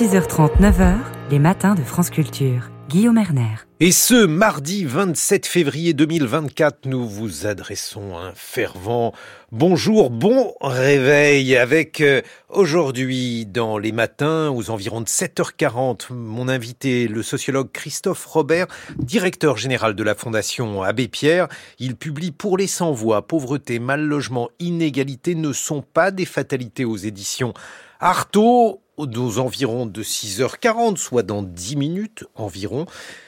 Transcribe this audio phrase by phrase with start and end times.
[0.00, 0.94] 6h30, 9h,
[1.30, 2.70] les matins de France Culture.
[2.88, 3.56] Guillaume Erner.
[3.80, 9.12] Et ce mardi 27 février 2024, nous vous adressons un fervent
[9.52, 17.06] bonjour, bon réveil avec euh, aujourd'hui dans les matins aux environs de 7h40 mon invité
[17.06, 21.46] le sociologue Christophe Robert, directeur général de la Fondation Abbé Pierre.
[21.78, 26.96] Il publie Pour les sans-voix, pauvreté, mal logement, inégalité ne sont pas des fatalités aux
[26.96, 27.52] éditions
[28.00, 32.86] Artaud aux environs de 6h40, soit dans 10 minutes environ.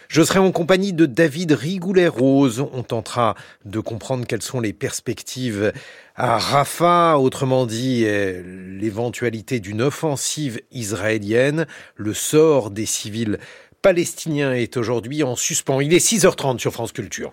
[0.09, 2.67] Je serai en compagnie de David Rigoulet-Rose.
[2.73, 5.73] On tentera de comprendre quelles sont les perspectives
[6.17, 8.43] à Rafah, autrement dit euh,
[8.79, 11.67] l'éventualité d'une offensive israélienne.
[11.97, 13.39] Le sort des civils
[13.81, 15.81] palestiniens est aujourd'hui en suspens.
[15.81, 17.33] Il est 6h30 sur France Culture.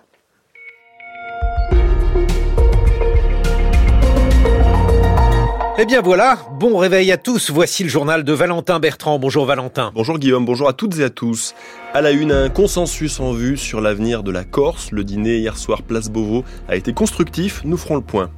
[5.82, 7.50] Eh bien voilà, bon réveil à tous.
[7.50, 9.18] Voici le journal de Valentin Bertrand.
[9.18, 9.92] Bonjour Valentin.
[9.94, 11.54] Bonjour Guillaume, bonjour à toutes et à tous.
[11.94, 14.92] À la une, un consensus en vue sur l'avenir de la Corse.
[14.92, 17.62] Le dîner hier soir place Beauvau a été constructif.
[17.64, 18.28] Nous ferons le point.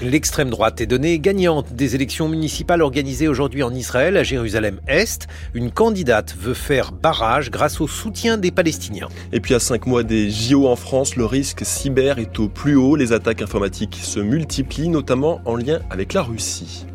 [0.00, 5.26] L'extrême droite est donnée gagnante des élections municipales organisées aujourd'hui en Israël, à Jérusalem-Est.
[5.54, 9.08] Une candidate veut faire barrage grâce au soutien des Palestiniens.
[9.32, 12.76] Et puis à cinq mois des JO en France, le risque cyber est au plus
[12.76, 12.94] haut.
[12.94, 16.86] Les attaques informatiques se multiplient, notamment en lien avec la Russie.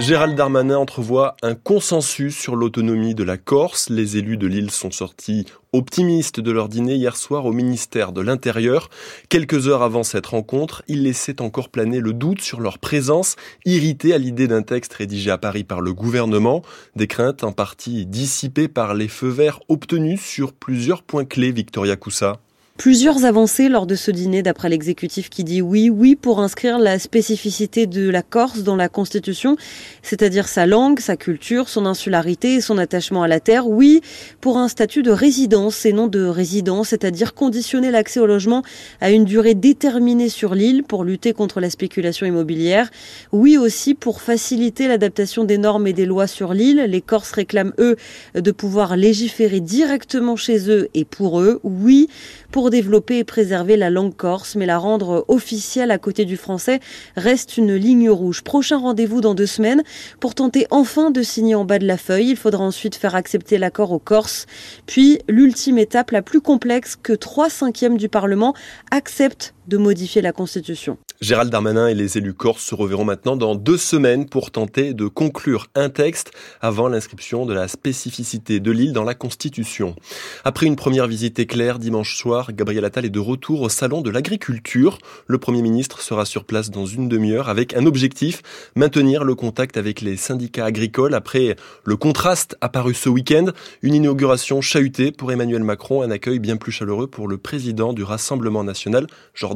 [0.00, 3.90] Gérald Darmanin entrevoit un consensus sur l'autonomie de la Corse.
[3.90, 8.20] Les élus de l'île sont sortis optimistes de leur dîner hier soir au ministère de
[8.20, 8.88] l'Intérieur.
[9.28, 14.14] Quelques heures avant cette rencontre, ils laissaient encore planer le doute sur leur présence, irrités
[14.14, 16.62] à l'idée d'un texte rédigé à Paris par le gouvernement,
[16.94, 21.96] des craintes en partie dissipées par les feux verts obtenus sur plusieurs points clés, Victoria
[21.96, 22.43] Coussa.
[22.76, 26.98] Plusieurs avancées lors de ce dîner d'après l'exécutif qui dit oui, oui pour inscrire la
[26.98, 29.56] spécificité de la Corse dans la Constitution,
[30.02, 33.68] c'est-à-dire sa langue, sa culture, son insularité et son attachement à la terre.
[33.68, 34.00] Oui
[34.40, 38.64] pour un statut de résidence et non de résidence, c'est-à-dire conditionner l'accès au logement
[39.00, 42.90] à une durée déterminée sur l'île pour lutter contre la spéculation immobilière.
[43.30, 46.86] Oui aussi pour faciliter l'adaptation des normes et des lois sur l'île.
[46.88, 47.94] Les Corses réclament, eux,
[48.34, 51.60] de pouvoir légiférer directement chez eux et pour eux.
[51.62, 52.08] Oui
[52.54, 56.78] pour développer et préserver la langue corse, mais la rendre officielle à côté du français
[57.16, 58.44] reste une ligne rouge.
[58.44, 59.82] Prochain rendez-vous dans deux semaines
[60.20, 62.30] pour tenter enfin de signer en bas de la feuille.
[62.30, 64.46] Il faudra ensuite faire accepter l'accord aux Corses.
[64.86, 68.54] Puis, l'ultime étape la plus complexe que trois cinquièmes du Parlement
[68.92, 70.98] acceptent de modifier la Constitution.
[71.20, 75.06] Gérald Darmanin et les élus corses se reverront maintenant dans deux semaines pour tenter de
[75.06, 79.96] conclure un texte avant l'inscription de la spécificité de l'île dans la Constitution.
[80.44, 84.10] Après une première visite éclair dimanche soir, Gabriel Attal est de retour au Salon de
[84.10, 84.98] l'Agriculture.
[85.26, 88.42] Le Premier ministre sera sur place dans une demi-heure avec un objectif,
[88.76, 93.46] maintenir le contact avec les syndicats agricoles après le contraste apparu ce week-end,
[93.82, 98.02] une inauguration chahutée pour Emmanuel Macron, un accueil bien plus chaleureux pour le président du
[98.02, 99.53] Rassemblement national, Jordan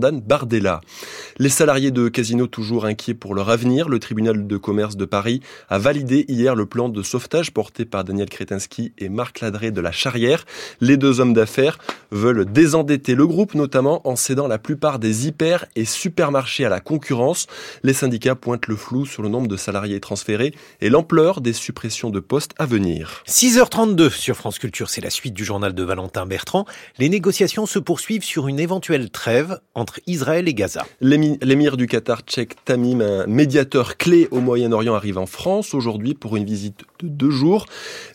[1.39, 5.41] Les salariés de Casino toujours inquiets pour leur avenir, le tribunal de commerce de Paris
[5.69, 9.81] a validé hier le plan de sauvetage porté par Daniel Kretinsky et Marc Ladré de
[9.81, 10.45] la Charrière.
[10.81, 11.79] Les deux hommes d'affaires
[12.11, 16.81] veulent désendetter le groupe, notamment en cédant la plupart des hyper et supermarchés à la
[16.81, 17.47] concurrence.
[17.83, 22.11] Les syndicats pointent le flou sur le nombre de salariés transférés et l'ampleur des suppressions
[22.11, 23.23] de postes à venir.
[23.27, 26.67] 6h32 sur France Culture, c'est la suite du journal de Valentin Bertrand.
[26.99, 30.87] Les négociations se poursuivent sur une éventuelle trêve entre Israël et Gaza.
[31.00, 36.37] L'émir du Qatar tchèque Tamim, un médiateur clé au Moyen-Orient, arrive en France aujourd'hui pour
[36.37, 37.66] une visite de deux jours.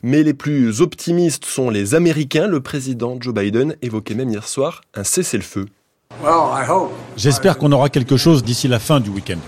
[0.02, 2.48] Mais les plus optimistes sont les Américains.
[2.48, 5.66] Le président Joe Biden évoquait même hier soir un cessez-le-feu.
[7.18, 9.40] J'espère qu'on aura quelque chose d'ici la fin du week-end.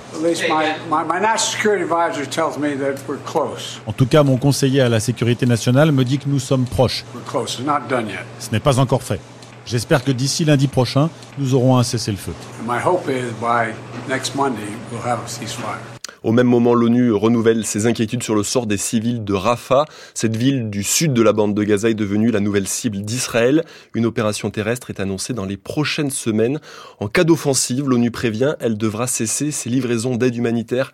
[3.85, 7.05] En tout cas, mon conseiller à la sécurité nationale me dit que nous sommes proches.
[8.39, 9.19] Ce n'est pas encore fait.
[9.65, 11.09] J'espère que d'ici lundi prochain,
[11.39, 12.33] nous aurons un cessez-le-feu.
[16.25, 19.85] Au même moment, l'ONU renouvelle ses inquiétudes sur le sort des civils de Rafah.
[20.15, 23.63] Cette ville du sud de la bande de Gaza est devenue la nouvelle cible d'Israël.
[23.93, 26.59] Une opération terrestre est annoncée dans les prochaines semaines.
[26.99, 30.93] En cas d'offensive, l'ONU prévient, elle devra cesser ses livraisons d'aide humanitaire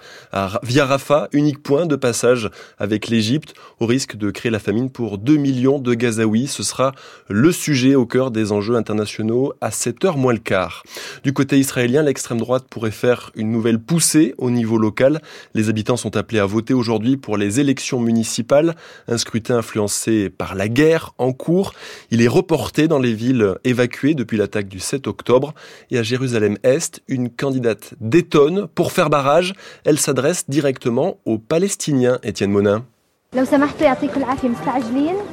[0.64, 5.18] via Rafah, unique point de passage avec l'Égypte, au risque de créer la famine pour
[5.18, 6.48] 2 millions de Gazaouis.
[6.48, 6.92] Ce sera
[7.30, 10.84] le sujet au cœur des enjeux internationaux à 7 heures moins le quart.
[11.24, 15.20] Du côté israélien, l'extrême droite pourrait faire une nouvelle poussée au niveau local
[15.54, 18.76] Les habitants sont appelés à voter aujourd'hui pour les élections municipales,
[19.08, 21.74] un scrutin influencé par la guerre en cours.
[22.10, 25.54] Il est reporté dans les villes évacuées depuis l'attaque du 7 octobre.
[25.90, 28.68] Et à Jérusalem-Est, une candidate détonne.
[28.68, 29.54] Pour faire barrage,
[29.86, 32.86] elle s'adresse directement aux Palestiniens, Étienne Monin.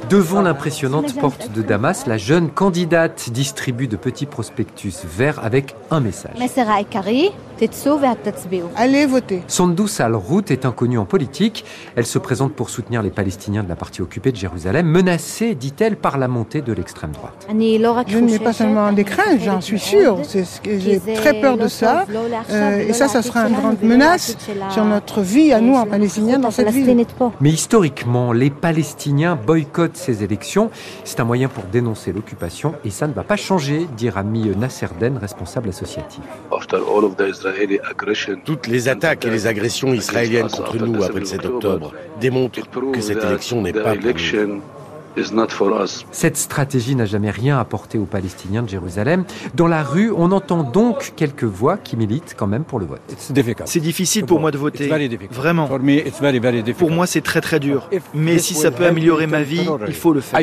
[0.09, 5.99] Devant l'impressionnante porte de Damas, la jeune candidate distribue de petits prospectus verts avec un
[5.99, 6.37] message.
[8.75, 9.43] Allez voter.
[9.47, 11.65] Sondous Al-Rout est inconnue en politique.
[11.95, 15.97] Elle se présente pour soutenir les Palestiniens de la partie occupée de Jérusalem, menacée, dit-elle,
[15.97, 17.47] par la montée de l'extrême droite.
[17.49, 20.19] Je n'ai pas seulement des craintes, j'en suis sûre.
[20.63, 22.05] J'ai très peur de ça.
[22.49, 24.37] Euh, et ça, ça sera une grande menace
[24.69, 27.05] sur notre vie à nous, en Palestiniens, dans cette ville.
[27.41, 30.69] Mais historiquement, les Palestiniens boycottent ces élections.
[31.03, 35.17] C'est un moyen pour dénoncer l'occupation et ça ne va pas changer, dit Rami Nasserden,
[35.17, 36.21] responsable associatif.
[38.45, 42.59] Toutes les attaques et les agressions israéliennes contre nous après le 7 octobre démontrent
[42.91, 44.03] que cette élection n'est pas pour
[44.47, 44.61] nous.
[46.11, 49.25] Cette stratégie n'a jamais rien apporté aux Palestiniens de Jérusalem.
[49.53, 53.01] Dans la rue, on entend donc quelques voix qui militent quand même pour le vote.
[53.65, 54.89] C'est difficile pour moi de voter.
[55.31, 55.67] Vraiment.
[56.77, 57.89] Pour moi, c'est très très dur.
[58.13, 60.39] Mais si ça peut améliorer ma vie, il faut le faire.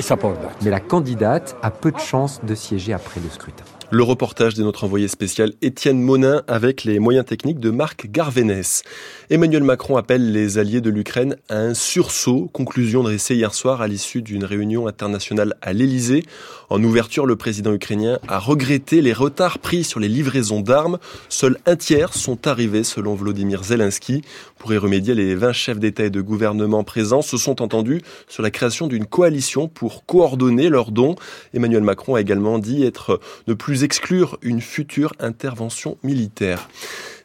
[0.62, 3.64] Mais la candidate a peu de chances de siéger après le scrutin.
[3.92, 8.82] Le reportage de notre envoyé spécial Étienne Monin avec les moyens techniques de Marc Garvenès.
[9.28, 13.88] Emmanuel Macron appelle les alliés de l'Ukraine à un sursaut, conclusion dressée hier soir à
[13.88, 16.22] l'issue d'une réunion internationale à l'Elysée.
[16.70, 20.98] En ouverture, le président ukrainien a regretté les retards pris sur les livraisons d'armes.
[21.28, 24.22] Seuls un tiers sont arrivés selon Vladimir Zelensky.
[24.58, 28.44] Pour y remédier, les 20 chefs d'État et de gouvernement présents se sont entendus sur
[28.44, 31.16] la création d'une coalition pour coordonner leurs dons.
[31.52, 33.18] Emmanuel Macron a également dit être
[33.48, 36.68] ne plus exclure une future intervention militaire.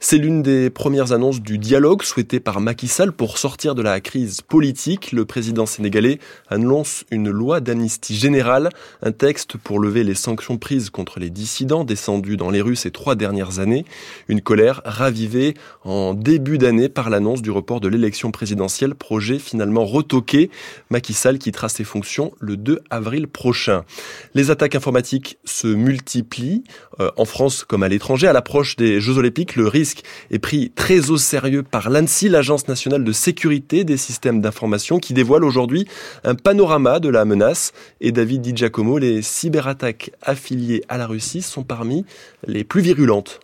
[0.03, 4.01] C'est l'une des premières annonces du dialogue souhaité par Macky Sall pour sortir de la
[4.01, 5.11] crise politique.
[5.11, 6.17] Le président sénégalais
[6.49, 8.69] annonce une loi d'amnistie générale,
[9.03, 12.89] un texte pour lever les sanctions prises contre les dissidents descendus dans les rues ces
[12.89, 13.85] trois dernières années.
[14.27, 15.53] Une colère ravivée
[15.83, 20.49] en début d'année par l'annonce du report de l'élection présidentielle, projet finalement retoqué.
[20.89, 23.85] Macky Sall quittera ses fonctions le 2 avril prochain.
[24.33, 26.63] Les attaques informatiques se multiplient
[26.99, 28.27] euh, en France comme à l'étranger.
[28.27, 29.90] À l'approche des Jeux Olympiques, le risque
[30.31, 35.13] est pris très au sérieux par l'ANSI, l'Agence nationale de sécurité des systèmes d'information, qui
[35.13, 35.87] dévoile aujourd'hui
[36.23, 37.73] un panorama de la menace.
[37.99, 42.05] Et David Di Giacomo, les cyberattaques affiliées à la Russie sont parmi
[42.47, 43.39] les plus virulentes.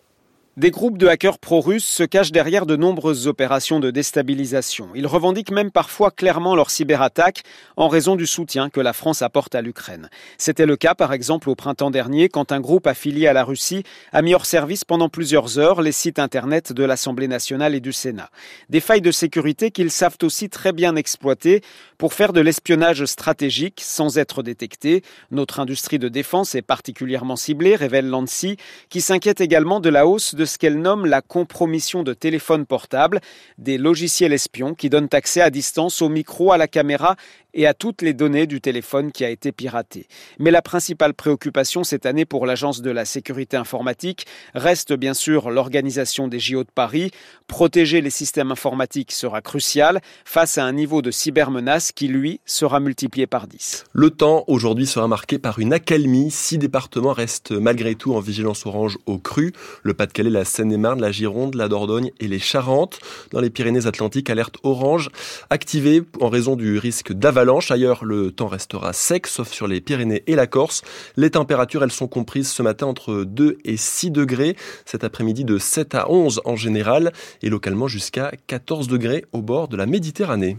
[0.58, 4.90] Des groupes de hackers pro-russes se cachent derrière de nombreuses opérations de déstabilisation.
[4.96, 7.44] Ils revendiquent même parfois clairement leur cyberattaque
[7.76, 10.10] en raison du soutien que la France apporte à l'Ukraine.
[10.40, 13.84] C'était le cas par exemple au printemps dernier quand un groupe affilié à la Russie
[14.12, 17.94] a mis hors service pendant plusieurs heures les sites internet de l'Assemblée nationale et du
[17.94, 18.32] Sénat.
[18.68, 21.62] Des failles de sécurité qu'ils savent aussi très bien exploiter
[22.00, 25.04] pour faire de l'espionnage stratégique sans être détectés.
[25.30, 28.58] Notre industrie de défense est particulièrement ciblée, révèle l'ANSI,
[28.90, 33.20] qui s'inquiète également de la hausse de ce qu'elle nomme la compromission de téléphones portables,
[33.58, 37.16] des logiciels espions qui donnent accès à distance au micro, à la caméra
[37.54, 40.08] et à toutes les données du téléphone qui a été piraté.
[40.38, 45.50] Mais la principale préoccupation cette année pour l'Agence de la sécurité informatique reste bien sûr
[45.50, 47.12] l'organisation des JO de Paris.
[47.48, 52.80] Protéger les systèmes informatiques sera crucial face à un niveau de cybermenace qui, lui, sera
[52.80, 53.86] multiplié par 10.
[53.92, 56.30] Le temps aujourd'hui sera marqué par une accalmie.
[56.30, 59.54] Six départements restent malgré tout en vigilance orange au cru.
[59.82, 63.00] Le Pas-de-Calais, la Seine-et-Marne, la Gironde, la Dordogne et les Charentes.
[63.32, 65.10] Dans les Pyrénées-Atlantiques, alerte orange
[65.50, 70.24] activée en raison du risque d'avalanche Ailleurs, le temps restera sec, sauf sur les Pyrénées
[70.28, 70.84] et la Corse.
[71.16, 74.56] Les températures, elles sont comprises ce matin entre 2 et 6 degrés.
[74.86, 79.68] Cet après-midi, de 7 à 11 en général et localement jusqu'à 14 degrés au bord
[79.68, 80.58] de la Méditerranée.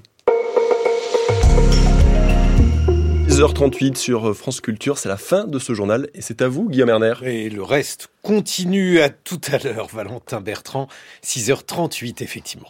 [3.38, 6.88] 10h38 sur France Culture, c'est la fin de ce journal et c'est à vous, Guillaume
[6.88, 7.14] Erner.
[7.22, 10.88] Et le reste continue à tout à l'heure, Valentin Bertrand.
[11.22, 12.66] 6h38, effectivement.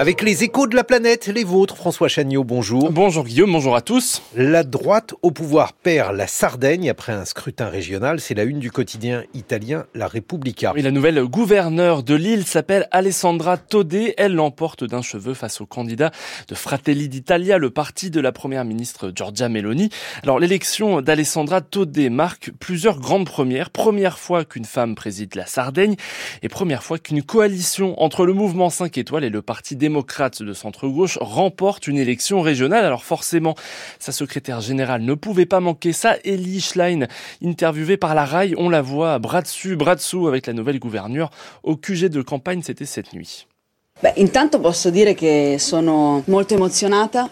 [0.00, 2.90] Avec les échos de la planète, les vôtres, François Chagnot, bonjour.
[2.90, 4.22] Bonjour Guillaume, bonjour à tous.
[4.34, 8.18] La droite au pouvoir perd la Sardaigne après un scrutin régional.
[8.18, 10.72] C'est la une du quotidien italien La Repubblica.
[10.74, 14.14] Et la nouvelle gouverneure de l'île s'appelle Alessandra Todé.
[14.16, 16.12] Elle l'emporte d'un cheveu face au candidat
[16.48, 19.90] de Fratelli d'Italia, le parti de la première ministre Giorgia Meloni.
[20.22, 23.68] Alors l'élection d'Alessandra Todé marque plusieurs grandes premières.
[23.68, 25.96] Première fois qu'une femme préside la Sardaigne
[26.42, 30.44] et première fois qu'une coalition entre le mouvement 5 étoiles et le parti démocrate démocrate
[30.44, 32.84] de centre-gauche, remporte une élection régionale.
[32.84, 33.56] Alors forcément,
[33.98, 36.16] sa secrétaire générale ne pouvait pas manquer ça.
[36.24, 37.08] Elie Schlein,
[37.44, 41.30] interviewée par la RAI, on la voit bras dessus, bras dessous avec la nouvelle gouverneure.
[41.64, 43.48] Au QG de campagne, c'était cette nuit.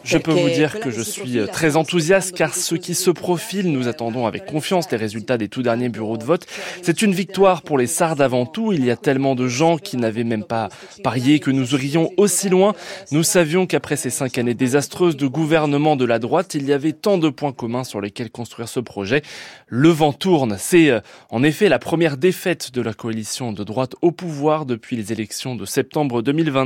[0.05, 3.89] Je peux vous dire que je suis très enthousiaste car ce qui se profile, nous
[3.89, 6.45] attendons avec confiance les résultats des tout derniers bureaux de vote.
[6.83, 8.73] C'est une victoire pour les Sardes avant tout.
[8.73, 10.69] Il y a tellement de gens qui n'avaient même pas
[11.03, 12.75] parié que nous irions aussi loin.
[13.13, 16.93] Nous savions qu'après ces cinq années désastreuses de gouvernement de la droite, il y avait
[16.93, 19.23] tant de points communs sur lesquels construire ce projet.
[19.69, 20.57] Le vent tourne.
[20.59, 24.97] C'est euh, en effet la première défaite de la coalition de droite au pouvoir depuis
[24.97, 26.58] les élections de septembre 2020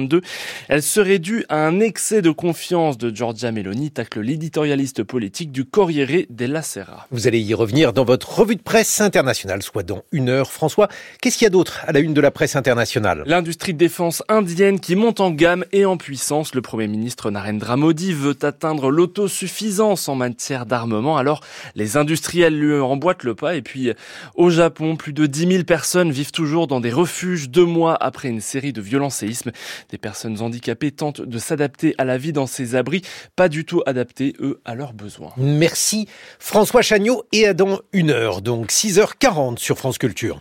[0.69, 5.65] elle serait due à un excès de confiance de Giorgia Meloni, tacle l'éditorialiste politique du
[5.65, 7.07] Corriere della Sera.
[7.11, 10.51] Vous allez y revenir dans votre revue de presse internationale, soit dans une heure.
[10.51, 10.89] François,
[11.21, 13.23] qu'est-ce qu'il y a d'autre à la une de la presse internationale?
[13.27, 16.55] L'industrie de défense indienne qui monte en gamme et en puissance.
[16.55, 21.17] Le Premier ministre Narendra Modi veut atteindre l'autosuffisance en matière d'armement.
[21.17, 21.41] Alors,
[21.75, 23.57] les industriels lui emboîtent le pas.
[23.57, 23.93] Et puis,
[24.35, 28.29] au Japon, plus de 10 000 personnes vivent toujours dans des refuges deux mois après
[28.29, 29.53] une série de violents séismes.
[29.91, 33.03] Des personnes handicapées tentent de s'adapter à la vie dans ces abris,
[33.37, 35.33] pas du tout adaptés, eux, à leurs besoins.
[35.37, 36.09] Merci
[36.39, 40.41] François Chagnot et à dans une heure, donc 6h40 sur France Culture.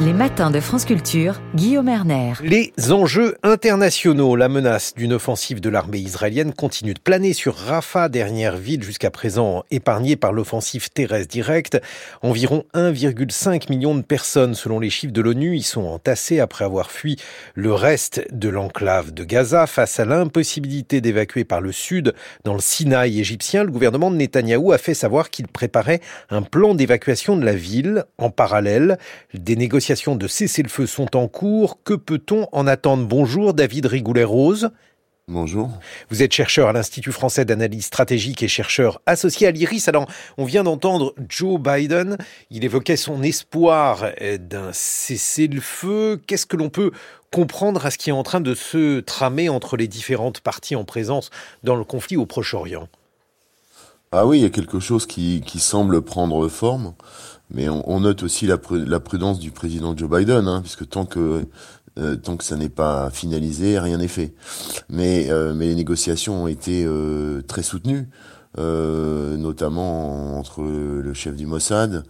[0.00, 2.34] Les matins de France Culture, Guillaume Erner.
[2.44, 8.08] Les enjeux internationaux, la menace d'une offensive de l'armée israélienne continue de planer sur Rafah,
[8.08, 11.82] dernière ville jusqu'à présent épargnée par l'offensive terrestre directe.
[12.22, 16.92] Environ 1,5 million de personnes, selon les chiffres de l'ONU, y sont entassées après avoir
[16.92, 17.16] fui
[17.56, 22.14] le reste de l'enclave de Gaza face à l'impossibilité d'évacuer par le sud
[22.44, 23.64] dans le Sinaï égyptien.
[23.64, 26.00] Le gouvernement de Netanyahou a fait savoir qu'il préparait
[26.30, 28.04] un plan d'évacuation de la ville.
[28.16, 28.96] En parallèle,
[29.34, 31.82] des négociations de cessez-le-feu sont en cours.
[31.82, 33.06] Que peut-on en attendre?
[33.06, 34.70] Bonjour David Rigoulet-Rose.
[35.28, 35.70] Bonjour.
[36.10, 39.88] Vous êtes chercheur à l'Institut français d'analyse stratégique et chercheur associé à l'IRIS.
[39.88, 42.18] Alors, on vient d'entendre Joe Biden.
[42.50, 46.20] Il évoquait son espoir d'un cessez-le-feu.
[46.26, 46.90] Qu'est-ce que l'on peut
[47.32, 50.84] comprendre à ce qui est en train de se tramer entre les différentes parties en
[50.84, 51.30] présence
[51.62, 52.88] dans le conflit au Proche-Orient?
[54.12, 56.94] Ah oui, il y a quelque chose qui, qui semble prendre forme.
[57.50, 61.46] Mais on, note aussi la, prudence du président Joe Biden, hein, puisque tant que
[61.98, 64.34] euh, tant que ça n'est pas finalisé, rien n'est fait.
[64.88, 68.08] Mais euh, mais les négociations ont été euh, très soutenues,
[68.56, 72.04] notamment entre le chef du Mossad,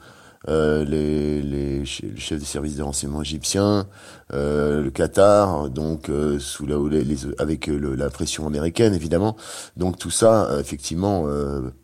[0.48, 3.86] les, les, les chefs des services de renseignement égyptiens,
[4.34, 9.36] euh, le Qatar, donc euh, sous la, les, avec le, la pression américaine évidemment.
[9.76, 11.26] Donc tout ça euh, effectivement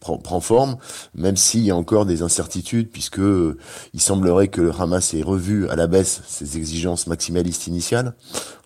[0.01, 0.77] prend, prend, forme,
[1.15, 5.69] même s'il y a encore des incertitudes, puisque il semblerait que le Hamas ait revu
[5.69, 8.15] à la baisse ses exigences maximalistes initiales,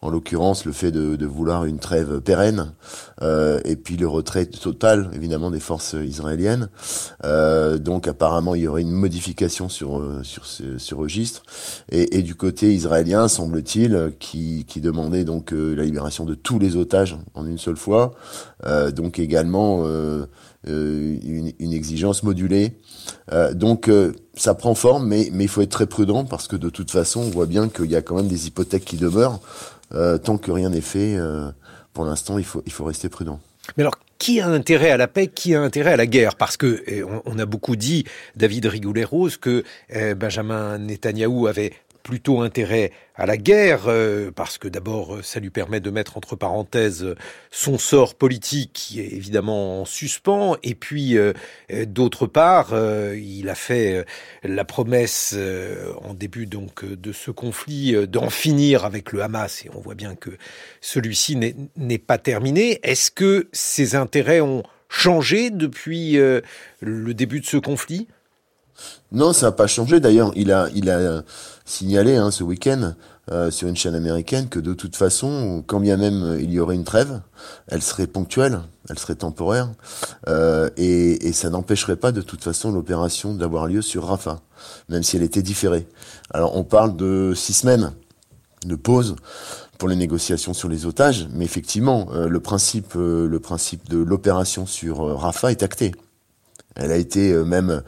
[0.02, 2.72] en l'occurrence le fait de, de, vouloir une trêve pérenne,
[3.22, 6.68] et puis le retrait total évidemment des forces israéliennes.
[7.22, 11.42] donc apparemment il y aurait une modification sur sur ce, ce registre,
[11.90, 13.28] et, et du côté israélien
[13.68, 18.14] semble qui, demandait donc euh, la libération de tous les otages en une seule fois,
[18.64, 20.26] euh, donc également euh,
[20.66, 22.72] une, exigence modulée.
[23.52, 23.90] donc
[24.34, 27.30] ça prend forme, mais, il faut être très prudent parce que de toute façon, on
[27.30, 29.40] voit bien qu'il y a quand même des hypothèques qui demeurent.
[29.90, 31.16] tant que rien n'est fait,
[31.92, 33.40] pour l'instant, il faut, rester prudent.
[33.76, 36.34] Mais alors, qui a intérêt à la paix, qui a intérêt à la guerre?
[36.34, 36.82] Parce que
[37.24, 39.62] on, a beaucoup dit, David Rigoulet-Rose, que
[40.14, 41.72] Benjamin Netanyahou avait
[42.08, 46.16] plutôt intérêt à la guerre, euh, parce que d'abord, euh, ça lui permet de mettre
[46.16, 47.16] entre parenthèses euh,
[47.50, 51.18] son sort politique qui est évidemment en suspens, et puis
[51.86, 52.74] d'autre part,
[53.14, 54.04] il a fait
[54.42, 55.36] la promesse
[56.02, 60.14] en début donc de ce conflit d'en finir avec le Hamas, et on voit bien
[60.14, 60.30] que
[60.80, 61.36] celui-ci
[61.76, 62.78] n'est pas terminé.
[62.82, 66.12] Est-ce que ses intérêts ont changé depuis
[66.80, 68.06] le début de ce conflit?
[69.12, 70.00] Non, ça n'a pas changé.
[70.00, 71.22] D'ailleurs, il a, il a
[71.64, 72.94] signalé hein, ce week-end
[73.30, 76.76] euh, sur une chaîne américaine que de toute façon, quand bien même il y aurait
[76.76, 77.20] une trêve,
[77.66, 79.68] elle serait ponctuelle, elle serait temporaire,
[80.28, 84.40] euh, et, ça n'empêcherait pas de toute façon l'opération d'avoir lieu sur Rafah,
[84.88, 85.86] même si elle était différée.
[86.30, 87.92] Alors, on parle de six semaines
[88.64, 89.16] de pause
[89.76, 94.64] pour les négociations sur les otages, mais effectivement, euh, le principe, le principe de l'opération
[94.64, 95.92] sur Rafah est acté.
[96.76, 97.82] Elle a été même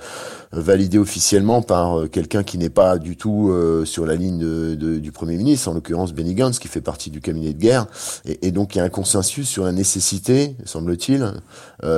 [0.53, 3.55] validé officiellement par quelqu'un qui n'est pas du tout
[3.85, 4.39] sur la ligne
[4.77, 7.87] de, du Premier ministre, en l'occurrence Benny Gantz, qui fait partie du cabinet de guerre.
[8.25, 11.33] Et, et donc il y a un consensus sur la nécessité, semble-t-il,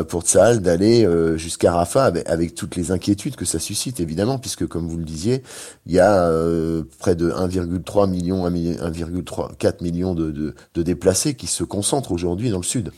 [0.09, 4.87] pour Tsahal d'aller jusqu'à Rafah avec, toutes les inquiétudes que ça suscite, évidemment, puisque comme
[4.87, 5.42] vous le disiez,
[5.87, 6.30] il y a
[6.99, 12.59] près de 1,3 million, 1,4 millions de, de, de, déplacés qui se concentrent aujourd'hui dans
[12.59, 12.92] le sud,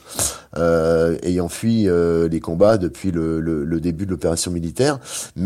[0.57, 4.99] euh, ayant fui euh, les combats depuis le, le, le début de l'opération militaire.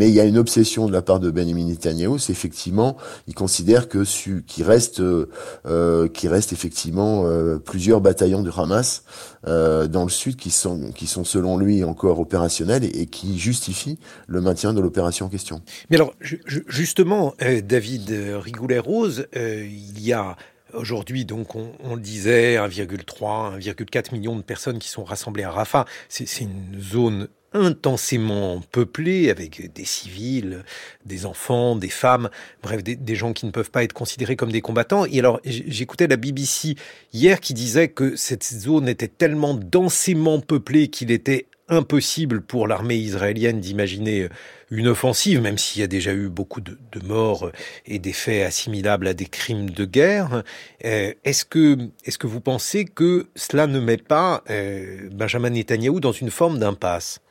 [0.07, 3.89] Il y a une obsession de la part de Benjamin Netanyahu, c'est effectivement, il considère
[3.89, 4.03] que
[4.41, 9.03] qu'il reste, euh, qu'il reste effectivement euh, plusieurs bataillons du Hamas
[9.47, 13.99] euh, dans le sud qui sont, qui sont selon lui encore opérationnels et, qui justifient
[14.27, 15.61] le maintien de l'opération en question.
[15.89, 20.35] Mais alors, justement, euh, David Rigoulet-Rose, il y a
[20.75, 25.49] Aujourd'hui, donc, on, on le disait, 1,3, 1,4 millions de personnes qui sont rassemblées à
[25.49, 25.85] Rafah.
[26.09, 30.63] C'est une zone intensément peuplée avec des civils,
[31.05, 32.29] des enfants, des femmes,
[32.61, 35.05] bref, des, gens qui ne peuvent pas être considérés comme des combattants.
[35.05, 36.75] Et alors, j'écoutais la BBC
[37.13, 42.97] hier qui disait que cette zone était tellement densément peuplée qu'il était impossible pour l'armée
[42.97, 44.27] israélienne d'imaginer
[44.71, 47.51] une offensive, même s'il y a déjà eu beaucoup de, morts
[47.85, 50.43] et des faits assimilables à des crimes de guerre.
[50.85, 55.99] Euh, est-ce que, est-ce que vous pensez que cela ne met pas euh, Benjamin Netanyahou
[55.99, 57.21] dans une forme d'impasse?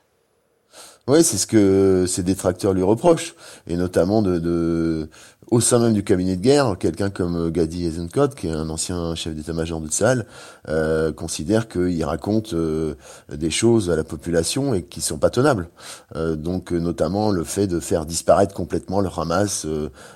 [1.09, 3.33] Oui, c'est ce que ses détracteurs lui reprochent,
[3.67, 5.09] et notamment de, de
[5.51, 8.69] au sein même du cabinet de guerre, quelqu'un comme euh, Gadi Eisenkot, qui est un
[8.69, 10.25] ancien chef d'état-major de Tsahal,
[10.67, 12.95] euh, considère qu'il raconte euh,
[13.33, 15.69] des choses à la population et qui sont pas tenables.
[16.15, 19.65] Donc notamment le fait de faire disparaître complètement le Hamas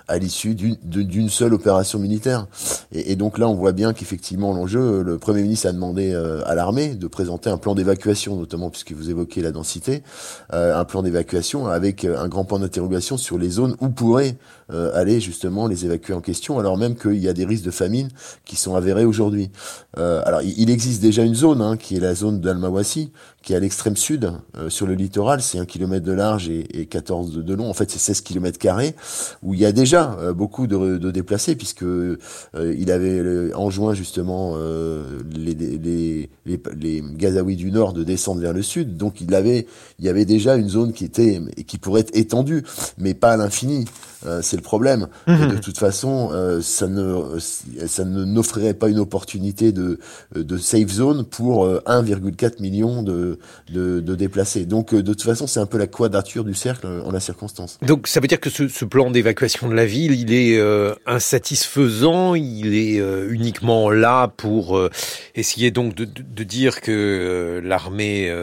[0.07, 2.47] à l'issue d'une seule opération militaire.
[2.91, 6.55] Et, et, donc là, on voit bien qu'effectivement l'enjeu, le Premier ministre a demandé à
[6.55, 10.03] l'armée de présenter un plan d'évacuation, notamment puisque vous évoquez la densité,
[10.51, 13.89] un plan d'évacuation avec un grand point d'interrogation sur les zones où
[14.67, 17.71] pourraient aller justement les évacuer en question, alors même qu'il y a des risques de
[17.71, 18.09] famine
[18.45, 19.51] qui sont avérés aujourd'hui.
[19.97, 23.11] Euh, alors, il existe déjà une zone, hein, qui est la zone d'Al-Mawassi,
[23.43, 26.79] qui est à l'extrême sud, euh, sur le littoral, c'est un kilomètre de large et,
[26.79, 27.69] et 14 de, de, long.
[27.69, 28.95] En fait, c'est 16 kilomètres carrés,
[29.43, 32.17] où il y a déjà euh, beaucoup de, de, déplacés, puisque euh,
[32.53, 34.55] il avait enjoint justement
[35.35, 38.95] les, les, les, les, Gazaouis du Nord de descendre vers le sud.
[38.95, 39.67] Donc, il avait,
[39.99, 42.63] il y avait déjà une zone qui était qui pourrait être étendue,
[42.97, 43.85] mais pas à l'infini.
[44.41, 45.07] c'est le problème.
[45.27, 45.47] Mmh.
[45.47, 46.29] de toute façon,
[46.61, 49.99] ça ne, ça ne n'offrirait pas une opportunité de,
[50.33, 53.32] de safe zone pour 1,4 million de
[53.71, 54.65] de, de, déplacer.
[54.65, 57.19] Donc, euh, de toute façon, c'est un peu la quadrature du cercle euh, en la
[57.19, 57.77] circonstance.
[57.81, 60.93] Donc, ça veut dire que ce, ce plan d'évacuation de la ville, il est euh,
[61.05, 64.89] insatisfaisant, il est euh, uniquement là pour euh,
[65.35, 68.33] essayer donc de, dire que l'armée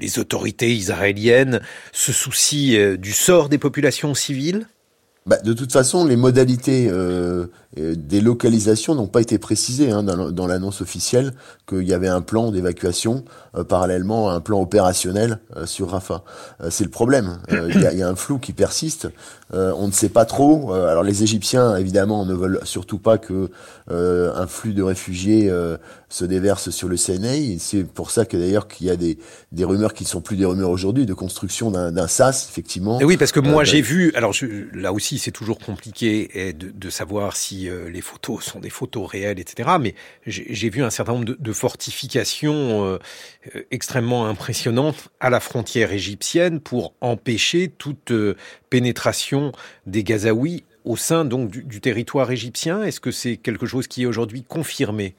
[0.00, 1.60] les autorités israéliennes
[1.92, 4.66] se soucient du sort des populations civiles?
[5.26, 7.46] Bah, de toute façon, les modalités euh,
[7.96, 11.32] des localisations n'ont pas été précisées hein, dans, l'annonce officielle
[11.66, 13.24] qu'il y avait un plan d'évacuation
[13.62, 16.24] parallèlement à un plan opérationnel euh, sur Rafah.
[16.60, 17.38] Euh, c'est le problème.
[17.50, 19.08] Il y, y, a un flou qui persiste.
[19.52, 20.72] on ne sait pas trop.
[20.72, 23.50] alors les Égyptiens, évidemment, ne veulent surtout pas que
[23.88, 25.52] un flux de réfugiés
[26.08, 27.58] se déverse sur le Sinaï.
[27.60, 29.18] C'est pour ça que d'ailleurs qu'il y a des,
[29.52, 32.98] des rumeurs qui ne sont plus des rumeurs aujourd'hui de construction d'un sas, effectivement.
[33.00, 34.12] Et oui, parce que moi j'ai vu.
[34.14, 38.70] Alors je, là aussi, c'est toujours compliqué de, de savoir si les photos sont des
[38.70, 39.70] photos réelles, etc.
[39.80, 39.94] Mais
[40.26, 42.98] j'ai vu un certain nombre de, de fortifications euh,
[43.70, 48.36] extrêmement impressionnantes à la frontière égyptienne pour empêcher toute euh,
[48.70, 49.52] pénétration
[49.86, 52.82] des Gazaouis au sein du, territoire égyptien.
[52.82, 55.14] Est-ce que c'est quelque chose qui est aujourd'hui confirmé?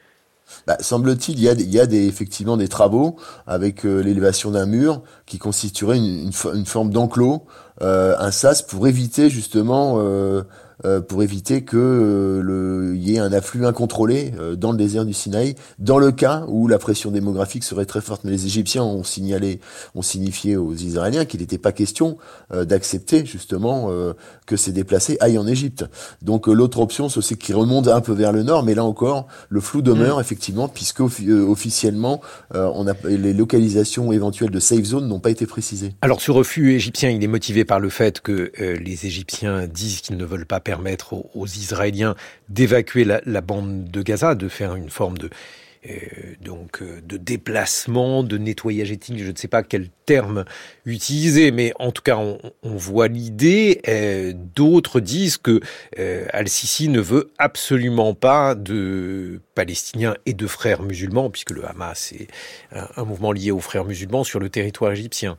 [0.67, 3.15] Bah, semble-t-il, il y a, effectivement des travaux
[3.47, 7.47] avec euh, l'élévation d'un mur qui constituerait une, forme d'enclos,
[7.81, 10.43] euh, un sas pour éviter justement euh, euh,
[10.83, 15.13] pour éviter que euh, le y ait un afflux incontrôlé euh, dans le désert du
[15.13, 18.23] Sinaï, dans le cas où la pression démographique serait très forte.
[18.23, 19.59] Mais les Égyptiens ont signalé,
[19.95, 22.17] ont signifié aux Israéliens qu'il n'était pas question
[22.51, 23.89] d'accepter justement
[24.45, 25.85] que ces déplacés aillent en Égypte.
[26.21, 29.59] Donc l'autre option, c'est qu'ils remontent un peu vers le nord, mais là encore, le
[29.59, 30.21] flou demeure mmh.
[30.21, 32.21] effectivement, puisque officiellement,
[32.53, 35.93] on a, les localisations éventuelles de safe zone n'ont pas été précisées.
[36.01, 40.17] Alors ce refus égyptien, il est motivé par le fait que les Égyptiens disent qu'ils
[40.17, 42.15] ne veulent pas permettre aux, Israéliens
[42.49, 45.29] d'évacuer la, bande de Gaza, de faire une forme de
[45.87, 50.43] euh, donc euh, de déplacement, de nettoyage ethnique, je ne sais pas quel terme
[50.85, 53.81] utiliser, mais en tout cas on, voit l'idée.
[53.87, 55.59] Euh, D'autres disent que
[56.33, 62.27] Al-Sisi ne veut absolument pas de Palestiniens et de frères musulmans, puisque le Hamas est
[62.71, 65.37] un mouvement lié aux frères musulmans sur le territoire égyptien.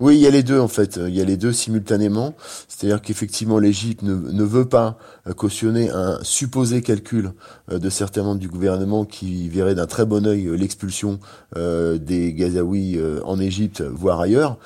[0.00, 1.00] Oui, il y a les deux en fait.
[1.08, 2.34] Il y a les deux simultanément.
[2.68, 7.32] C'est-à-dire qu'effectivement, l'Égypte ne, ne, veut pas euh, cautionner un supposé calcul
[7.72, 11.18] euh, de certains membres du gouvernement qui verraient d'un très bon œil euh, l'expulsion
[11.56, 14.58] des Gazaouis en Égypte, voire ailleurs.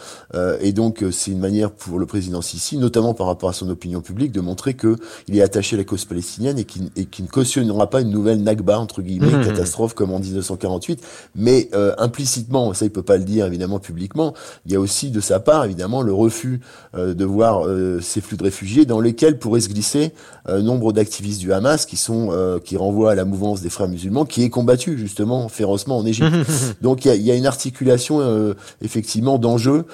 [0.60, 4.00] Et donc, c'est une manière pour le président Sisi, notamment par rapport à son opinion
[4.00, 4.96] publique, de montrer que
[5.28, 6.90] il est attaché à la cause palestinienne et qu'il
[7.24, 9.46] ne cautionnera pas une nouvelle Nakba entre guillemets, mmh.
[9.46, 11.02] catastrophe comme en 1948.
[11.36, 14.34] Mais implicitement, ça il peut pas le dire évidemment publiquement.
[14.66, 16.60] Il y a aussi de sa part, évidemment, le refus
[16.94, 20.12] euh, de voir euh, ces flux de réfugiés dans lesquels pourraient se glisser
[20.48, 22.12] euh, nombre d'activistes du Hamas qui sont
[22.64, 26.34] qui renvoient à la mouvance des frères musulmans qui est combattue justement férocement en Égypte.
[26.82, 29.84] Donc il y a, une articulation effectivement d'enjeux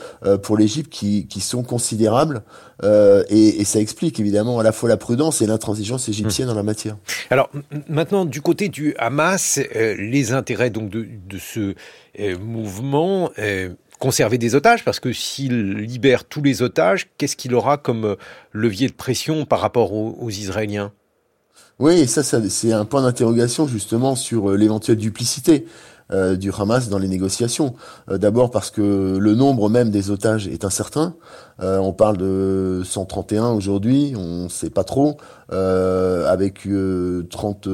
[0.42, 2.42] pour l'Égypte qui, qui sont considérables
[2.82, 6.62] et, et, ça explique évidemment à la fois la prudence et l'intransigeance égyptienne en la
[6.62, 6.96] matière.
[7.30, 7.50] Alors
[7.88, 11.74] maintenant du côté du Hamas, les intérêts donc de, de ce
[12.40, 13.30] mouvement
[13.98, 18.14] conserver des otages, parce que s'il libère tous les otages, qu'est-ce qu'il aura comme euh,
[18.52, 20.92] levier de pression par rapport aux, Israéliens?
[21.78, 25.66] Oui, ça, ça c'est un point d'interrogation justement sur euh, l'éventuelle duplicité.
[26.10, 27.74] Euh, du Hamas dans les négociations.
[28.10, 31.14] D'abord parce que le nombre même des otages est incertain.
[31.60, 35.16] On parle de 131 aujourd'hui, on ne sait pas trop,
[35.50, 36.68] avec
[37.30, 37.68] 30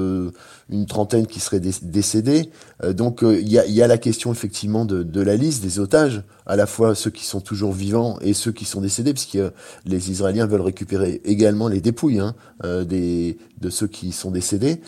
[0.70, 2.50] une trentaine qui seraient décédés.
[2.82, 5.62] Euh, donc euh, il y, a, y, a, la question effectivement de, de, la liste
[5.62, 9.12] des otages, à la fois ceux qui sont toujours vivants et ceux qui sont décédés,
[9.12, 9.38] puisque
[9.84, 14.80] les Israéliens veulent récupérer également les dépouilles hein, euh, des, de ceux qui sont décédés.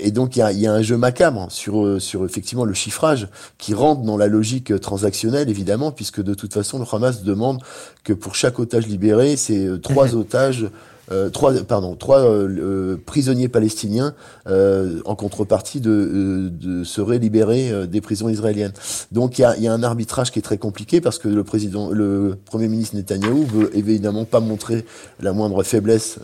[0.00, 3.28] et donc il y a, y a, un jeu macabre sur, sur effectivement le chiffrage
[3.58, 7.62] qui rentre dans la logique transactionnelle évidemment, puisque de toute façon le Hamas demande
[8.06, 10.68] que pour chaque otage libéré, c'est trois otages
[11.12, 14.14] euh, trois, pardon, trois euh, euh, prisonniers palestiniens
[14.46, 18.72] en contrepartie de, de seraient libérés des prisons israéliennes.
[19.12, 21.44] Donc il y a, y a, un arbitrage qui est très compliqué parce que le
[21.44, 24.84] président, le premier ministre Netanyahou veut évidemment pas montrer
[25.20, 26.18] la moindre faiblesse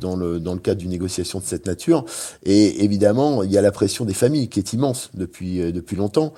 [0.00, 2.04] dans le dans le cadre d'une négociation de cette nature.
[2.44, 6.32] Et évidemment, il y a la pression des familles qui est immense depuis depuis longtemps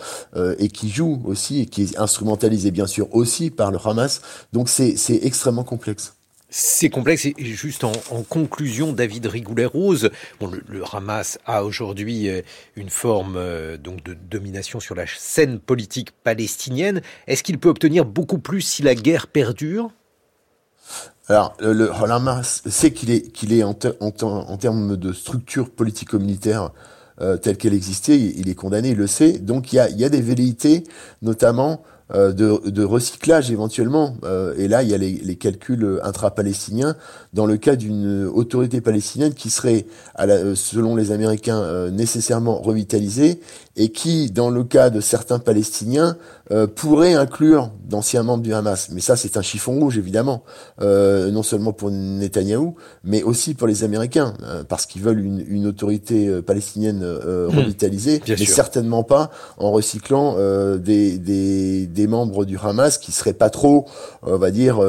[0.59, 4.22] et qui joue aussi et qui est instrumentalisée bien sûr aussi par le Hamas.
[4.53, 6.18] Donc c'est c'est extrêmement complexe.
[6.51, 12.41] C'est complexe et juste en, conclusion, David Rigoulet-Rose, le, Hamas a aujourd'hui euh,
[12.75, 17.03] une forme euh, donc de domination sur la scène politique palestinienne.
[17.27, 19.91] Est-ce qu'il peut obtenir beaucoup plus si la guerre perdure?
[21.29, 26.71] Alors, le, Hamas sait qu'il est, en, termes de structure politico-militaire
[27.21, 29.33] euh, telle qu'elle existait, il est condamné, il le sait.
[29.33, 30.85] Donc, il y a, il y a des velléités,
[31.21, 31.83] notamment
[32.14, 34.16] euh, de, recyclage éventuellement.
[34.25, 36.97] Euh, et là, il y a les, calculs intra-palestiniens
[37.35, 39.85] dans le cas d'une autorité palestinienne qui serait,
[40.55, 43.40] selon les Américains, euh, nécessairement revitalisée
[43.79, 46.17] et qui, dans le cas de certains Palestiniens,
[46.75, 48.88] pourrait inclure d'anciens membres du Hamas.
[48.91, 50.43] Mais ça, c'est un chiffon rouge, évidemment,
[50.81, 54.35] non seulement pour Netanyahou, mais aussi pour les Américains,
[54.69, 57.57] parce qu'ils veulent une, une autorité palestinienne hmm.
[57.57, 60.37] revitalisée, mais certainement pas en recyclant
[60.79, 63.87] des, des des membres du Hamas qui seraient pas trop,
[64.23, 64.81] on va dire,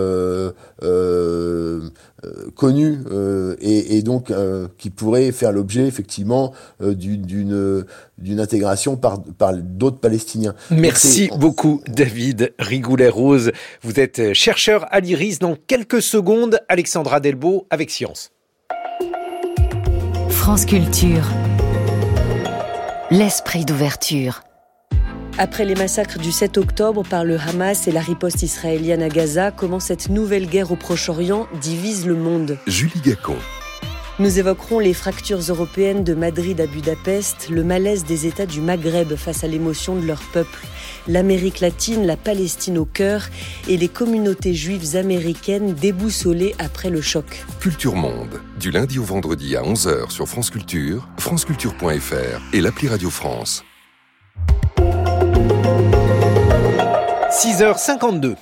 [2.25, 4.31] euh, euh, euh euh, et, et, donc
[4.77, 7.85] qui pourraient faire l'objet effectivement d'une
[8.17, 10.55] d'une intégration par par d'autres Palestiniens.
[10.71, 13.51] Merci beaucoup David Rigoulet-Rose.
[13.81, 15.39] Vous êtes chercheur à l'IRIS.
[15.39, 18.31] Dans quelques secondes, Alexandra Delbo avec Science.
[20.29, 21.27] France Culture.
[23.11, 24.41] L'esprit d'ouverture.
[25.41, 29.51] Après les massacres du 7 octobre par le Hamas et la riposte israélienne à Gaza,
[29.51, 33.37] comment cette nouvelle guerre au Proche-Orient divise le monde Julie Gacon.
[34.19, 39.15] Nous évoquerons les fractures européennes de Madrid à Budapest, le malaise des États du Maghreb
[39.15, 40.59] face à l'émotion de leur peuple,
[41.07, 43.29] l'Amérique latine, la Palestine au cœur
[43.69, 47.45] et les communautés juives américaines déboussolées après le choc.
[47.61, 53.09] Culture Monde, du lundi au vendredi à 11h sur France Culture, franceculture.fr et l'appli Radio
[53.09, 53.63] France.
[57.39, 58.35] 6h52.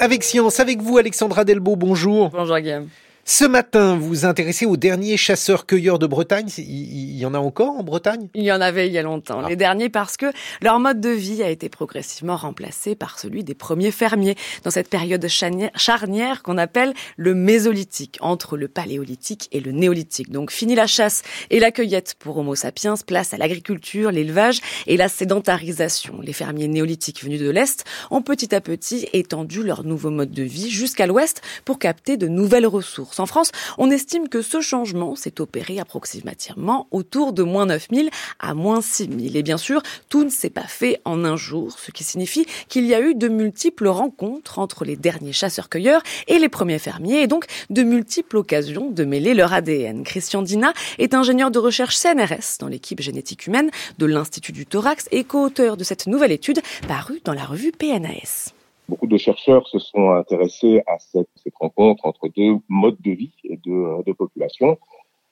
[0.00, 2.30] Avec Science, avec vous Alexandra Delbo, bonjour.
[2.30, 2.88] Bonjour Guillaume.
[3.28, 6.46] Ce matin, vous vous intéressez aux derniers chasseurs-cueilleurs de Bretagne.
[6.58, 8.28] Il y en a encore en Bretagne?
[8.34, 9.40] Il y en avait il y a longtemps.
[9.44, 9.48] Ah.
[9.48, 10.26] Les derniers parce que
[10.62, 14.88] leur mode de vie a été progressivement remplacé par celui des premiers fermiers dans cette
[14.88, 20.30] période charnière qu'on appelle le mésolithique, entre le paléolithique et le néolithique.
[20.30, 24.96] Donc fini la chasse et la cueillette pour Homo sapiens, place à l'agriculture, l'élevage et
[24.96, 26.20] la sédentarisation.
[26.22, 30.44] Les fermiers néolithiques venus de l'Est ont petit à petit étendu leur nouveau mode de
[30.44, 35.16] vie jusqu'à l'Ouest pour capter de nouvelles ressources en France, on estime que ce changement
[35.16, 39.36] s'est opéré approximativement autour de moins 9000 à moins 6000.
[39.36, 42.86] Et bien sûr, tout ne s'est pas fait en un jour, ce qui signifie qu'il
[42.86, 47.26] y a eu de multiples rencontres entre les derniers chasseurs-cueilleurs et les premiers fermiers, et
[47.26, 50.04] donc de multiples occasions de mêler leur ADN.
[50.04, 55.08] Christian Dina est ingénieur de recherche CNRS dans l'équipe génétique humaine de l'Institut du Thorax
[55.10, 58.55] et co-auteur de cette nouvelle étude parue dans la revue PNAS.
[58.88, 61.28] Beaucoup de chercheurs se sont intéressés à cette,
[61.60, 64.78] rencontre entre deux modes de vie et deux, deux populations.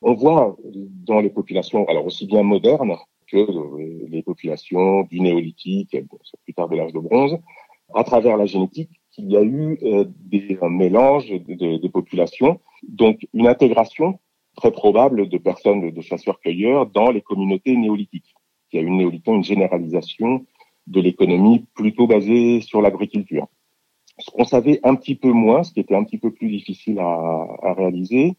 [0.02, 0.56] On voit
[1.06, 3.46] dans les populations, alors aussi bien modernes que
[4.08, 5.96] les populations du néolithique,
[6.44, 7.38] plus tard de l'âge de bronze,
[7.94, 13.46] à travers la génétique, qu'il y a eu euh, des mélanges de, populations, donc une
[13.46, 14.18] intégration
[14.56, 18.34] très probable de personnes de chasseurs-cueilleurs dans les communautés néolithiques.
[18.72, 20.46] Il y a une néolithique, une généralisation
[20.86, 23.48] de l'économie plutôt basée sur l'agriculture.
[24.18, 26.98] Ce qu'on savait un petit peu moins, ce qui était un petit peu plus difficile
[27.00, 28.36] à, réaliser,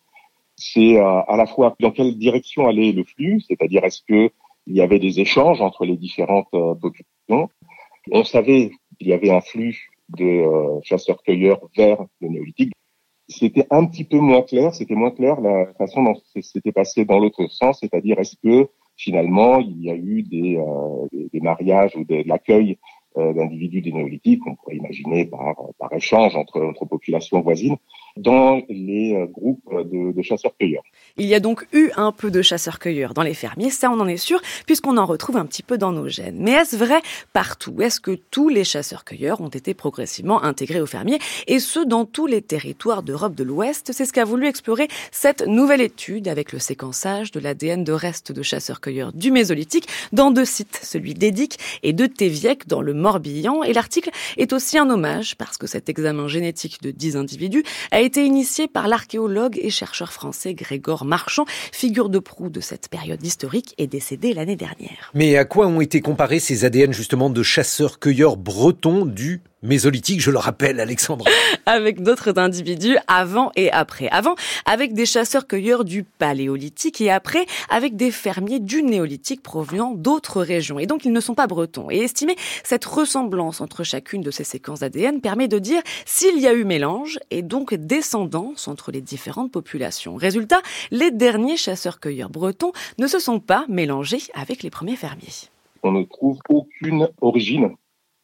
[0.56, 4.32] c'est à, euh, à la fois dans quelle direction allait le flux, c'est-à-dire est-ce que
[4.68, 7.50] il y avait des échanges entre les différentes euh, populations.
[8.12, 12.74] On savait qu'il y avait un flux de euh, chasseurs-cueilleurs vers le néolithique.
[13.28, 17.18] C'était un petit peu moins clair, c'était moins clair la façon dont c'était passé dans
[17.18, 22.24] l'autre sens, c'est-à-dire est-ce que finalement il y a eu des, euh, mariages ou de,
[22.28, 22.78] l'accueil
[23.16, 25.56] d'individus des néolithiques, on pourrait imaginer par,
[25.94, 27.78] échange entre, entre populations voisines,
[28.18, 30.84] dans les euh, groupes de, de chasseurs-cueilleurs.
[31.18, 34.08] Il y a donc eu un peu de chasseurs-cueilleurs dans les fermiers, ça on en
[34.08, 36.38] est sûr, puisqu'on en retrouve un petit peu dans nos gènes.
[36.40, 37.02] Mais est-ce vrai
[37.34, 37.82] partout?
[37.82, 42.26] Est-ce que tous les chasseurs-cueilleurs ont été progressivement intégrés aux fermiers, et ce dans tous
[42.26, 43.92] les territoires d'Europe de l'Ouest?
[43.92, 48.32] C'est ce qu'a voulu explorer cette nouvelle étude avec le séquençage de l'ADN de restes
[48.32, 53.62] de chasseurs-cueilleurs du Mésolithique dans deux sites, celui d'Edic et de Téviec dans le Morbihan.
[53.62, 58.02] Et l'article est aussi un hommage parce que cet examen génétique de 10 individus a
[58.02, 63.24] été initié par l'archéologue et chercheur français Grégor Marchand, figure de proue de cette période
[63.24, 65.12] historique, est décédé l'année dernière.
[65.14, 70.32] Mais à quoi ont été comparés ces ADN justement de chasseurs-cueilleurs bretons du mésolithique, je
[70.32, 71.26] le rappelle, Alexandre.
[71.66, 74.08] avec d'autres individus avant et après.
[74.10, 80.42] Avant, avec des chasseurs-cueilleurs du paléolithique et après, avec des fermiers du néolithique provenant d'autres
[80.42, 80.80] régions.
[80.80, 81.90] Et donc, ils ne sont pas bretons.
[81.90, 86.48] Et estimer cette ressemblance entre chacune de ces séquences ADN permet de dire s'il y
[86.48, 90.16] a eu mélange et donc descendance entre les différentes populations.
[90.16, 95.50] Résultat, les derniers chasseurs-cueilleurs bretons ne se sont pas mélangés avec les premiers fermiers.
[95.84, 97.76] On ne trouve aucune origine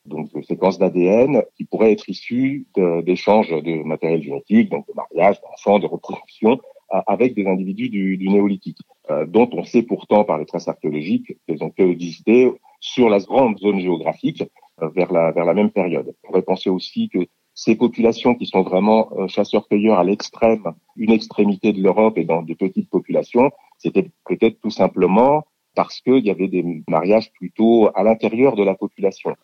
[0.06, 2.66] donc de séquences d'ADN qui pourraient être issues
[3.04, 6.60] d'échanges de, matériel génétique, donc de mariage, d'enfants, de reproduction,
[7.08, 11.38] avec des individus du, du néolithique, euh, dont on sait pourtant par les traces archéologiques
[11.48, 14.44] qu'elles ont pu exister sur la grande zone géographique
[14.82, 16.08] euh, vers, la, vers la même période.
[16.08, 17.20] On pourrait penser aussi que
[17.54, 20.64] ces populations qui sont vraiment euh, chasseurs-cueilleurs à l'extrême,
[20.96, 25.44] une extrémité de l'Europe et dans des petites populations, c'était peut-être tout simplement
[25.76, 29.36] parce qu'il y avait des mariages plutôt à l'intérieur de la population.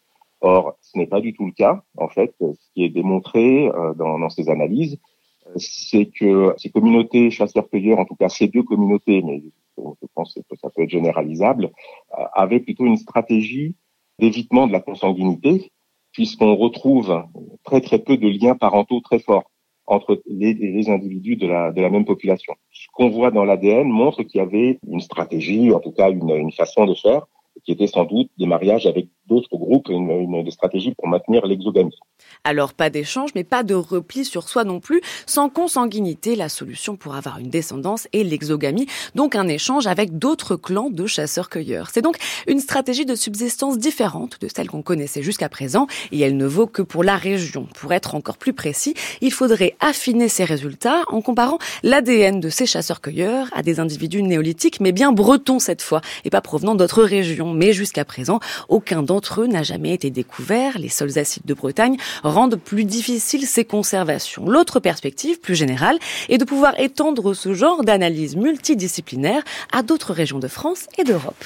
[0.41, 1.83] Or, ce n'est pas du tout le cas.
[1.97, 4.99] En fait, ce qui est démontré euh, dans, dans, ces analyses,
[5.47, 9.41] euh, c'est que ces communautés chasseurs-cueilleurs, en tout cas ces deux communautés, mais
[9.77, 11.71] je pense que ça peut être généralisable,
[12.17, 13.75] euh, avaient plutôt une stratégie
[14.19, 15.71] d'évitement de la consanguinité,
[16.11, 17.23] puisqu'on retrouve
[17.63, 19.51] très très peu de liens parentaux très forts
[19.87, 22.53] entre les, les individus de la, de la même population.
[22.71, 26.29] Ce qu'on voit dans l'ADN montre qu'il y avait une stratégie, en tout cas une,
[26.29, 27.25] une façon de faire,
[27.63, 31.97] qui était sans doute des mariages avec d'autres groupes, une, une stratégie pour maintenir l'exogamie.
[32.43, 35.01] Alors pas d'échange, mais pas de repli sur soi non plus.
[35.25, 40.55] Sans consanguinité, la solution pour avoir une descendance est l'exogamie, donc un échange avec d'autres
[40.55, 41.89] clans de chasseurs-cueilleurs.
[41.91, 46.37] C'est donc une stratégie de subsistance différente de celle qu'on connaissait jusqu'à présent, et elle
[46.37, 47.67] ne vaut que pour la région.
[47.75, 52.65] Pour être encore plus précis, il faudrait affiner ces résultats en comparant l'ADN de ces
[52.65, 57.53] chasseurs-cueilleurs à des individus néolithiques, mais bien bretons cette fois, et pas provenant d'autres régions.
[57.53, 60.77] Mais jusqu'à présent, aucun d'entre eux n'a jamais été découvert.
[60.77, 64.47] Les sols acides de Bretagne rendent plus difficile ces conservations.
[64.47, 65.97] L'autre perspective, plus générale,
[66.29, 71.43] est de pouvoir étendre ce genre d'analyse multidisciplinaire à d'autres régions de France et d'Europe.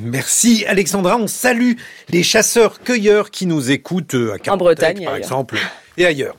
[0.00, 1.74] Merci Alexandra, on salue
[2.08, 5.56] les chasseurs-cueilleurs qui nous écoutent à en Bretagne par exemple
[5.96, 6.36] et ailleurs.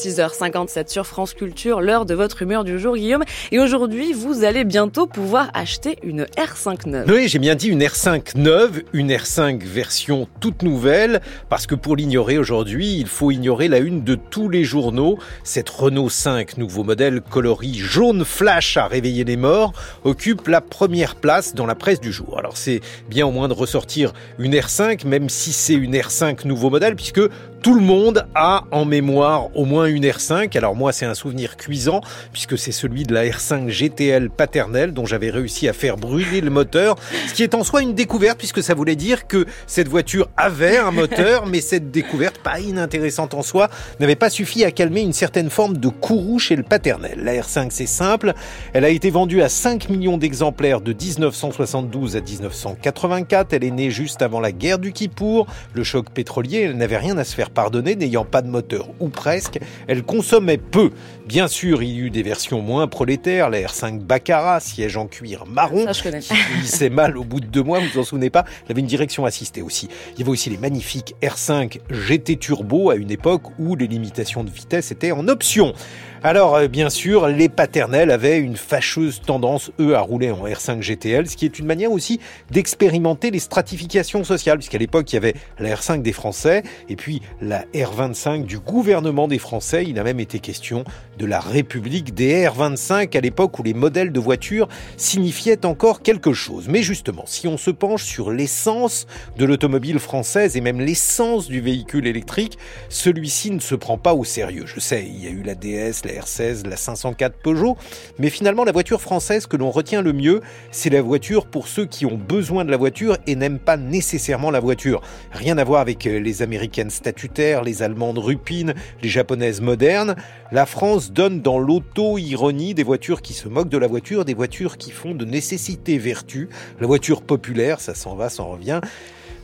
[0.00, 3.22] 6h57 sur France Culture, l'heure de votre humeur du jour, Guillaume.
[3.52, 7.10] Et aujourd'hui, vous allez bientôt pouvoir acheter une R5 neuve.
[7.10, 11.96] Oui, j'ai bien dit une R5 neuve, une R5 version toute nouvelle, parce que pour
[11.96, 15.18] l'ignorer aujourd'hui, il faut ignorer la une de tous les journaux.
[15.44, 21.14] Cette Renault 5, nouveau modèle coloris jaune flash à réveiller les morts, occupe la première
[21.14, 22.38] place dans la presse du jour.
[22.38, 26.70] Alors c'est bien au moins de ressortir une R5, même si c'est une R5 nouveau
[26.70, 27.20] modèle, puisque
[27.62, 30.56] Tout le monde a en mémoire au moins une R5.
[30.56, 32.00] Alors moi, c'est un souvenir cuisant
[32.32, 36.48] puisque c'est celui de la R5 GTL paternelle dont j'avais réussi à faire brûler le
[36.48, 36.96] moteur,
[37.28, 40.78] ce qui est en soi une découverte puisque ça voulait dire que cette voiture avait
[40.78, 43.68] un moteur, mais cette découverte, pas inintéressante en soi,
[43.98, 47.20] n'avait pas suffi à calmer une certaine forme de courroux chez le paternel.
[47.22, 48.32] La R5, c'est simple.
[48.72, 53.52] Elle a été vendue à 5 millions d'exemplaires de 1972 à 1984.
[53.52, 56.60] Elle est née juste avant la guerre du Kippour, le choc pétrolier.
[56.60, 60.58] Elle n'avait rien à se faire pardonner, n'ayant pas de moteur ou presque, elle consommait
[60.58, 60.90] peu.
[61.26, 65.44] Bien sûr, il y eut des versions moins prolétaires, la R5 Baccarat, siège en cuir
[65.46, 68.44] marron, Ça, je qui mal au bout de deux mois, vous vous en souvenez pas
[68.64, 69.88] Elle avait une direction assistée aussi.
[70.14, 74.44] Il y avait aussi les magnifiques R5 GT Turbo à une époque où les limitations
[74.44, 75.74] de vitesse étaient en option.
[76.22, 80.82] Alors, euh, bien sûr, les paternels avaient une fâcheuse tendance, eux, à rouler en R5
[80.82, 85.16] GTL, ce qui est une manière aussi d'expérimenter les stratifications sociales, puisqu'à l'époque, il y
[85.16, 89.86] avait la R5 des Français et puis la R25 du gouvernement des Français.
[89.88, 90.84] Il a même été question
[91.18, 96.34] de la République des R25 à l'époque où les modèles de voitures signifiaient encore quelque
[96.34, 96.68] chose.
[96.68, 99.06] Mais justement, si on se penche sur l'essence
[99.38, 102.58] de l'automobile française et même l'essence du véhicule électrique,
[102.90, 104.64] celui-ci ne se prend pas au sérieux.
[104.66, 107.76] Je sais, il y a eu la DS, la R16, la 504 Peugeot,
[108.18, 111.86] mais finalement la voiture française que l'on retient le mieux, c'est la voiture pour ceux
[111.86, 115.00] qui ont besoin de la voiture et n'aiment pas nécessairement la voiture.
[115.32, 120.16] Rien à voir avec euh, les américaines statutaires, les allemandes rupines, les japonaises modernes.
[120.52, 124.76] La France donne dans l'auto-ironie des voitures qui se moquent de la voiture, des voitures
[124.76, 126.48] qui font de nécessité vertu.
[126.80, 128.80] La voiture populaire, ça s'en va, s'en revient.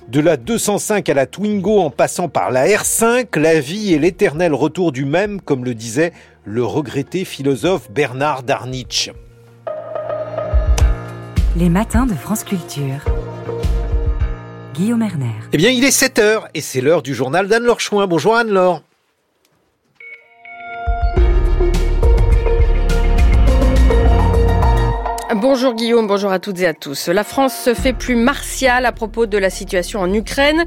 [0.08, 4.54] De la 205 à la Twingo en passant par la R5, la vie est l'éternel
[4.54, 6.12] retour du même, comme le disait
[6.44, 9.10] le regretté philosophe Bernard Darnitsch.
[11.56, 13.04] Les matins de France Culture.
[14.74, 15.34] Guillaume Erner.
[15.52, 18.06] Eh bien, il est 7 heures et c'est l'heure du journal d'Anne-Laure Chouin.
[18.06, 18.82] Bonjour Anne-Laure.
[25.40, 27.08] Bonjour Guillaume, bonjour à toutes et à tous.
[27.08, 30.64] La France se fait plus martiale à propos de la situation en Ukraine.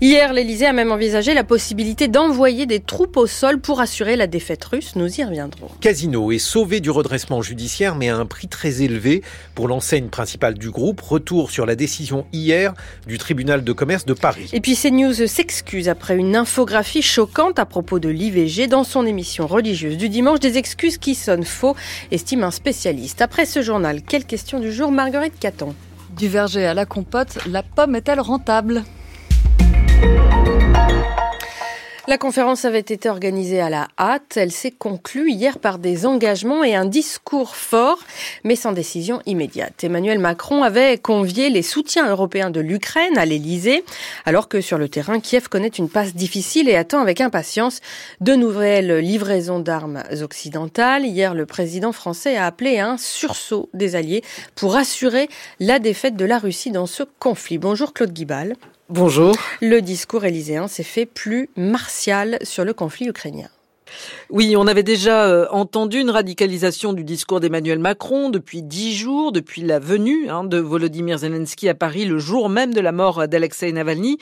[0.00, 4.28] Hier, l'Elysée a même envisagé la possibilité d'envoyer des troupes au sol pour assurer la
[4.28, 4.94] défaite russe.
[4.94, 5.66] Nous y reviendrons.
[5.80, 9.22] Casino est sauvé du redressement judiciaire, mais à un prix très élevé
[9.56, 11.00] pour l'enseigne principale du groupe.
[11.00, 12.74] Retour sur la décision hier
[13.08, 14.48] du tribunal de commerce de Paris.
[14.52, 19.48] Et puis CNews s'excuse après une infographie choquante à propos de l'IVG dans son émission
[19.48, 20.38] religieuse du dimanche.
[20.38, 21.74] Des excuses qui sonnent faux,
[22.12, 23.20] estime un spécialiste.
[23.20, 25.74] Après ce journal, question du jour, Marguerite Caton.
[26.16, 28.82] Du verger à la compote, la pomme est-elle rentable?
[32.08, 34.36] La conférence avait été organisée à la hâte.
[34.36, 37.98] Elle s'est conclue hier par des engagements et un discours fort,
[38.42, 39.84] mais sans décision immédiate.
[39.84, 43.84] Emmanuel Macron avait convié les soutiens européens de l'Ukraine à l'Elysée,
[44.24, 47.80] alors que sur le terrain, Kiev connaît une passe difficile et attend avec impatience
[48.20, 51.06] de nouvelles livraisons d'armes occidentales.
[51.06, 54.22] Hier, le président français a appelé à un sursaut des alliés
[54.56, 55.28] pour assurer
[55.60, 57.58] la défaite de la Russie dans ce conflit.
[57.58, 58.56] Bonjour Claude Guibal.
[58.94, 59.34] Bonjour.
[59.62, 63.48] Le discours élyséen s'est fait plus martial sur le conflit ukrainien.
[64.28, 69.32] Oui, on avait déjà euh, entendu une radicalisation du discours d'Emmanuel Macron depuis dix jours,
[69.32, 73.26] depuis la venue hein, de Volodymyr Zelensky à Paris le jour même de la mort
[73.28, 74.18] d'Alexei Navalny.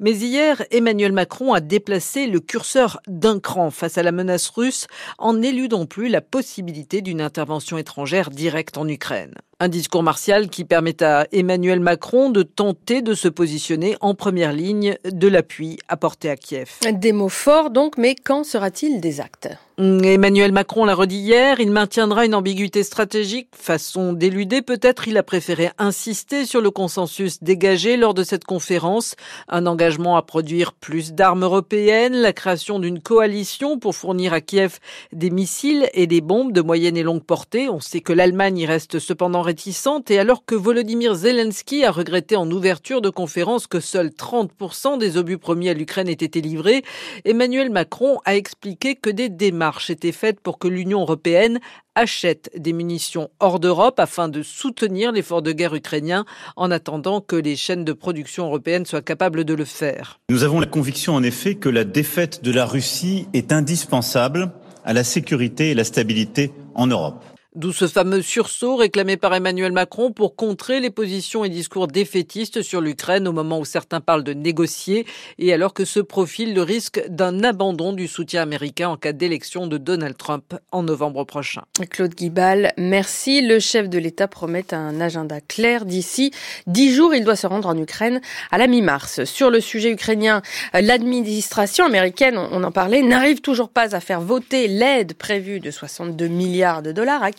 [0.00, 4.86] Mais hier, Emmanuel Macron a déplacé le curseur d'un cran face à la menace russe
[5.18, 9.34] en éludant plus la possibilité d'une intervention étrangère directe en Ukraine.
[9.60, 14.52] Un discours martial qui permet à Emmanuel Macron de tenter de se positionner en première
[14.52, 16.70] ligne de l'appui apporté à Kiev.
[16.92, 19.48] Des mots forts donc, mais quand sera-t-il des actes?
[19.78, 25.18] Mm, Emmanuel Macron l'a redit hier, il maintiendra une ambiguïté stratégique, façon d'éluder peut-être, il
[25.18, 29.16] a préféré insister sur le consensus dégagé lors de cette conférence,
[29.48, 34.78] un engagement à produire plus d'armes européennes, la création d'une coalition pour fournir à Kiev
[35.12, 37.68] des missiles et des bombes de moyenne et longue portée.
[37.68, 42.36] On sait que l'Allemagne y reste cependant réticente et alors que Volodymyr Zelensky a regretté
[42.36, 46.82] en ouverture de conférence que seuls 30% des obus promis à l'Ukraine aient été livrés,
[47.24, 51.60] Emmanuel Macron a expliqué que des démarches démarche était faite pour que l'Union européenne
[51.94, 56.24] achète des munitions hors d'Europe afin de soutenir l'effort de guerre ukrainien
[56.56, 60.18] en attendant que les chaînes de production européennes soient capables de le faire.
[60.28, 64.52] Nous avons la conviction en effet que la défaite de la Russie est indispensable
[64.84, 67.24] à la sécurité et la stabilité en Europe.
[67.56, 72.62] D'où ce fameux sursaut réclamé par Emmanuel Macron pour contrer les positions et discours défaitistes
[72.62, 75.06] sur l'Ukraine au moment où certains parlent de négocier
[75.38, 79.68] et alors que se profile le risque d'un abandon du soutien américain en cas d'élection
[79.68, 81.62] de Donald Trump en novembre prochain.
[81.90, 83.40] Claude Guibal, merci.
[83.40, 86.32] Le chef de l'État promet un agenda clair d'ici
[86.66, 87.14] dix jours.
[87.14, 89.22] Il doit se rendre en Ukraine à la mi-mars.
[89.22, 94.66] Sur le sujet ukrainien, l'administration américaine, on en parlait, n'arrive toujours pas à faire voter
[94.66, 97.30] l'aide prévue de 62 milliards de dollars à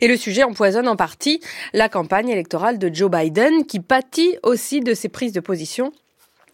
[0.00, 1.40] et le sujet empoisonne en partie
[1.72, 5.92] la campagne électorale de Joe Biden, qui pâtit aussi de ses prises de position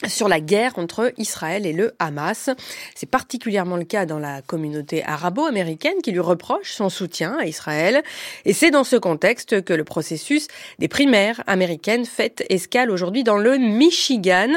[0.06, 2.50] sur la guerre entre Israël et le Hamas.
[2.94, 8.02] C'est particulièrement le cas dans la communauté arabo-américaine qui lui reproche son soutien à Israël.
[8.44, 10.48] Et c'est dans ce contexte que le processus
[10.78, 14.48] des primaires américaines fait escale aujourd'hui dans le Michigan.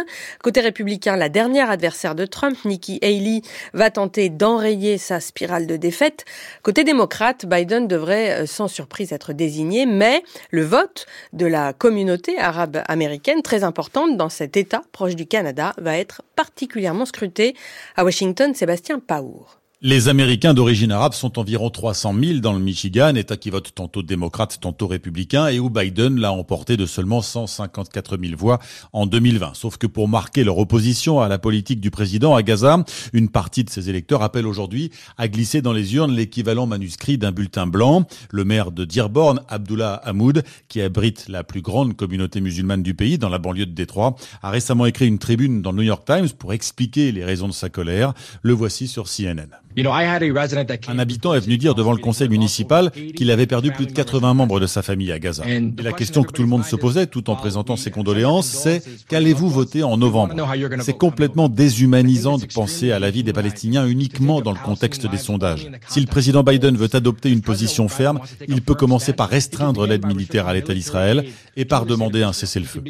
[0.41, 3.41] Côté républicain, la dernière adversaire de Trump, Nikki Haley,
[3.73, 6.25] va tenter d'enrayer sa spirale de défaite.
[6.63, 12.37] Côté démocrate, Biden devrait euh, sans surprise être désigné, mais le vote de la communauté
[12.37, 17.57] arabe américaine, très importante dans cet État proche du Canada va être particulièrement scruté.
[17.97, 19.59] À Washington, Sébastien Paour.
[19.87, 24.01] Les Américains d'origine arabe sont environ 300 000 dans le Michigan, État qui vote tantôt
[24.01, 28.57] démocrate, tantôt républicain, et où Biden l'a emporté de seulement 154 000 voix
[28.93, 29.51] en 2020.
[29.53, 32.83] Sauf que pour marquer leur opposition à la politique du président à Gaza,
[33.13, 37.31] une partie de ses électeurs appelle aujourd'hui à glisser dans les urnes l'équivalent manuscrit d'un
[37.31, 38.07] bulletin blanc.
[38.31, 43.19] Le maire de Dearborn, Abdullah Hamoud, qui abrite la plus grande communauté musulmane du pays,
[43.19, 46.29] dans la banlieue de Détroit, a récemment écrit une tribune dans le New York Times
[46.29, 48.15] pour expliquer les raisons de sa colère.
[48.41, 49.45] Le voici sur CNN.
[49.77, 54.33] Un habitant est venu dire devant le conseil municipal qu'il avait perdu plus de 80
[54.33, 55.43] membres de sa famille à Gaza.
[55.47, 58.81] Et la question que tout le monde se posait, tout en présentant ses condoléances, c'est
[59.09, 60.35] qu'allez-vous voter en novembre?
[60.81, 65.17] C'est complètement déshumanisant de penser à la vie des Palestiniens uniquement dans le contexte des
[65.17, 65.69] sondages.
[65.87, 70.05] Si le président Biden veut adopter une position ferme, il peut commencer par restreindre l'aide
[70.05, 71.25] militaire à l'État d'Israël
[71.57, 72.81] et par demander un cessez-le-feu.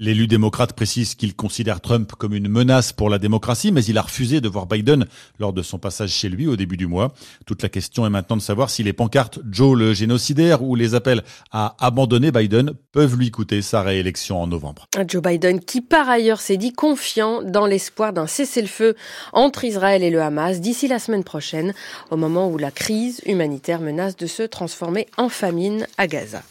[0.00, 4.02] L'élu démocrate précise qu'il considère Trump comme une menace pour la démocratie, mais il a
[4.02, 5.06] refusé de voir Biden
[5.42, 7.12] lors de son passage chez lui au début du mois.
[7.46, 10.94] Toute la question est maintenant de savoir si les pancartes Joe le génocidaire ou les
[10.94, 14.86] appels à abandonner Biden peuvent lui coûter sa réélection en novembre.
[15.08, 18.94] Joe Biden qui par ailleurs s'est dit confiant dans l'espoir d'un cessez-le-feu
[19.32, 21.74] entre Israël et le Hamas d'ici la semaine prochaine,
[22.10, 26.42] au moment où la crise humanitaire menace de se transformer en famine à Gaza.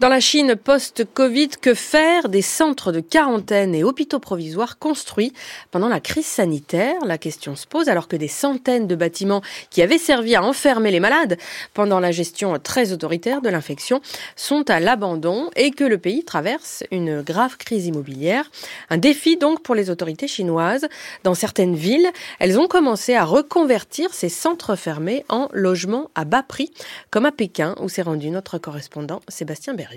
[0.00, 5.32] Dans la Chine post-Covid, que faire des centres de quarantaine et hôpitaux provisoires construits
[5.72, 6.94] pendant la crise sanitaire?
[7.04, 10.92] La question se pose alors que des centaines de bâtiments qui avaient servi à enfermer
[10.92, 11.36] les malades
[11.74, 14.00] pendant la gestion très autoritaire de l'infection
[14.36, 18.52] sont à l'abandon et que le pays traverse une grave crise immobilière.
[18.90, 20.86] Un défi donc pour les autorités chinoises.
[21.24, 26.44] Dans certaines villes, elles ont commencé à reconvertir ces centres fermés en logements à bas
[26.44, 26.70] prix,
[27.10, 29.87] comme à Pékin où s'est rendu notre correspondant Sébastien Berger.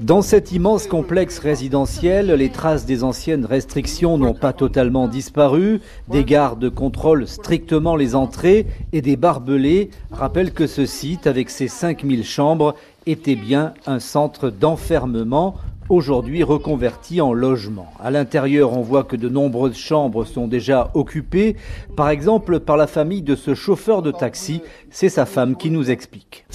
[0.00, 5.80] Dans cet immense complexe résidentiel, les traces des anciennes restrictions n'ont pas totalement disparu.
[6.08, 11.68] Des gardes contrôlent strictement les entrées et des barbelés rappellent que ce site, avec ses
[11.68, 12.74] 5000 chambres,
[13.06, 15.56] était bien un centre d'enfermement
[15.92, 17.86] aujourd'hui reconverti en logement.
[18.02, 21.54] À l'intérieur, on voit que de nombreuses chambres sont déjà occupées,
[21.96, 24.62] par exemple par la famille de ce chauffeur de taxi.
[24.90, 26.46] C'est sa femme qui nous explique.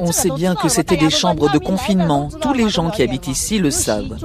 [0.00, 2.28] On sait bien que c'était des chambres de confinement.
[2.40, 4.18] Tous les gens qui habitent ici le savent.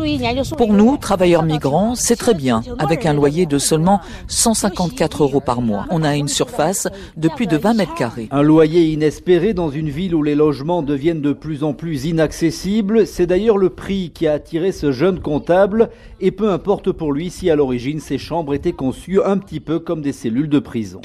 [0.56, 5.62] Pour nous, travailleurs migrants, c'est très bien, avec un loyer de seulement 154 euros par
[5.62, 5.86] mois.
[5.90, 8.28] On a une surface de plus de 20 mètres carrés.
[8.30, 12.59] Un loyer inespéré dans une ville où les logements deviennent de plus en plus inaccessibles
[13.06, 15.90] c'est d'ailleurs le prix qui a attiré ce jeune comptable,
[16.20, 19.80] et peu importe pour lui si à l'origine ces chambres étaient conçues un petit peu
[19.80, 21.02] comme des cellules de prison.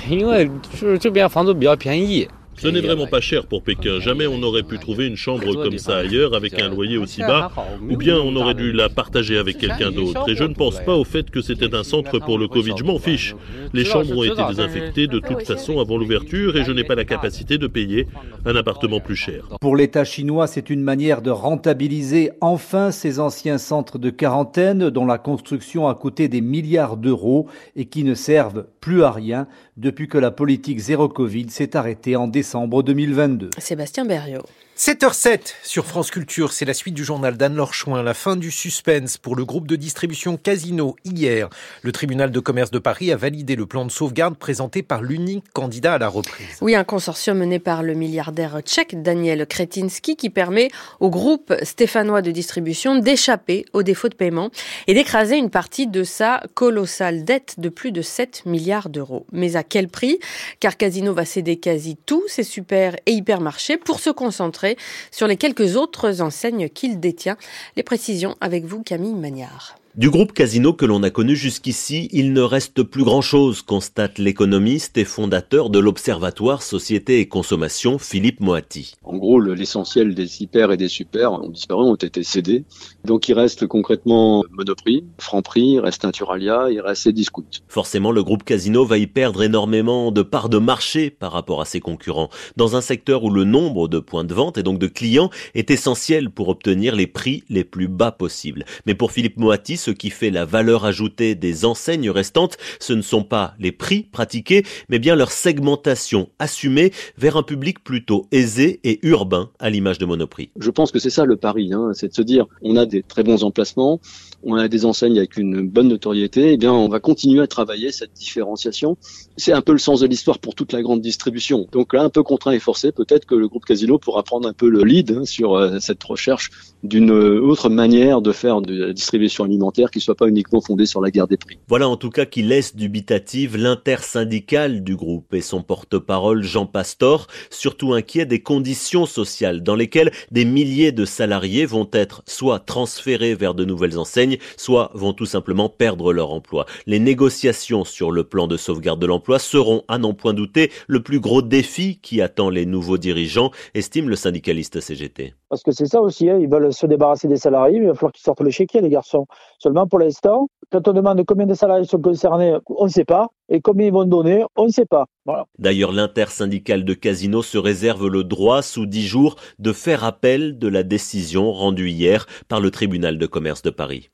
[2.56, 4.00] Ce n'est vraiment pas cher pour Pékin.
[4.00, 7.50] Jamais on n'aurait pu trouver une chambre comme ça ailleurs avec un loyer aussi bas,
[7.88, 10.28] ou bien on aurait dû la partager avec quelqu'un d'autre.
[10.28, 12.74] Et je ne pense pas au fait que c'était un centre pour le Covid.
[12.78, 13.34] Je m'en fiche.
[13.72, 17.04] Les chambres ont été désinfectées de toute façon avant l'ouverture et je n'ai pas la
[17.04, 18.06] capacité de payer
[18.44, 19.48] un appartement plus cher.
[19.60, 25.06] Pour l'État chinois, c'est une manière de rentabiliser enfin ces anciens centres de quarantaine dont
[25.06, 27.46] la construction a coûté des milliards d'euros
[27.76, 29.46] et qui ne servent plus à rien
[29.76, 33.50] depuis que la politique zéro Covid s'est arrêtée en décembre 2022.
[33.58, 34.44] Sébastien Berriot.
[34.76, 39.18] 7h07 sur France Culture, c'est la suite du journal d'Anne-Laure Chouin, la fin du suspense
[39.18, 40.96] pour le groupe de distribution Casino.
[41.04, 41.48] Hier,
[41.82, 45.44] le tribunal de commerce de Paris a validé le plan de sauvegarde présenté par l'unique
[45.52, 46.58] candidat à la reprise.
[46.60, 52.20] Oui, un consortium mené par le milliardaire tchèque Daniel Kretinsky qui permet au groupe stéphanois
[52.20, 54.50] de distribution d'échapper aux défauts de paiement
[54.88, 59.24] et d'écraser une partie de sa colossale dette de plus de 7 milliards d'euros.
[59.30, 60.18] Mais à quel prix?
[60.58, 64.63] Car Casino va céder quasi tous ses super et hypermarchés pour se concentrer
[65.10, 67.36] sur les quelques autres enseignes qu'il détient.
[67.76, 69.76] Les précisions avec vous, Camille Magnard.
[69.96, 74.98] Du groupe Casino que l'on a connu jusqu'ici, il ne reste plus grand-chose, constate l'économiste
[74.98, 78.94] et fondateur de l'Observatoire Société et Consommation, Philippe Moati.
[79.04, 82.64] En gros, l'essentiel des hyper et des super ont disparu, ont été cédés.
[83.04, 87.44] Donc il reste concrètement Monoprix, Franprix, il reste Naturalia, il reste Discount.
[87.68, 91.66] Forcément, le groupe Casino va y perdre énormément de parts de marché par rapport à
[91.66, 94.88] ses concurrents, dans un secteur où le nombre de points de vente et donc de
[94.88, 98.64] clients est essentiel pour obtenir les prix les plus bas possibles.
[98.86, 103.02] Mais pour Philippe Moati, ce qui fait la valeur ajoutée des enseignes restantes, ce ne
[103.02, 108.80] sont pas les prix pratiqués, mais bien leur segmentation assumée vers un public plutôt aisé
[108.82, 110.48] et urbain, à l'image de Monoprix.
[110.58, 113.02] Je pense que c'est ça le pari, hein, c'est de se dire, on a des
[113.02, 114.00] très bons emplacements,
[114.42, 117.92] on a des enseignes avec une bonne notoriété, eh bien, on va continuer à travailler
[117.92, 118.96] cette différenciation.
[119.36, 121.66] C'est un peu le sens de l'histoire pour toute la grande distribution.
[121.72, 124.52] Donc là, un peu contraint et forcé, peut-être que le groupe Casino pourra prendre un
[124.52, 126.50] peu le lead hein, sur euh, cette recherche
[126.82, 131.10] d'une autre manière de faire de la distribution alimentaire qui soit pas uniquement sur la
[131.10, 131.58] guerre des prix.
[131.68, 137.26] Voilà en tout cas qui laisse dubitative l'intersyndicale du groupe et son porte-parole Jean Pastor,
[137.50, 143.34] surtout inquiet des conditions sociales dans lesquelles des milliers de salariés vont être soit transférés
[143.34, 146.66] vers de nouvelles enseignes, soit vont tout simplement perdre leur emploi.
[146.86, 151.02] Les négociations sur le plan de sauvegarde de l'emploi seront, à n'en point douter, le
[151.02, 155.34] plus gros défi qui attend les nouveaux dirigeants, estime le syndicaliste CGT.
[155.54, 157.94] Parce que c'est ça aussi, hein, ils veulent se débarrasser des salariés, mais il va
[157.94, 159.26] falloir qu'ils sortent le chéquier, les garçons.
[159.60, 163.28] Seulement pour l'instant, quand on demande combien de salariés sont concernés, on ne sait pas.
[163.50, 165.06] Et combien ils vont donner, on ne sait pas.
[165.26, 165.46] Voilà.
[165.58, 170.68] D'ailleurs, l'intersyndicale de Casino se réserve le droit, sous dix jours, de faire appel de
[170.68, 174.10] la décision rendue hier par le tribunal de commerce de Paris.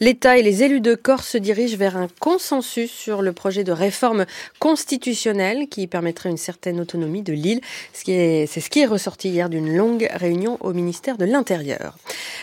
[0.00, 3.72] L'État et les élus de Corse se dirigent vers un consensus sur le projet de
[3.72, 4.24] réforme
[4.60, 7.60] constitutionnelle qui permettrait une certaine autonomie de l'île.
[7.92, 11.96] C'est ce qui est ressorti hier d'une longue réunion au ministère de l'Intérieur.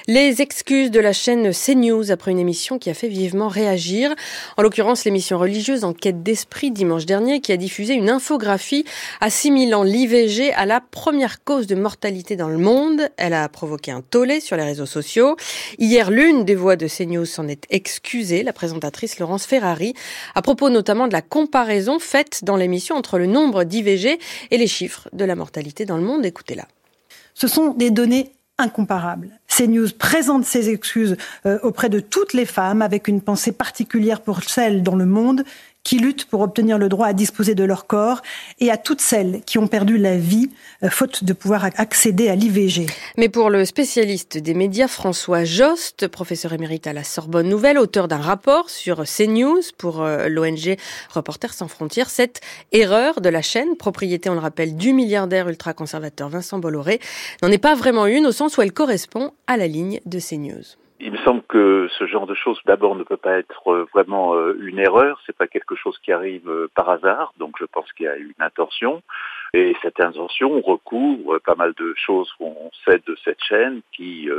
[0.07, 4.13] Les excuses de la chaîne CNews après une émission qui a fait vivement réagir.
[4.57, 8.85] En l'occurrence, l'émission religieuse en quête d'esprit dimanche dernier qui a diffusé une infographie
[9.19, 13.09] assimilant l'IVG à la première cause de mortalité dans le monde.
[13.17, 15.37] Elle a provoqué un tollé sur les réseaux sociaux.
[15.79, 19.95] Hier, l'une des voix de CNews s'en est excusée, la présentatrice Laurence Ferrari,
[20.35, 24.19] à propos notamment de la comparaison faite dans l'émission entre le nombre d'IVG
[24.51, 26.27] et les chiffres de la mortalité dans le monde.
[26.27, 26.67] Écoutez-la.
[27.33, 29.39] Ce sont des données incomparables.
[29.47, 34.43] CNews présente ses excuses euh, auprès de toutes les femmes avec une pensée particulière pour
[34.43, 35.43] celles dans le monde
[35.83, 38.21] qui luttent pour obtenir le droit à disposer de leur corps
[38.59, 40.49] et à toutes celles qui ont perdu la vie
[40.83, 42.85] euh, faute de pouvoir accéder à l'IVG.
[43.17, 48.07] Mais pour le spécialiste des médias François Jost, professeur émérite à la Sorbonne Nouvelle, auteur
[48.07, 50.77] d'un rapport sur CNews pour euh, l'ONG
[51.09, 56.29] Reporters sans frontières, cette erreur de la chaîne, propriété on le rappelle du milliardaire ultra-conservateur
[56.29, 56.99] Vincent Bolloré,
[57.41, 60.88] n'en est pas vraiment une au sens où elle correspond à la ligne de CNews.
[61.01, 64.35] Il me semble que ce genre de choses, d'abord, ne peut pas être euh, vraiment
[64.35, 65.21] euh, une erreur.
[65.25, 67.33] C'est pas quelque chose qui arrive euh, par hasard.
[67.37, 69.01] Donc, je pense qu'il y a une intention.
[69.53, 74.29] Et cette intention recouvre pas mal de choses qu'on sait de cette chaîne qui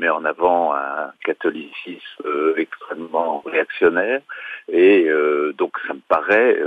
[0.00, 2.24] met en avant un catholicisme
[2.56, 4.20] extrêmement réactionnaire.
[4.72, 5.08] Et
[5.58, 6.58] donc, ça me paraît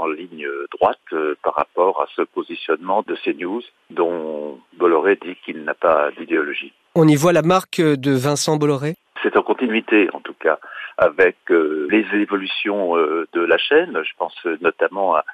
[0.00, 5.64] en ligne droite par rapport à ce positionnement de ces news dont Bolloré dit qu'il
[5.64, 6.72] n'a pas d'idéologie.
[6.94, 8.94] On y voit la marque de Vincent Bolloré?
[9.22, 10.58] C'est en continuité, en tout cas,
[10.98, 14.00] avec euh, les évolutions euh, de la chaîne.
[14.02, 15.24] Je pense notamment à,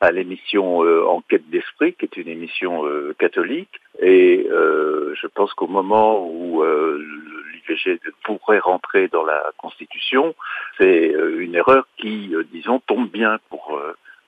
[0.00, 2.84] à l'émission euh, Enquête d'esprit, qui est une émission
[3.18, 3.80] catholique.
[4.00, 10.34] Et je pense qu'au moment où l'IVG pourrait rentrer dans la Constitution,
[10.78, 13.80] c'est une erreur qui, disons, tombe bien pour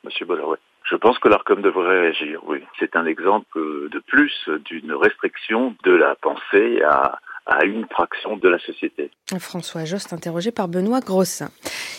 [0.05, 0.27] M.
[0.27, 0.59] Bolloré.
[0.85, 2.63] Je pense que l'ARCOM devrait réagir, oui.
[2.79, 8.49] C'est un exemple de plus d'une restriction de la pensée à, à une fraction de
[8.49, 9.11] la société.
[9.39, 11.51] François Jost, interrogé par Benoît Grossin.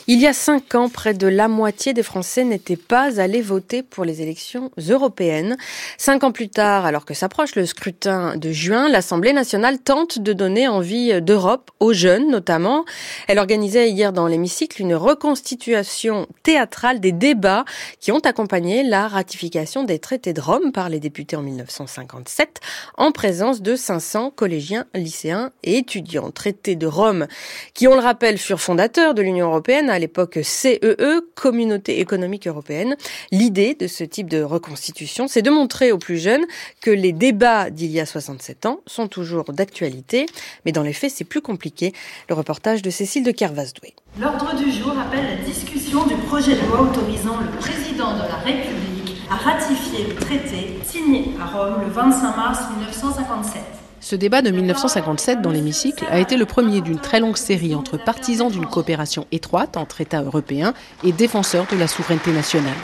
[0.07, 3.83] Il y a cinq ans, près de la moitié des Français n'étaient pas allés voter
[3.83, 5.57] pour les élections européennes.
[5.97, 10.33] Cinq ans plus tard, alors que s'approche le scrutin de juin, l'Assemblée nationale tente de
[10.33, 12.85] donner envie d'Europe aux jeunes notamment.
[13.27, 17.65] Elle organisait hier dans l'hémicycle une reconstitution théâtrale des débats
[17.99, 22.59] qui ont accompagné la ratification des traités de Rome par les députés en 1957
[22.97, 26.31] en présence de 500 collégiens, lycéens et étudiants.
[26.31, 27.27] Traités de Rome
[27.73, 32.47] qui, on le rappelle, furent fondateurs de l'Union européenne à l'époque CEE, e, Communauté économique
[32.47, 32.95] européenne.
[33.31, 36.45] L'idée de ce type de reconstitution, c'est de montrer aux plus jeunes
[36.81, 40.25] que les débats d'il y a 67 ans sont toujours d'actualité,
[40.65, 41.93] mais dans les faits, c'est plus compliqué.
[42.29, 43.93] Le reportage de Cécile de Kervasdoué.
[44.19, 48.35] L'ordre du jour appelle la discussion du projet de loi autorisant le président de la
[48.35, 53.80] République à ratifier le traité signé à Rome le 25 mars 1957.
[54.03, 57.97] Ce débat de 1957 dans l'hémicycle a été le premier d'une très longue série entre
[58.03, 60.73] partisans d'une coopération étroite entre États européens
[61.03, 62.75] et défenseurs de la souveraineté nationale.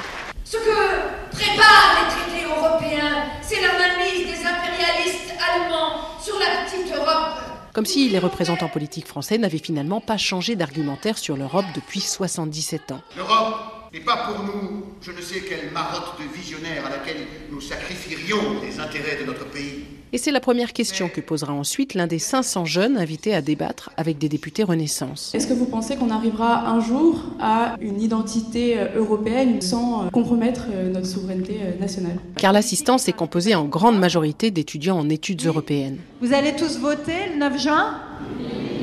[0.45, 6.95] Ce que préparent les traités européens, c'est la mainmise des impérialistes allemands sur la petite
[6.95, 7.39] Europe.
[7.73, 12.91] Comme si les représentants politiques français n'avaient finalement pas changé d'argumentaire sur l'Europe depuis 77
[12.91, 13.01] ans.
[13.17, 17.61] L'Europe n'est pas pour nous je ne sais quelle marotte de visionnaire à laquelle nous
[17.61, 19.85] sacrifierions les intérêts de notre pays.
[20.13, 23.91] Et c'est la première question que posera ensuite l'un des 500 jeunes invités à débattre
[23.97, 25.35] avec des députés Renaissance.
[25.35, 30.09] Est-ce que vous pensez qu'on arrivera un jour à une identité euh, européenne sans euh,
[30.09, 32.17] compromettre euh, notre souveraineté nationale?
[32.37, 35.99] Car l'assistance est composée en grande majorité d'étudiants en études européennes.
[36.21, 37.99] Vous allez tous voter le 9 juin?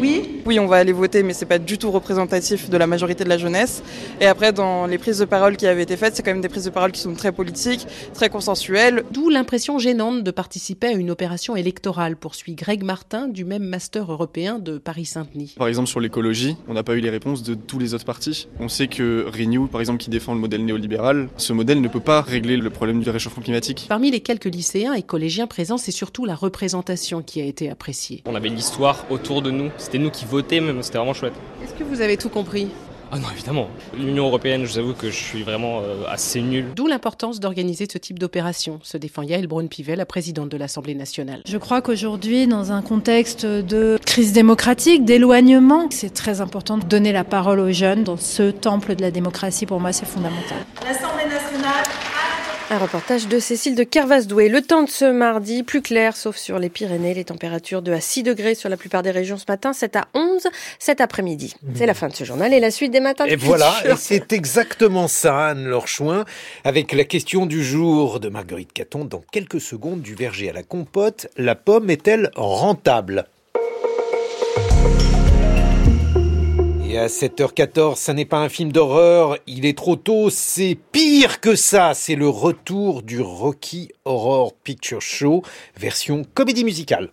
[0.05, 3.25] Oui Oui, on va aller voter, mais c'est pas du tout représentatif de la majorité
[3.25, 3.83] de la jeunesse.
[4.21, 6.51] Et après, dans les prises de parole qui avaient été faites, c'est quand même des
[6.51, 9.05] prises de parole qui sont très politiques, très consensuelles.
[9.13, 14.13] D'où l'impression gênante de participer à une opération électorale, poursuit Greg Martin du même master
[14.13, 15.55] européen de Paris-Saint-Denis.
[15.57, 18.49] Par exemple, sur l'écologie, on n'a pas eu les réponses de tous les autres partis.
[18.61, 22.01] On sait que Renew, par exemple, qui défend le modèle néolibéral, ce modèle ne peut
[22.01, 23.87] pas régler le problème du réchauffement climatique.
[23.89, 28.23] Parmi les quelques lycéens et collégiens présents, c'est surtout la représentation qui a été appréciée.
[28.27, 31.35] On avait l'histoire autour de nous, c'était nous qui votions, mais c'était vraiment chouette.
[31.63, 32.69] Est-ce que vous avez tout compris
[33.13, 33.69] ah non, évidemment.
[33.97, 36.73] L'Union européenne, je vous avoue que je suis vraiment euh, assez nul.
[36.75, 41.43] D'où l'importance d'organiser ce type d'opération, se défend Yael Braun-Pivet, la présidente de l'Assemblée nationale.
[41.47, 47.13] Je crois qu'aujourd'hui, dans un contexte de crise démocratique, d'éloignement, c'est très important de donner
[47.13, 49.65] la parole aux jeunes dans ce temple de la démocratie.
[49.65, 50.59] Pour moi, c'est fondamental.
[50.85, 51.85] L'Assemblée nationale
[52.71, 54.49] un reportage de Cécile de Kervasdoué.
[54.49, 57.15] Le temps de ce mardi, plus clair, sauf sur les Pyrénées.
[57.15, 60.09] Les températures de à 6 degrés sur la plupart des régions ce matin, 7 à
[60.15, 60.47] 11
[60.79, 61.55] cet après-midi.
[61.75, 63.27] C'est la fin de ce journal et la suite des matins.
[63.27, 66.25] Et voilà, et c'est exactement ça, Anne Lorchouin,
[66.65, 69.05] avec la question du jour de Marguerite Caton.
[69.05, 73.27] Dans quelques secondes, du verger à la compote, la pomme est-elle rentable?
[76.95, 81.41] Et à 7h14, ça n'est pas un film d'horreur, il est trop tôt, c'est pire
[81.41, 85.43] que ça, c'est le retour du Rocky Horror Picture Show,
[85.77, 87.11] version comédie musicale.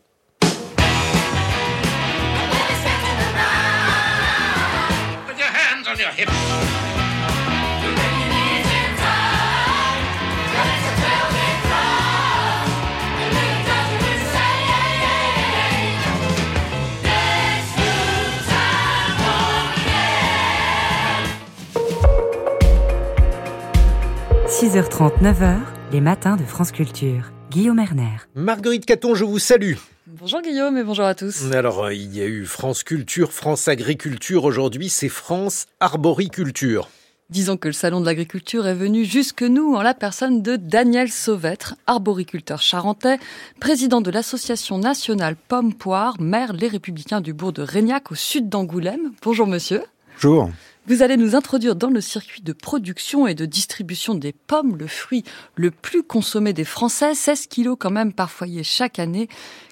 [24.62, 25.58] 6h30, 9h,
[25.92, 27.32] les matins de France Culture.
[27.50, 28.18] Guillaume Erner.
[28.36, 29.74] Marguerite Caton, je vous salue.
[30.06, 31.52] Bonjour Guillaume et bonjour à tous.
[31.52, 34.44] Alors, euh, il y a eu France Culture, France Agriculture.
[34.44, 36.90] Aujourd'hui, c'est France Arboriculture.
[37.32, 41.10] Disons que le Salon de l'Agriculture est venu jusque nous en la personne de Daniel
[41.10, 43.18] Sauvêtre, arboriculteur charentais,
[43.60, 49.12] président de l'Association nationale Pomme-Poire, maire Les Républicains du bourg de Régnac au sud d'Angoulême.
[49.24, 49.82] Bonjour monsieur.
[50.22, 50.52] Bonjour.
[50.88, 54.88] Vous allez nous introduire dans le circuit de production et de distribution des pommes, le
[54.88, 55.24] fruit
[55.56, 59.30] le plus consommé des Français, 16 kilos quand même par foyer chaque année.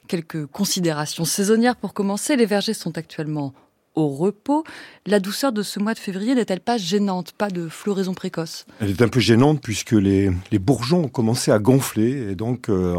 [0.08, 2.36] Quelques considérations saisonnières pour commencer.
[2.36, 3.54] Les vergers sont actuellement
[3.96, 4.64] au repos.
[5.08, 7.32] La douceur de ce mois de février n'est-elle pas gênante?
[7.32, 8.68] Pas de floraison précoce?
[8.80, 12.96] Elle est un peu gênante puisque les, bourgeons ont commencé à gonfler et donc euh,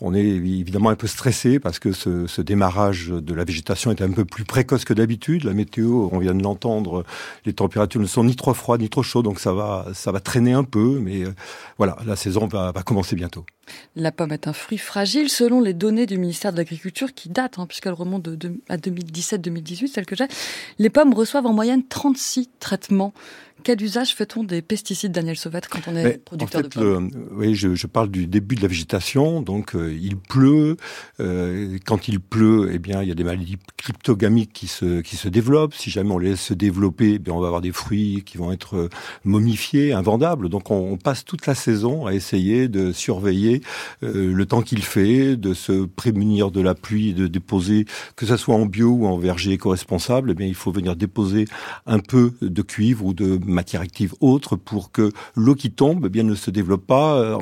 [0.00, 4.10] on est évidemment un peu stressé parce que ce, démarrage de la végétation est un
[4.10, 5.44] peu plus précoce que d'habitude.
[5.44, 7.04] La météo, on vient de l'entendre,
[7.46, 10.20] les températures ne sont ni trop froides ni trop chaudes, donc ça va, ça va
[10.20, 10.98] traîner un peu.
[10.98, 11.32] Mais euh,
[11.78, 13.46] voilà, la saison va, commencer bientôt.
[13.96, 17.58] La pomme est un fruit fragile selon les données du ministère de l'Agriculture qui datent,
[17.58, 18.30] hein, puisqu'elles remontent
[18.68, 20.26] à 2017-2018, celles que j'ai.
[20.78, 23.14] Les pommes reçoivent en moyenne 36 traitements
[23.62, 27.10] quel usage fait-on des pesticides, Daniel Sauvette, quand on est producteur de pommes?
[27.32, 29.40] Oui, je, parle du début de la végétation.
[29.42, 30.76] Donc, euh, il pleut.
[31.18, 35.28] quand il pleut, eh bien, il y a des maladies cryptogamiques qui se qui se
[35.28, 35.74] développent.
[35.74, 38.38] Si jamais on les laisse se développer, eh bien, on va avoir des fruits qui
[38.38, 38.88] vont être
[39.24, 40.48] momifiés, invendables.
[40.48, 43.62] Donc, on, on passe toute la saison à essayer de surveiller
[44.02, 47.86] le temps qu'il fait, de se prémunir de la pluie, de déposer,
[48.16, 51.46] que ce soit en bio ou en verger éco-responsable, eh bien, il faut venir déposer
[51.86, 56.08] un peu de cuivre ou de matière active autre pour que l'eau qui tombe eh
[56.08, 57.34] bien, ne se développe pas euh,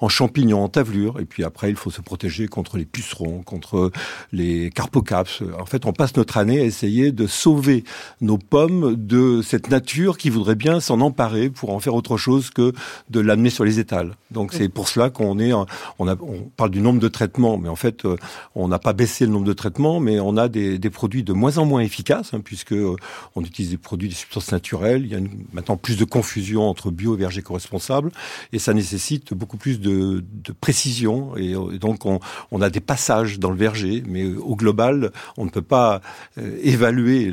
[0.00, 1.20] en, champignons, en tavelure.
[1.20, 3.90] Et puis après, il faut se protéger contre les pucerons, contre
[4.32, 5.42] les carpocaps.
[5.58, 7.84] En fait, on passe notre année à essayer de sauver
[8.20, 12.50] nos pommes de cette nature qui voudrait bien s'en emparer pour en faire autre chose
[12.50, 12.72] que
[13.10, 14.16] de l'amener sur les étals.
[14.30, 17.68] Donc c'est pour cela qu'on est, on, a, on parle du nombre de traitements, mais
[17.68, 18.16] en fait, euh,
[18.54, 21.32] on n'a pas baissé le nombre de traitements, mais on a des, des produits de
[21.32, 22.96] moins en moins efficaces, hein, puisque euh,
[23.34, 25.08] on utilise des produits, des substances naturelles.
[25.52, 28.12] Maintenant plus de confusion entre bio et verger éco-responsable,
[28.52, 30.24] et ça nécessite beaucoup plus de,
[30.60, 31.36] précision.
[31.36, 35.62] Et, donc, on, a des passages dans le verger, mais au global, on ne peut
[35.62, 36.00] pas
[36.38, 37.32] euh, évaluer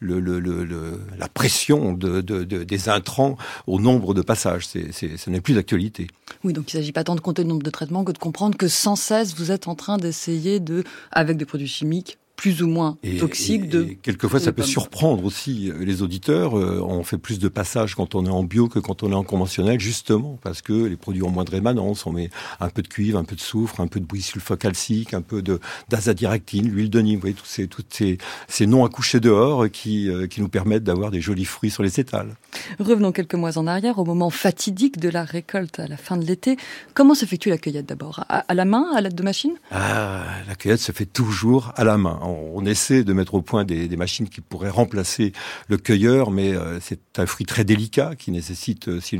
[0.00, 3.36] la pression de, de, des intrants
[3.66, 4.66] au nombre de passages.
[4.66, 6.08] C'est, ce n'est plus d'actualité.
[6.44, 8.18] Oui, donc il ne s'agit pas tant de compter le nombre de traitements que de
[8.18, 12.62] comprendre que sans cesse, vous êtes en train d'essayer de, avec des produits chimiques, plus
[12.62, 13.68] ou moins toxiques.
[13.68, 16.58] de quelquefois, ça peut surprendre aussi euh, les auditeurs.
[16.58, 19.14] Euh, on fait plus de passages quand on est en bio que quand on est
[19.14, 22.06] en conventionnel, justement parce que les produits ont moins de rémanence.
[22.06, 25.12] On met un peu de cuivre, un peu de soufre, un peu de bouillie sulfocalcique,
[25.12, 25.42] un peu
[25.90, 27.16] d'azadiractine, l'huile de Nîmes.
[27.16, 28.16] Vous voyez, tous ces, toutes ces,
[28.48, 32.00] ces noms accouchés dehors qui, euh, qui nous permettent d'avoir des jolis fruits sur les
[32.00, 32.36] étals.
[32.78, 36.24] Revenons quelques mois en arrière, au moment fatidique de la récolte à la fin de
[36.24, 36.56] l'été.
[36.94, 38.24] Comment s'effectue la cueillette d'abord?
[38.30, 41.98] À, la main, à l'aide de machines ah, La cueillette se fait toujours à la
[41.98, 45.32] main on, essaie de mettre au point des, machines qui pourraient remplacer
[45.68, 49.18] le cueilleur, mais euh, c'est un fruit très délicat qui nécessite, euh, si,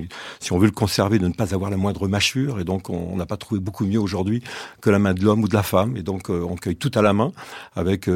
[0.51, 2.61] on veut le conserver, de ne pas avoir la moindre mâchure.
[2.61, 4.43] Et donc, on n'a pas trouvé beaucoup mieux aujourd'hui
[4.81, 5.97] que la main de l'homme ou de la femme.
[5.97, 7.33] Et donc, euh, on cueille tout à la main,
[7.75, 8.09] avec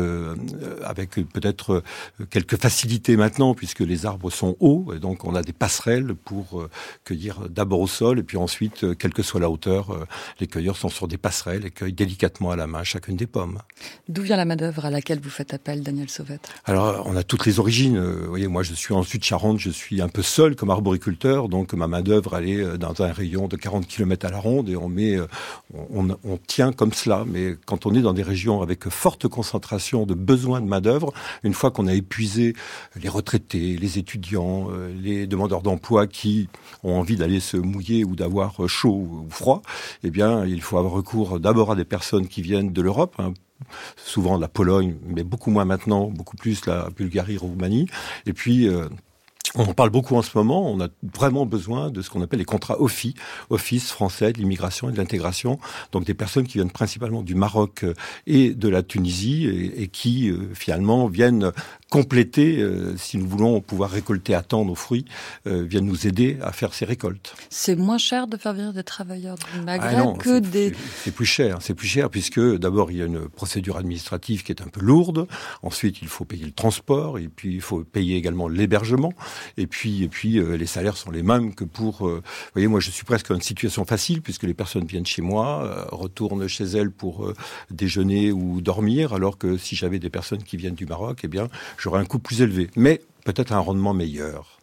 [0.85, 1.83] avec peut-être
[2.31, 4.93] quelques facilités maintenant, puisque les arbres sont hauts.
[4.95, 6.67] Et donc, on a des passerelles pour
[7.05, 10.07] cueillir d'abord au sol, et puis ensuite, quelle que soit la hauteur,
[10.41, 13.59] les cueilleurs sont sur des passerelles et cueillent délicatement à la main chacune des pommes.
[14.09, 17.47] D'où vient la main à laquelle vous faites appel, Daniel Sauvette Alors, on a toutes
[17.47, 17.97] les origines.
[17.97, 21.49] Euh, vous voyez, moi, je suis en Sud-Charente, je suis un peu seul comme arboriculteur,
[21.49, 24.69] donc ma main-d'œuvre, elle est euh, dans un rayon de 40 km à la ronde
[24.69, 25.27] et on met, euh,
[25.73, 27.25] on tient comme cela.
[27.27, 31.13] Mais quand on est dans des régions avec forte concentration de besoins de main-d'œuvre,
[31.43, 32.55] une fois qu'on a épuisé
[33.01, 34.69] les retraités, les étudiants,
[35.01, 36.49] les demandeurs d'emploi qui
[36.83, 39.63] ont envie d'aller se mouiller ou d'avoir chaud ou froid,
[40.03, 43.33] eh bien, il faut avoir recours d'abord à des personnes qui viennent de l'Europe, hein,
[43.97, 47.87] souvent la Pologne, mais beaucoup moins maintenant, beaucoup plus la Bulgarie, Roumanie.
[48.27, 48.89] Et puis, euh,
[49.57, 50.69] on en parle beaucoup en ce moment.
[50.69, 53.15] On a vraiment besoin de ce qu'on appelle les contrats OFI,
[53.51, 55.61] Office français de l'immigration et de l'intégration.
[55.93, 57.95] Donc des personnes qui viennent principalement du Maroc euh,
[58.27, 59.47] et de la Tunisie
[59.77, 61.53] et, qui euh, finalement viennent
[61.91, 65.05] compléter, euh, si nous voulons pouvoir récolter à temps nos fruits,
[65.45, 67.35] viennent nous aider à faire ces récoltes.
[67.51, 70.73] C'est moins cher de faire venir des travailleurs du Maghreb ah que des...
[71.03, 74.53] C'est plus cher, c'est plus cher puisque d'abord il y a une procédure administrative qui
[74.53, 75.27] est un peu lourde.
[75.63, 79.13] Ensuite il faut payer le transport et puis il faut payer également l'hébergement.
[79.57, 82.07] Et puis, et puis euh, les salaires sont les mêmes que pour.
[82.07, 85.07] Euh, vous voyez, moi, je suis presque dans une situation facile puisque les personnes viennent
[85.07, 87.33] chez moi, euh, retournent chez elles pour
[87.71, 91.49] déjeuner ou dormir, alors que si j'avais des personnes qui viennent du Maroc, eh bien,
[91.85, 94.59] j'aurais un coût plus élevé, mais peut-être un rendement meilleur.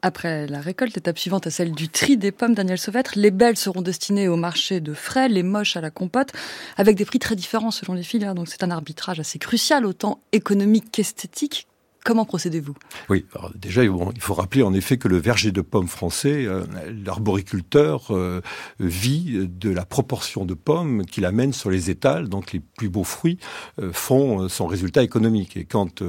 [0.00, 3.58] Après la récolte, étape suivante à celle du tri des pommes, Daniel Sauvêtre, les belles
[3.58, 6.32] seront destinées au marché de frais, les moches à la compote,
[6.78, 8.34] avec des prix très différents selon les filières.
[8.34, 11.66] Donc c'est un arbitrage assez crucial, autant économique qu'esthétique.
[12.04, 12.74] Comment procédez-vous?
[13.10, 16.64] Oui, déjà, bon, il faut rappeler en effet que le verger de pommes français, euh,
[17.04, 18.40] l'arboriculteur euh,
[18.80, 23.04] vit de la proportion de pommes qu'il amène sur les étals, donc les plus beaux
[23.04, 23.38] fruits
[23.80, 25.56] euh, font son résultat économique.
[25.56, 26.02] Et quand,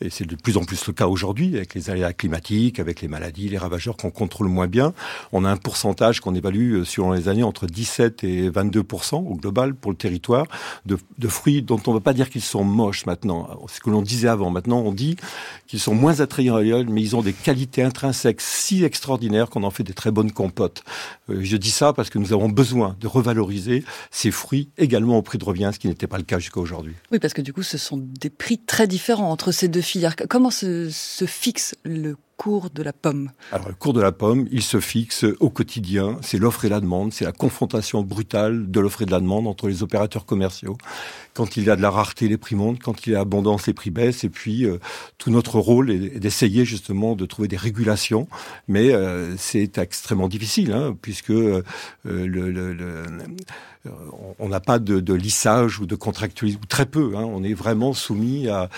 [0.00, 3.08] et c'est de plus en plus le cas aujourd'hui, avec les aléas climatiques, avec les
[3.08, 4.94] maladies, les ravageurs qu'on contrôle moins bien,
[5.30, 9.76] on a un pourcentage qu'on évalue selon les années entre 17 et 22% au global
[9.76, 10.46] pour le territoire
[10.86, 13.48] de, de fruits dont on ne va pas dire qu'ils sont moches maintenant.
[13.68, 14.50] Ce que l'on disait avant.
[14.50, 15.16] Maintenant, on dit
[15.66, 19.62] qui sont moins attrayants à l'œil, mais ils ont des qualités intrinsèques si extraordinaires qu'on
[19.62, 20.82] en fait des très bonnes compotes.
[21.30, 25.22] Euh, je dis ça parce que nous avons besoin de revaloriser ces fruits également au
[25.22, 26.94] prix de revient, ce qui n'était pas le cas jusqu'à aujourd'hui.
[27.12, 30.16] Oui, parce que du coup, ce sont des prix très différents entre ces deux filières.
[30.28, 34.46] Comment se, se fixe le cours de la pomme Alors, le cours de la pomme,
[34.50, 36.18] il se fixe au quotidien.
[36.22, 37.12] C'est l'offre et la demande.
[37.12, 40.76] C'est la confrontation brutale de l'offre et de la demande entre les opérateurs commerciaux.
[41.34, 42.82] Quand il y a de la rareté, les prix montent.
[42.82, 44.24] Quand il y a abondance, les prix baissent.
[44.24, 44.78] Et puis, euh,
[45.18, 48.28] tout notre rôle est d'essayer justement de trouver des régulations.
[48.68, 51.62] Mais euh, c'est extrêmement difficile, hein, puisque euh,
[52.04, 53.04] le, le, le
[54.38, 57.14] on n'a pas de, lissage ou de contractualisme, ou très peu.
[57.16, 57.24] Hein.
[57.24, 58.68] On est vraiment soumis à,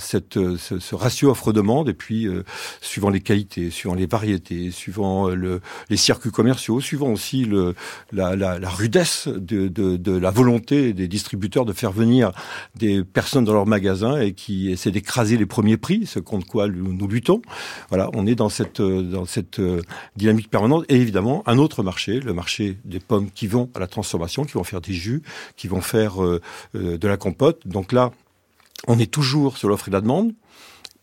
[0.00, 0.18] ce,
[0.56, 2.44] ce ratio offre-demande, et puis euh,
[2.80, 7.46] suivant les qualités, suivant les variétés, suivant le, les circuits commerciaux, suivant aussi
[8.12, 12.32] la, rudesse de, la volonté des distributeurs de faire venir
[12.74, 16.68] des personnes dans leurs magasins et qui essaient d'écraser les premiers prix, ce contre quoi
[16.68, 17.42] nous luttons.
[17.88, 19.82] Voilà, on est dans cette, dans cette euh,
[20.16, 20.84] dynamique permanente.
[20.88, 24.54] Et évidemment, un autre marché, le marché des pommes qui vont à la transformation qui
[24.54, 25.22] vont faire des jus,
[25.56, 26.40] qui vont faire euh,
[26.74, 27.66] euh, de la compote.
[27.66, 28.12] Donc là,
[28.86, 30.34] on est toujours sur l'offre et la demande.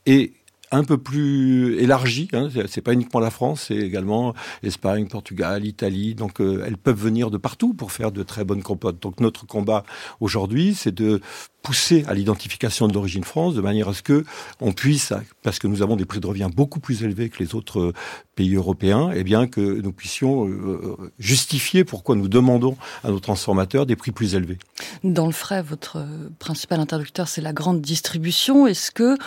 [0.06, 0.34] Et
[0.72, 2.30] un peu plus élargie.
[2.34, 2.50] Hein.
[2.68, 6.16] C'est pas uniquement la France, c'est également l'Espagne, Portugal, Italie.
[6.16, 9.02] Donc euh, elles peuvent venir de partout pour faire de très bonnes compotes.
[9.02, 9.84] Donc notre combat
[10.20, 11.22] aujourd'hui, c'est de
[11.62, 14.26] pousser à l'identification de l'origine France de manière à ce que
[14.62, 15.14] on puisse,
[15.44, 17.94] parce que nous avons des prix de revient beaucoup plus élevés que les autres euh,
[18.36, 23.20] pays européens, et eh bien que nous puissions euh, justifier pourquoi nous demandons à nos
[23.20, 24.58] transformateurs des prix plus élevés.
[25.04, 26.04] Dans le frais, votre
[26.40, 28.66] principal interlocuteur, c'est la grande distribution.
[28.66, 29.18] Est-ce que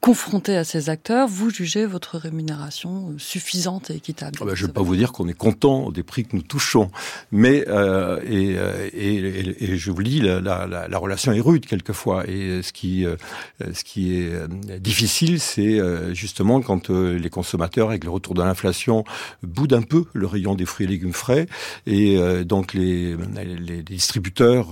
[0.00, 4.62] confronté à ces acteurs, vous jugez votre rémunération euh, suffisante et équitable ah ben, Je
[4.62, 6.90] ne vais pas vous dire qu'on est content des prix que nous touchons,
[7.32, 11.40] mais euh, et, euh, et, et, je vous le dis, la, la, la, relation est
[11.40, 12.28] rude quelquefois.
[12.28, 13.16] Et ce qui, euh,
[13.72, 14.48] ce qui est
[14.80, 15.80] difficile, c'est
[16.14, 19.04] justement quand les consommateurs, avec le retour de l'inflation,
[19.42, 21.46] boudent un peu le rayon des fruits et légumes frais,
[21.86, 23.16] et donc les,
[23.58, 24.68] les distributeurs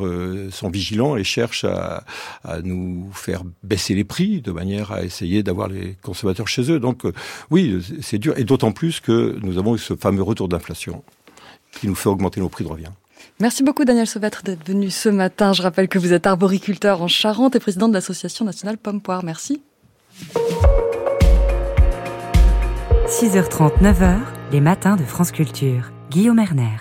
[0.51, 2.05] sont vigilants et cherchent à,
[2.45, 6.71] à nous faire baisser les prix de manière à essayer essayer d'avoir les consommateurs chez
[6.71, 6.79] eux.
[6.79, 7.13] Donc euh,
[7.51, 11.03] oui, c'est dur, et d'autant plus que nous avons eu ce fameux retour d'inflation
[11.73, 12.93] qui nous fait augmenter nos prix de revient.
[13.41, 15.53] Merci beaucoup Daniel Sauvêtre d'être venu ce matin.
[15.53, 19.25] Je rappelle que vous êtes arboriculteur en Charente et président de l'Association nationale Pomme-Poire.
[19.25, 19.63] Merci.
[23.07, 24.19] 6h30, 9h,
[24.53, 25.93] les matins de France Culture.
[26.11, 26.79] Guillaume Erner.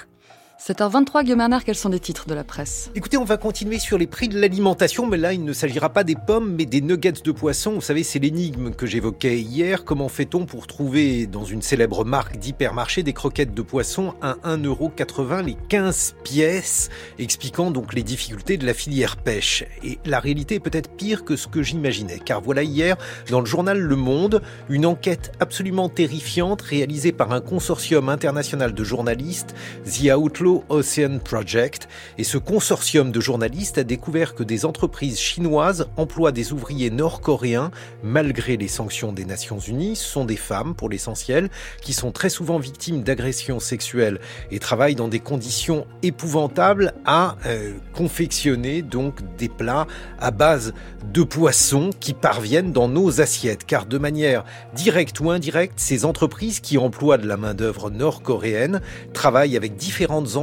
[0.67, 4.07] 7h23, Guillaume quels sont les titres de la presse Écoutez, on va continuer sur les
[4.07, 7.31] prix de l'alimentation, mais là, il ne s'agira pas des pommes, mais des nuggets de
[7.31, 7.73] poisson.
[7.73, 9.85] Vous savez, c'est l'énigme que j'évoquais hier.
[9.85, 15.45] Comment fait-on pour trouver dans une célèbre marque d'hypermarché des croquettes de poisson à 1,80€
[15.45, 16.89] les 15 pièces,
[17.19, 19.65] expliquant donc les difficultés de la filière pêche?
[19.83, 22.97] Et la réalité est peut-être pire que ce que j'imaginais, car voilà hier,
[23.29, 28.83] dans le journal Le Monde, une enquête absolument terrifiante réalisée par un consortium international de
[28.83, 29.53] journalistes,
[29.85, 31.87] The Outlaw Ocean Project
[32.17, 37.71] et ce consortium de journalistes a découvert que des entreprises chinoises emploient des ouvriers nord-coréens
[38.03, 39.95] malgré les sanctions des Nations Unies.
[39.95, 41.49] Ce sont des femmes pour l'essentiel
[41.81, 44.19] qui sont très souvent victimes d'agressions sexuelles
[44.51, 49.87] et travaillent dans des conditions épouvantables à euh, confectionner donc des plats
[50.19, 50.73] à base
[51.13, 54.43] de poissons qui parviennent dans nos assiettes car de manière
[54.73, 58.81] directe ou indirecte ces entreprises qui emploient de la main-d'œuvre nord-coréenne
[59.13, 60.35] travaillent avec différentes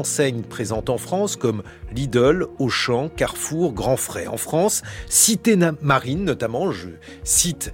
[0.49, 1.63] présentes en France comme
[1.95, 4.27] Lidl, Auchan, Carrefour, Grand Frais.
[4.27, 6.89] En France, Cité Marine notamment, je
[7.25, 7.73] cite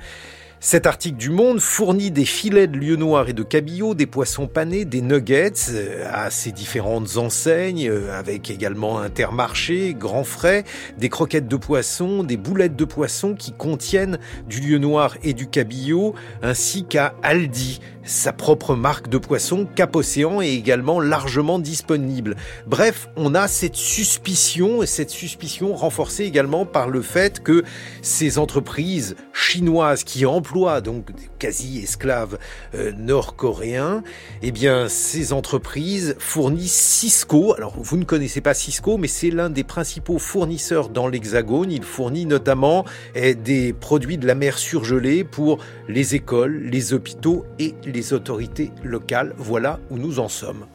[0.61, 4.49] cet article du Monde fournit des filets de lieu noir et de cabillaud, des poissons
[4.49, 10.65] panés, des nuggets euh, à ces différentes enseignes, euh, avec également Intermarché, Grand Frais,
[10.99, 14.19] des croquettes de poisson, des boulettes de poisson qui contiennent
[14.49, 19.95] du lieu noir et du cabillaud, ainsi qu'à Aldi, sa propre marque de poisson, Cap
[19.95, 22.37] Océan, est également largement disponible.
[22.67, 27.65] Bref, on a cette suspicion, et cette suspicion renforcée également par le fait que
[28.01, 32.39] ces entreprises chinoises qui emploient donc des quasi-esclaves
[32.75, 34.03] euh, nord-coréens,
[34.41, 37.55] eh bien, ces entreprises fournissent Cisco.
[37.57, 41.71] Alors, vous ne connaissez pas Cisco, mais c'est l'un des principaux fournisseurs dans l'Hexagone.
[41.71, 47.45] Il fournit notamment eh, des produits de la mer surgelée pour les écoles, les hôpitaux
[47.59, 49.35] et les autorités locales.
[49.37, 50.67] Voilà où nous en sommes.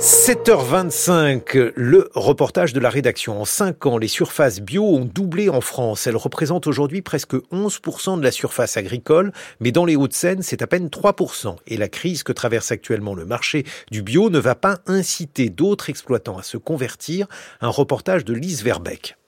[0.00, 3.38] 7h25, le reportage de la rédaction.
[3.38, 6.06] En 5 ans, les surfaces bio ont doublé en France.
[6.06, 10.66] Elles représentent aujourd'hui presque 11% de la surface agricole, mais dans les Hauts-de-Seine, c'est à
[10.66, 11.56] peine 3%.
[11.66, 15.90] Et la crise que traverse actuellement le marché du bio ne va pas inciter d'autres
[15.90, 17.26] exploitants à se convertir.
[17.60, 19.18] Un reportage de Lise Verbeck.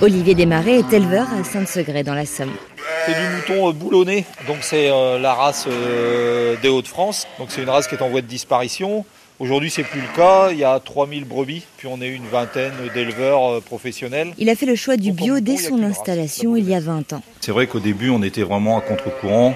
[0.00, 2.52] Olivier Desmarais est éleveur à Saint-Segré dans la Somme.
[3.06, 7.26] C'est du mouton euh, boulonné, donc c'est euh, la race euh, des Hauts-de-France.
[7.38, 9.04] Donc c'est une race qui est en voie de disparition.
[9.40, 10.50] Aujourd'hui, c'est plus le cas.
[10.50, 14.32] Il y a 3000 brebis, puis on est une vingtaine d'éleveurs professionnels.
[14.38, 17.22] Il a fait le choix du bio dès son installation il y a 20 ans.
[17.40, 19.54] C'est vrai qu'au début, on était vraiment à contre-courant.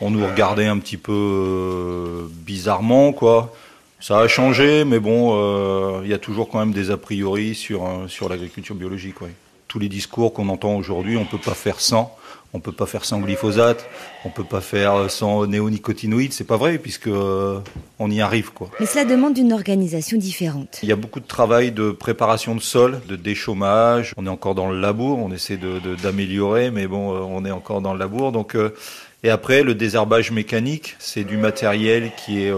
[0.00, 3.52] On nous regardait un petit peu euh, bizarrement, quoi.
[3.98, 7.54] Ça a changé, mais bon, euh, il y a toujours quand même des a priori
[7.54, 9.20] sur, sur l'agriculture biologique.
[9.22, 9.32] Ouais.
[9.68, 12.16] Tous les discours qu'on entend aujourd'hui, on ne peut pas faire sans.
[12.54, 13.86] On peut pas faire sans glyphosate,
[14.24, 17.58] on peut pas faire sans néonicotinoïdes, c'est pas vrai puisque euh,
[17.98, 18.70] on y arrive quoi.
[18.80, 20.78] Mais cela demande une organisation différente.
[20.82, 24.14] Il y a beaucoup de travail de préparation de sol, de déchômage.
[24.16, 25.58] On est encore dans le labour, on essaie
[26.02, 28.32] d'améliorer, mais bon, euh, on est encore dans le labour.
[28.32, 28.74] Donc euh,
[29.22, 32.52] et après le désherbage mécanique, c'est du matériel qui est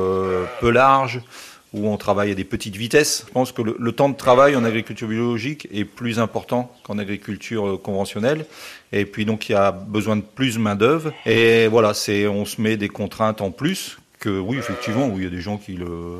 [0.60, 1.22] peu large
[1.72, 3.24] où on travaille à des petites vitesses.
[3.26, 7.68] Je pense que le, temps de travail en agriculture biologique est plus important qu'en agriculture
[7.68, 8.46] euh, conventionnelle.
[8.92, 11.12] Et puis donc il y a besoin de plus de main d'œuvre.
[11.26, 15.26] Et voilà, c'est on se met des contraintes en plus que oui effectivement il y
[15.26, 16.18] a des gens qui le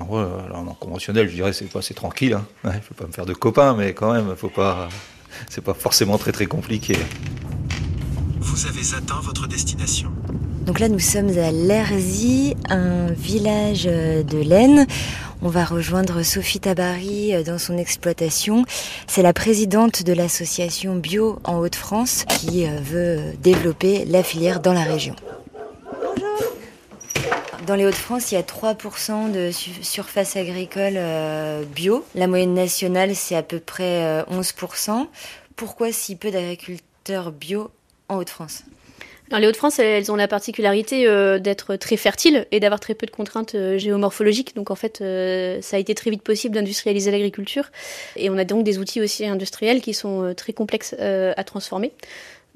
[0.00, 2.34] en conventionnel, je dirais c'est pas c'est tranquille.
[2.34, 2.46] Hein.
[2.64, 4.88] Ouais, faut pas me faire de copains, mais quand même, faut pas
[5.48, 6.96] c'est pas forcément très très compliqué.
[8.40, 10.12] Vous avez atteint votre destination.
[10.68, 14.86] Donc là, nous sommes à Lerzy, un village euh, de l'Aisne.
[15.40, 18.66] On va rejoindre Sophie Tabary euh, dans son exploitation.
[19.06, 24.74] C'est la présidente de l'association Bio en Haute-France qui euh, veut développer la filière dans
[24.74, 25.16] la région.
[27.66, 30.98] Dans les Hauts-de-France, il y a 3% de surface agricole
[31.74, 32.04] bio.
[32.14, 35.06] La moyenne nationale, c'est à peu près 11%.
[35.56, 37.70] Pourquoi si peu d'agriculteurs bio
[38.10, 38.18] en
[39.36, 43.10] Les Hauts-de-France, elles ont la particularité euh, d'être très fertiles et d'avoir très peu de
[43.10, 44.56] contraintes euh, géomorphologiques.
[44.56, 47.70] Donc en fait, euh, ça a été très vite possible d'industrialiser l'agriculture.
[48.16, 51.92] Et on a donc des outils aussi industriels qui sont très complexes à transformer.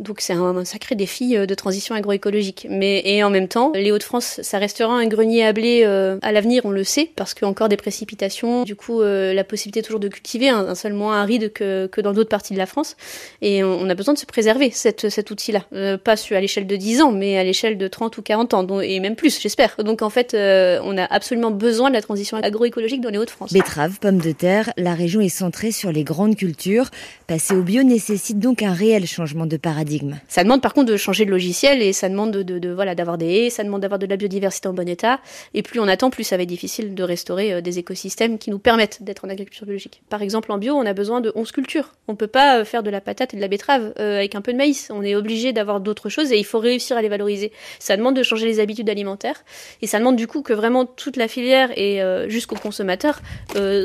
[0.03, 2.67] Donc c'est un, sacré défi euh, de transition agroécologique.
[2.69, 6.33] Mais et en même temps, les Hauts-de-France, ça restera un grenier à blé euh, à
[6.33, 8.65] l'avenir, on le sait, parce qu'il encore des précipitations.
[8.65, 12.13] Du coup, euh, la possibilité toujours de cultiver un, sol moins aride que, que dans
[12.13, 12.97] d'autres parties de la France.
[13.41, 15.65] Et on, a besoin de se préserver cette, cet outil-là,
[15.99, 19.01] pas à l'échelle de 10 ans, mais à l'échelle de 30 ou 40 ans, et
[19.01, 19.77] même plus, j'espère.
[19.79, 23.53] Donc en fait, on a absolument besoin de la transition agroécologique dans les Hauts-de-France.
[23.53, 26.91] Betteraves, pommes de terre, la région est centrée sur les grandes cultures.
[27.27, 29.92] Passer au bio nécessite donc un réel changement de paradigme
[30.29, 33.27] ça demande par contre de changer de logiciel et ça demande de, voilà d'avoir des
[33.27, 35.21] haies, ça demande d'avoir de la biodiversité en bon état.
[35.55, 38.51] Et plus on attend, plus ça va être difficile de restaurer euh, des écosystèmes qui
[38.51, 40.03] nous permettent d'être en agriculture biologique.
[40.09, 41.93] Par exemple, en bio, on a besoin de 11 cultures.
[42.09, 44.41] On peut pas euh, faire de la patate et de la betterave euh, avec un
[44.41, 44.89] peu de maïs.
[44.91, 47.53] On est obligé d'avoir d'autres choses et il faut réussir à les valoriser.
[47.79, 49.45] Ça demande de changer les habitudes alimentaires
[49.81, 53.21] et ça demande du coup que vraiment toute la filière et jusqu'au consommateur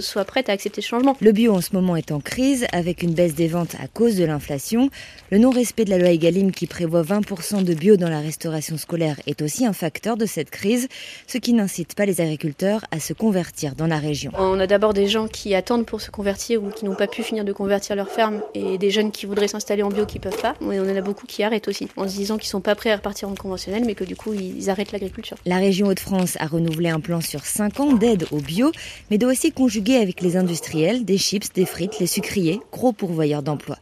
[0.02, 1.16] soit prête à accepter ce changement.
[1.22, 4.16] Le bio en ce moment est en crise avec une baisse des ventes à cause
[4.16, 4.90] de l'inflation,
[5.32, 9.20] le non-respect de la loi Egalim qui prévoit 20% de bio dans la restauration scolaire
[9.28, 10.88] est aussi un facteur de cette crise,
[11.28, 14.32] ce qui n'incite pas les agriculteurs à se convertir dans la région.
[14.38, 17.24] On a d'abord des gens qui attendent pour se convertir ou qui n'ont pas pu
[17.24, 20.42] finir de convertir leur ferme et des jeunes qui voudraient s'installer en bio qui peuvent
[20.42, 20.56] pas.
[20.62, 22.92] Et on en a beaucoup qui arrêtent aussi en se disant qu'ils sont pas prêts
[22.92, 25.38] à repartir en conventionnel mais que du coup ils arrêtent l'agriculture.
[25.46, 28.72] La région Hauts-de-France a renouvelé un plan sur 5 ans d'aide au bio
[29.10, 33.44] mais doit aussi conjuguer avec les industriels des chips, des frites, les sucriers, gros pourvoyeurs
[33.44, 33.78] d'emplois.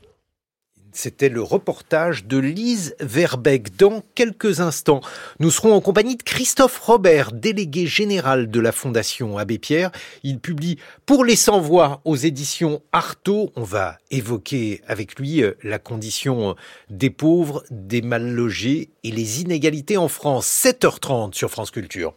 [0.95, 3.75] C'était le reportage de Lise Verbeck.
[3.75, 5.01] Dans quelques instants,
[5.39, 9.91] nous serons en compagnie de Christophe Robert, délégué général de la Fondation Abbé Pierre.
[10.23, 13.51] Il publie Pour les sans-voix aux éditions Artaud.
[13.57, 16.55] On va évoquer avec lui euh, la condition
[16.89, 20.47] des pauvres, des mal logés et les inégalités en France.
[20.47, 22.13] 7h30 sur France Culture.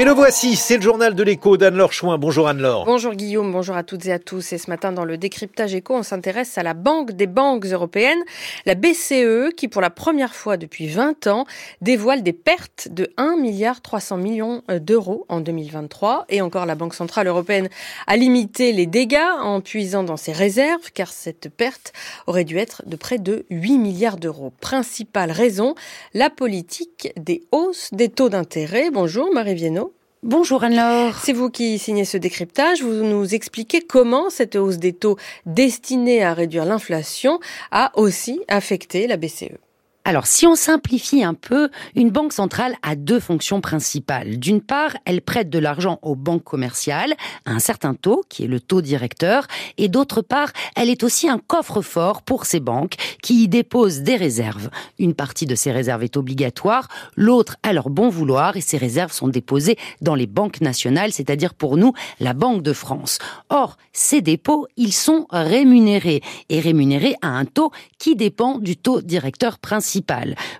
[0.00, 2.16] Et le voici, c'est le journal de l'écho d'Anne-Laure Chouin.
[2.16, 2.86] Bonjour Anne-Laure.
[2.86, 4.54] Bonjour Guillaume, bonjour à toutes et à tous.
[4.54, 8.22] Et ce matin, dans le décryptage écho, on s'intéresse à la Banque des banques européennes,
[8.64, 11.44] la BCE, qui pour la première fois depuis 20 ans
[11.82, 16.24] dévoile des pertes de 1 milliard 300 millions d'euros en 2023.
[16.30, 17.68] Et encore, la Banque centrale européenne
[18.06, 21.92] a limité les dégâts en puisant dans ses réserves, car cette perte
[22.26, 24.54] aurait dû être de près de 8 milliards d'euros.
[24.62, 25.74] Principale raison,
[26.14, 28.90] la politique des hausses des taux d'intérêt.
[28.90, 29.89] Bonjour Marie Viennot.
[30.22, 31.16] Bonjour Anne-Laure.
[31.16, 32.82] C'est vous qui signez ce décryptage.
[32.82, 35.16] Vous nous expliquez comment cette hausse des taux
[35.46, 37.40] destinée à réduire l'inflation
[37.70, 39.56] a aussi affecté la BCE.
[40.02, 44.38] Alors, si on simplifie un peu, une banque centrale a deux fonctions principales.
[44.38, 47.12] D'une part, elle prête de l'argent aux banques commerciales
[47.44, 49.46] à un certain taux, qui est le taux directeur,
[49.76, 54.16] et d'autre part, elle est aussi un coffre-fort pour ces banques qui y déposent des
[54.16, 54.70] réserves.
[54.98, 59.12] Une partie de ces réserves est obligatoire, l'autre à leur bon vouloir, et ces réserves
[59.12, 63.18] sont déposées dans les banques nationales, c'est-à-dire pour nous, la Banque de France.
[63.50, 69.02] Or, ces dépôts, ils sont rémunérés, et rémunérés à un taux qui dépend du taux
[69.02, 69.89] directeur principal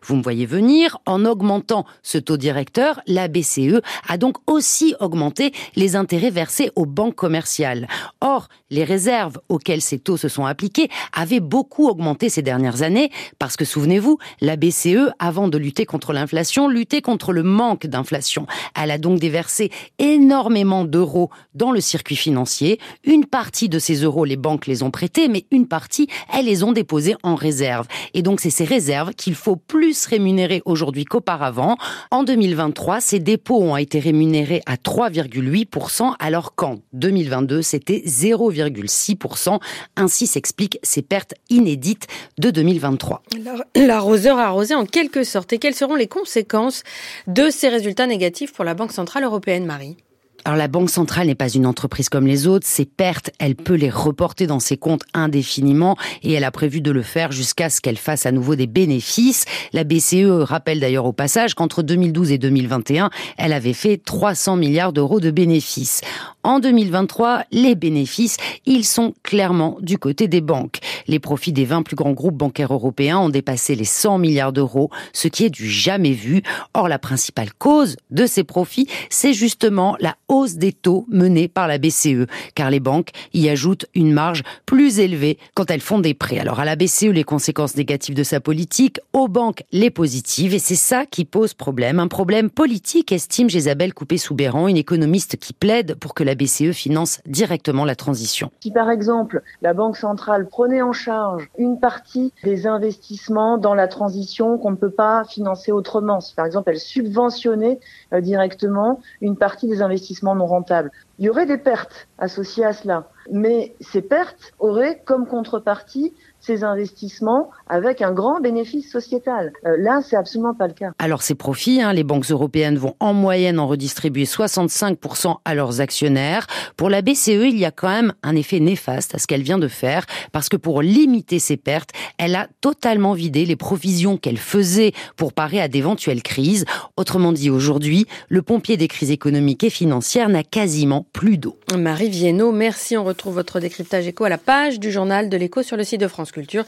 [0.02, 5.52] Vous me voyez venir, en augmentant ce taux directeur, la BCE a donc aussi augmenté
[5.76, 7.88] les intérêts versés aux banques commerciales.
[8.20, 13.10] Or, les réserves auxquelles ces taux se sont appliqués avaient beaucoup augmenté ces dernières années
[13.38, 18.46] parce que souvenez-vous, la BCE, avant de lutter contre l'inflation, luttait contre le manque d'inflation.
[18.80, 22.78] Elle a donc déversé énormément d'euros dans le circuit financier.
[23.04, 26.62] Une partie de ces euros, les banques les ont prêtés, mais une partie, elles les
[26.62, 27.86] ont déposés en réserve.
[28.14, 31.76] Et donc, c'est ces réserves qu'il faut plus rémunérer aujourd'hui qu'auparavant.
[32.10, 39.60] En 2023, ces dépôts ont été rémunérés à 3,8%, alors qu'en 2022, c'était 0,6%.
[39.96, 42.06] Ainsi s'expliquent ces pertes inédites
[42.38, 43.22] de 2023.
[43.76, 45.52] L'arroseur a arrosé en quelque sorte.
[45.52, 46.82] Et quelles seront les conséquences
[47.26, 49.98] de ces résultats négatifs pour la Banque Centrale Européenne, Marie?
[50.44, 52.66] Alors la Banque centrale n'est pas une entreprise comme les autres.
[52.66, 56.90] Ses pertes, elle peut les reporter dans ses comptes indéfiniment et elle a prévu de
[56.90, 59.44] le faire jusqu'à ce qu'elle fasse à nouveau des bénéfices.
[59.72, 64.92] La BCE rappelle d'ailleurs au passage qu'entre 2012 et 2021, elle avait fait 300 milliards
[64.92, 66.00] d'euros de bénéfices.
[66.42, 70.78] En 2023, les bénéfices, ils sont clairement du côté des banques.
[71.06, 74.90] Les profits des 20 plus grands groupes bancaires européens ont dépassé les 100 milliards d'euros,
[75.12, 76.42] ce qui est du jamais vu.
[76.72, 81.68] Or, la principale cause de ces profits, c'est justement la hausse des taux menée par
[81.68, 86.14] la BCE, car les banques y ajoutent une marge plus élevée quand elles font des
[86.14, 86.38] prêts.
[86.38, 90.58] Alors à la BCE, les conséquences négatives de sa politique, aux banques, les positives, et
[90.58, 92.00] c'est ça qui pose problème.
[92.00, 97.20] Un problème politique, estime Isabelle Coupé-Soubéran, une économiste qui plaide pour que la BCE finance
[97.26, 98.50] directement la transition.
[98.60, 103.88] Si par exemple la Banque centrale prenait en charge une partie des investissements dans la
[103.88, 107.80] transition qu'on ne peut pas financer autrement, si par exemple elle subventionnait
[108.12, 110.90] euh, directement une partie des investissements non rentable.
[111.18, 116.64] Il y aurait des pertes associées à cela, mais ces pertes auraient comme contrepartie ces
[116.64, 119.52] investissements avec un grand bénéfice sociétal.
[119.66, 120.90] Euh, là, c'est absolument pas le cas.
[120.98, 125.80] Alors ces profits, hein, les banques européennes vont en moyenne en redistribuer 65% à leurs
[125.80, 126.46] actionnaires.
[126.76, 129.58] Pour la BCE, il y a quand même un effet néfaste à ce qu'elle vient
[129.58, 134.38] de faire, parce que pour limiter ces pertes, elle a totalement vidé les provisions qu'elle
[134.38, 136.64] faisait pour parer à d'éventuelles crises.
[136.96, 141.56] Autrement dit, aujourd'hui, le pompier des crises économiques et financières n'a quasiment plus d'eau.
[141.76, 142.96] Marie Viennot, merci.
[142.96, 146.00] On retrouve votre décryptage éco à la page du journal de l'écho sur le site
[146.00, 146.64] de France Culture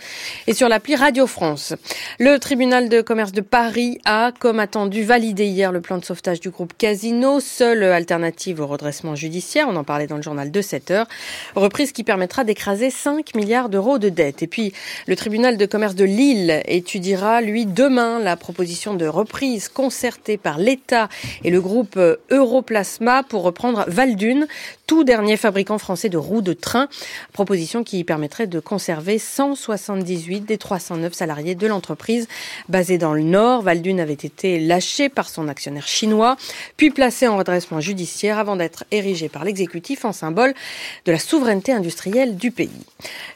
[0.47, 1.75] et sur l'appli Radio France.
[2.19, 6.41] Le tribunal de commerce de Paris a, comme attendu, validé hier le plan de sauvetage
[6.41, 9.67] du groupe Casino, seule alternative au redressement judiciaire.
[9.69, 11.09] On en parlait dans le journal de 7 heures.
[11.55, 14.43] Reprise qui permettra d'écraser 5 milliards d'euros de dettes.
[14.43, 14.73] Et puis,
[15.07, 20.59] le tribunal de commerce de Lille étudiera, lui, demain, la proposition de reprise concertée par
[20.59, 21.09] l'État
[21.45, 21.99] et le groupe
[22.31, 24.47] Europlasma pour reprendre Valdune,
[24.87, 26.89] tout dernier fabricant français de roues de train.
[27.33, 32.29] Proposition qui permettrait de conserver 100 178 des 309 salariés de l'entreprise
[32.69, 33.63] basée dans le Nord.
[33.63, 36.37] Valdune avait été lâché par son actionnaire chinois,
[36.77, 40.55] puis placé en redressement judiciaire avant d'être érigé par l'exécutif en symbole
[41.05, 42.71] de la souveraineté industrielle du pays.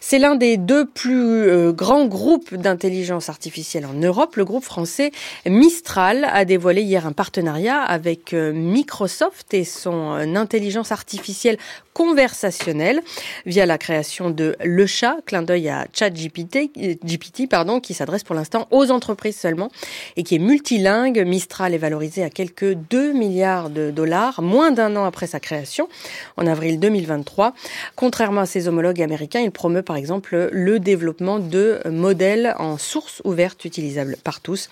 [0.00, 4.36] C'est l'un des deux plus euh, grands groupes d'intelligence artificielle en Europe.
[4.36, 5.10] Le groupe français
[5.46, 11.58] Mistral a dévoilé hier un partenariat avec euh, Microsoft et son euh, intelligence artificielle
[11.96, 13.00] conversationnelle
[13.46, 16.70] via la création de Le Chat, clin d'œil à ChatGPT,
[17.02, 19.70] GPT, pardon, qui s'adresse pour l'instant aux entreprises seulement
[20.16, 21.24] et qui est multilingue.
[21.26, 25.88] Mistral est valorisé à quelques 2 milliards de dollars, moins d'un an après sa création,
[26.36, 27.54] en avril 2023.
[27.94, 33.22] Contrairement à ses homologues américains, il promeut par exemple le développement de modèles en source
[33.24, 34.68] ouverte utilisables par tous.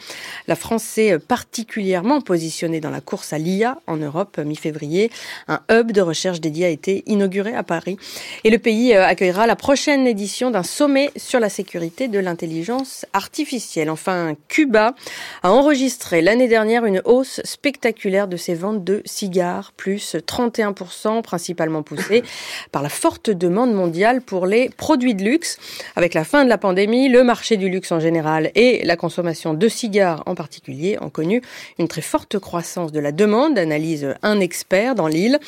[0.47, 5.11] La France s'est particulièrement positionnée dans la course à l'IA en Europe mi-février.
[5.49, 7.97] Un hub de recherche dédié a été inauguré à Paris
[8.45, 13.91] et le pays accueillera la prochaine édition d'un sommet sur la sécurité de l'intelligence artificielle.
[13.91, 14.95] Enfin, Cuba
[15.43, 21.83] a enregistré l'année dernière une hausse spectaculaire de ses ventes de cigares, plus 31%, principalement
[21.83, 22.23] poussée
[22.73, 25.59] par la forte demande mondiale pour les produits de luxe.
[25.97, 29.55] Avec la fin de la pandémie, le marché du luxe en général et la consommation
[29.55, 31.43] de cigares en particulier ont connu
[31.79, 35.39] une très forte croissance de la demande, analyse un expert dans l'île.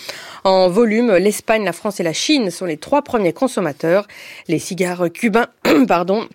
[0.44, 4.06] En volume, l'Espagne, la France et la Chine sont les trois premiers consommateurs.
[4.48, 5.48] Les cigares cubains
[5.88, 6.28] pardon,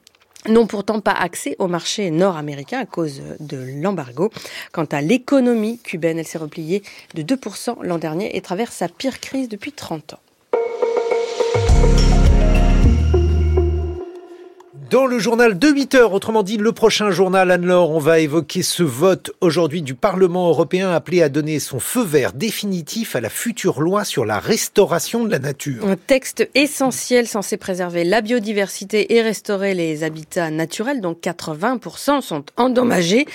[0.47, 4.31] n'ont pourtant pas accès au marché nord-américain à cause de l'embargo.
[4.71, 6.81] Quant à l'économie cubaine, elle s'est repliée
[7.13, 10.19] de 2% l'an dernier et traverse sa pire crise depuis 30 ans.
[14.91, 18.61] Dans le journal de 8 heures, autrement dit le prochain journal, Anne-Laure, on va évoquer
[18.61, 23.29] ce vote aujourd'hui du Parlement européen appelé à donner son feu vert définitif à la
[23.29, 25.87] future loi sur la restauration de la nature.
[25.87, 32.43] Un texte essentiel censé préserver la biodiversité et restaurer les habitats naturels, donc 80% sont
[32.57, 33.27] endommagés,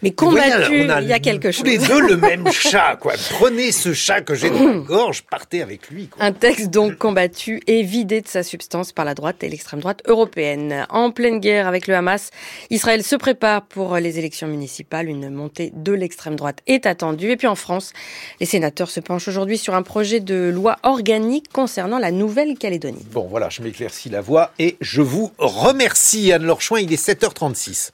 [0.00, 1.62] mais combattus, il y a quelque chose.
[1.62, 3.12] Tous les deux le même chat, quoi.
[3.32, 6.06] Prenez ce chat que j'ai dans la gorge, partez avec lui.
[6.06, 6.24] Quoi.
[6.24, 10.00] Un texte donc combattu et vidé de sa substance par la droite et l'extrême droite
[10.06, 12.30] européenne en pleine guerre avec le Hamas.
[12.70, 15.08] Israël se prépare pour les élections municipales.
[15.08, 17.30] Une montée de l'extrême droite est attendue.
[17.30, 17.92] Et puis en France,
[18.40, 23.06] les sénateurs se penchent aujourd'hui sur un projet de loi organique concernant la Nouvelle-Calédonie.
[23.10, 26.80] Bon, voilà, je m'éclaircis la voix et je vous remercie, Anne-Laure Chouin.
[26.80, 27.90] Il est 7h36.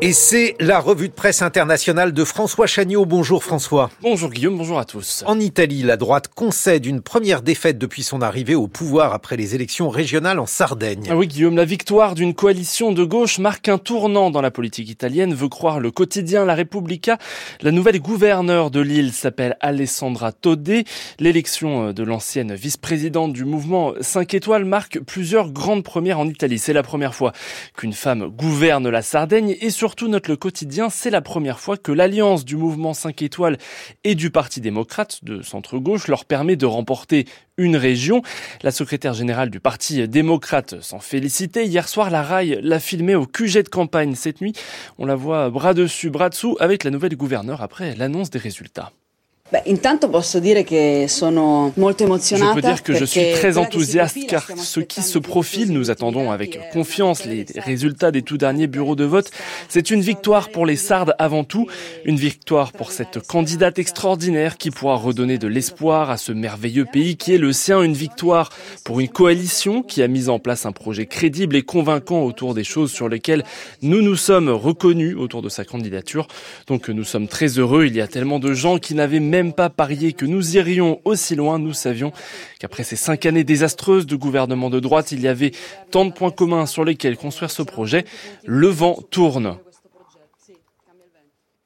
[0.00, 3.04] Et c'est la revue de presse internationale de François Chagnot.
[3.04, 3.90] Bonjour François.
[4.00, 5.24] Bonjour Guillaume, bonjour à tous.
[5.26, 9.56] En Italie, la droite concède une première défaite depuis son arrivée au pouvoir après les
[9.56, 11.08] élections régionales en Sardaigne.
[11.10, 14.88] Ah oui Guillaume, la victoire d'une coalition de gauche marque un tournant dans la politique
[14.88, 17.18] italienne, veut croire le quotidien La Repubblica.
[17.62, 20.84] La nouvelle gouverneure de l'île s'appelle Alessandra Todé.
[21.18, 26.60] L'élection de l'ancienne vice-présidente du mouvement 5 étoiles marque plusieurs grandes premières en Italie.
[26.60, 27.32] C'est la première fois
[27.76, 31.78] qu'une femme gouverne la Sardaigne et sur surtout note le quotidien, c'est la première fois
[31.78, 33.56] que l'alliance du mouvement 5 étoiles
[34.04, 37.24] et du Parti démocrate de centre-gauche leur permet de remporter
[37.56, 38.20] une région.
[38.62, 41.64] La secrétaire générale du Parti démocrate s'en félicitait.
[41.64, 44.52] Hier soir, la RAI l'a filmé au QG de campagne cette nuit.
[44.98, 48.92] On la voit bras dessus, bras dessous avec la nouvelle gouverneure après l'annonce des résultats.
[52.48, 56.30] Je peux dire que je suis très enthousiaste car ce qui se profile, nous attendons
[56.30, 59.30] avec confiance les résultats des tout derniers bureaux de vote.
[59.70, 61.66] C'est une victoire pour les Sardes avant tout,
[62.04, 67.16] une victoire pour cette candidate extraordinaire qui pourra redonner de l'espoir à ce merveilleux pays
[67.16, 68.50] qui est le sien, une victoire
[68.84, 72.64] pour une coalition qui a mis en place un projet crédible et convaincant autour des
[72.64, 73.44] choses sur lesquelles
[73.80, 76.28] nous nous sommes reconnus autour de sa candidature.
[76.66, 79.52] Donc nous sommes très heureux, il y a tellement de gens qui n'avaient même même
[79.52, 81.58] pas parié que nous irions aussi loin.
[81.58, 82.12] Nous savions
[82.58, 85.52] qu'après ces cinq années désastreuses de gouvernement de droite, il y avait
[85.90, 88.04] tant de points communs sur lesquels construire ce projet.
[88.44, 89.58] Le vent tourne.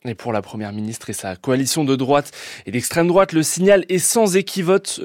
[0.05, 2.33] Et pour la première ministre et sa coalition de droite
[2.67, 4.99] et d'extrême droite, le signal est sans équivoque,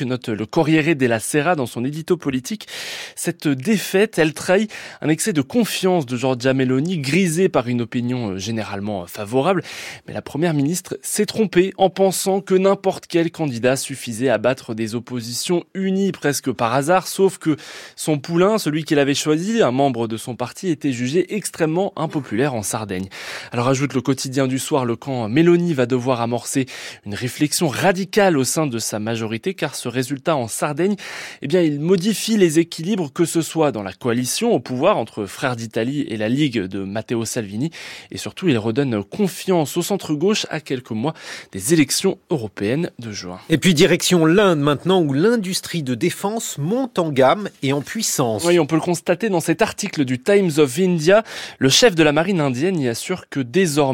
[0.00, 2.66] note le Corriere della Sera dans son édito politique.
[3.14, 8.30] Cette défaite, elle trahit un excès de confiance de Giorgia Meloni, grisé par une opinion
[8.30, 9.62] euh, généralement favorable.
[10.08, 14.74] Mais la première ministre s'est trompée en pensant que n'importe quel candidat suffisait à battre
[14.74, 17.56] des oppositions unies presque par hasard, sauf que
[17.94, 22.54] son poulain, celui qu'il avait choisi, un membre de son parti, était jugé extrêmement impopulaire
[22.54, 23.08] en Sardaigne.
[23.52, 26.64] Alors ajoute le le quotidien du soir, le camp Mélanie va devoir amorcer
[27.04, 30.96] une réflexion radicale au sein de sa majorité car ce résultat en Sardaigne,
[31.42, 35.26] eh bien, il modifie les équilibres que ce soit dans la coalition au pouvoir entre
[35.26, 37.72] Frères d'Italie et la Ligue de Matteo Salvini
[38.10, 41.12] et surtout il redonne confiance au centre-gauche à quelques mois
[41.52, 43.38] des élections européennes de juin.
[43.50, 48.46] Et puis direction l'Inde maintenant où l'industrie de défense monte en gamme et en puissance.
[48.46, 51.22] Oui, on peut le constater dans cet article du Times of India.
[51.58, 53.89] Le chef de la marine indienne y assure que désormais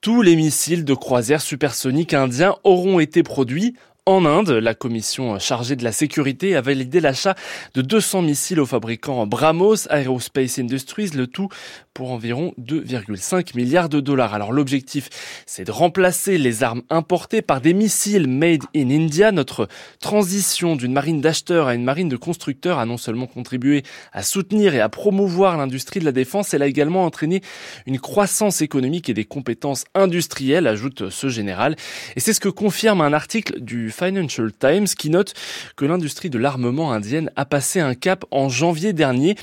[0.00, 3.74] tous les missiles de croisière supersoniques indiens auront été produits
[4.06, 7.34] en Inde, la commission chargée de la sécurité a validé l'achat
[7.72, 11.48] de 200 missiles au fabricant Brahmos Aerospace Industries, le tout
[11.94, 14.34] pour environ 2,5 milliards de dollars.
[14.34, 15.08] Alors l'objectif,
[15.46, 19.30] c'est de remplacer les armes importées par des missiles made in India.
[19.30, 19.68] Notre
[20.00, 24.74] transition d'une marine d'acheteurs à une marine de constructeurs a non seulement contribué à soutenir
[24.74, 27.42] et à promouvoir l'industrie de la défense, elle a également entraîné
[27.86, 31.76] une croissance économique et des compétences industrielles, ajoute ce général.
[32.16, 35.34] Et c'est ce que confirme un article du Financial Times qui note
[35.76, 39.36] que l'industrie de l'armement indienne a passé un cap en janvier dernier.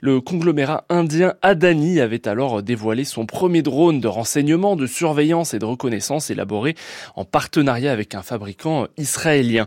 [0.00, 5.58] Le conglomérat indien Adani avait alors dévoilé son premier drone de renseignement, de surveillance et
[5.58, 6.74] de reconnaissance élaboré
[7.14, 9.66] en partenariat avec un fabricant israélien.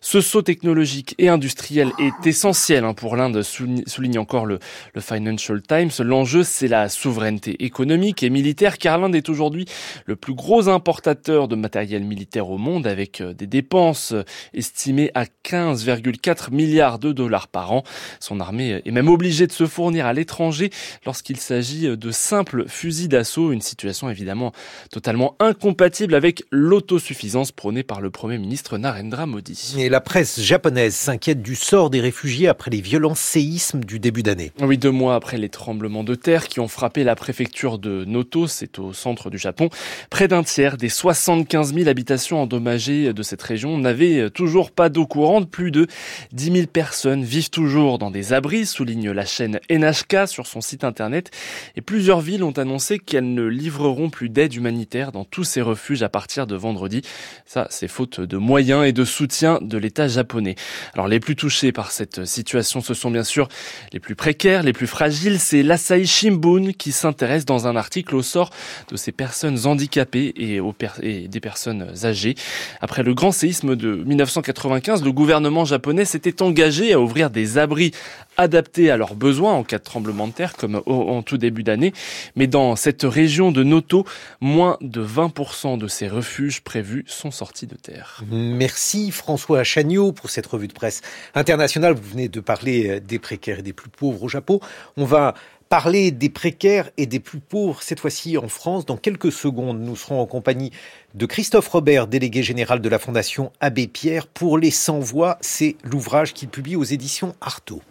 [0.00, 4.58] Ce saut technologique et industriel est essentiel hein, pour l'Inde, souligne encore le,
[4.98, 5.90] Financial Times.
[6.00, 9.66] L'enjeu, c'est la souveraineté économique et militaire, car l'Inde est aujourd'hui
[10.04, 14.14] le plus gros importateur de matériel militaire au monde, avec euh, des dépenses
[14.52, 17.82] estimée à 15,4 milliards de dollars par an.
[18.20, 20.70] Son armée est même obligée de se fournir à l'étranger
[21.06, 24.52] lorsqu'il s'agit de simples fusils d'assaut, une situation évidemment
[24.90, 29.74] totalement incompatible avec l'autosuffisance prônée par le Premier ministre Narendra Modi.
[29.78, 34.22] Et la presse japonaise s'inquiète du sort des réfugiés après les violents séismes du début
[34.22, 34.52] d'année.
[34.60, 38.46] Oui, deux mois après les tremblements de terre qui ont frappé la préfecture de Noto,
[38.46, 39.70] c'est au centre du Japon,
[40.10, 45.06] près d'un tiers des 75 000 habitations endommagées de cette région n'avaient toujours pas d'eau
[45.06, 45.50] courante.
[45.50, 45.86] Plus de
[46.32, 50.84] 10 000 personnes vivent toujours dans des abris, souligne la chaîne NHK sur son site
[50.84, 51.30] internet.
[51.76, 56.02] Et plusieurs villes ont annoncé qu'elles ne livreront plus d'aide humanitaire dans tous ces refuges
[56.02, 57.02] à partir de vendredi.
[57.46, 60.54] Ça, c'est faute de moyens et de soutien de l'État japonais.
[60.94, 63.48] Alors, les plus touchés par cette situation, ce sont bien sûr
[63.92, 65.38] les plus précaires, les plus fragiles.
[65.38, 68.50] C'est l'Asahi Shimbun qui s'intéresse dans un article au sort
[68.88, 72.34] de ces personnes handicapées et, aux et des personnes âgées.
[72.80, 77.92] Après le grand séisme de 1995, le gouvernement japonais s'était engagé à ouvrir des abris
[78.40, 81.92] adaptés à leurs besoins en cas de tremblement de terre, comme en tout début d'année.
[82.36, 84.06] Mais dans cette région de Noto,
[84.40, 88.24] moins de 20% de ces refuges prévus sont sortis de terre.
[88.30, 91.02] Merci François Chagnot pour cette revue de presse
[91.34, 91.92] internationale.
[91.92, 94.60] Vous venez de parler des précaires et des plus pauvres au Japon.
[94.96, 95.34] On va
[95.68, 98.86] parler des précaires et des plus pauvres, cette fois-ci en France.
[98.86, 100.72] Dans quelques secondes, nous serons en compagnie
[101.14, 104.26] de Christophe Robert, délégué général de la Fondation Abbé Pierre.
[104.26, 107.82] Pour les 100 voix, c'est l'ouvrage qu'il publie aux éditions Artaud.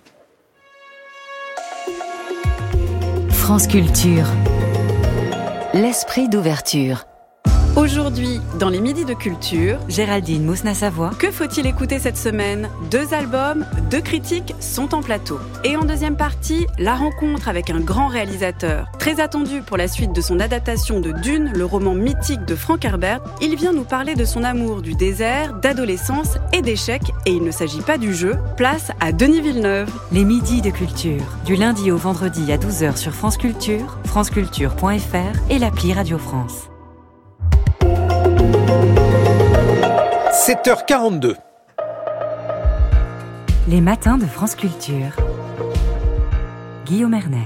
[3.49, 4.27] France Culture.
[5.73, 7.05] L'esprit d'ouverture.
[7.75, 11.11] Aujourd'hui, dans les Midis de Culture, Géraldine Mousna-Savoie.
[11.17, 12.67] Que faut-il écouter cette semaine?
[12.91, 15.39] Deux albums, deux critiques sont en plateau.
[15.63, 18.87] Et en deuxième partie, la rencontre avec un grand réalisateur.
[18.99, 22.83] Très attendu pour la suite de son adaptation de Dune, le roman mythique de Frank
[22.83, 27.13] Herbert, il vient nous parler de son amour du désert, d'adolescence et d'échecs.
[27.25, 28.37] Et il ne s'agit pas du jeu.
[28.57, 29.89] Place à Denis Villeneuve.
[30.11, 31.23] Les Midis de Culture.
[31.45, 36.69] Du lundi au vendredi à 12h sur France Culture, franceculture.fr et l'appli Radio France.
[40.49, 41.35] 7h42.
[43.67, 45.15] Les matins de France Culture.
[46.87, 47.45] Guillaume Erner.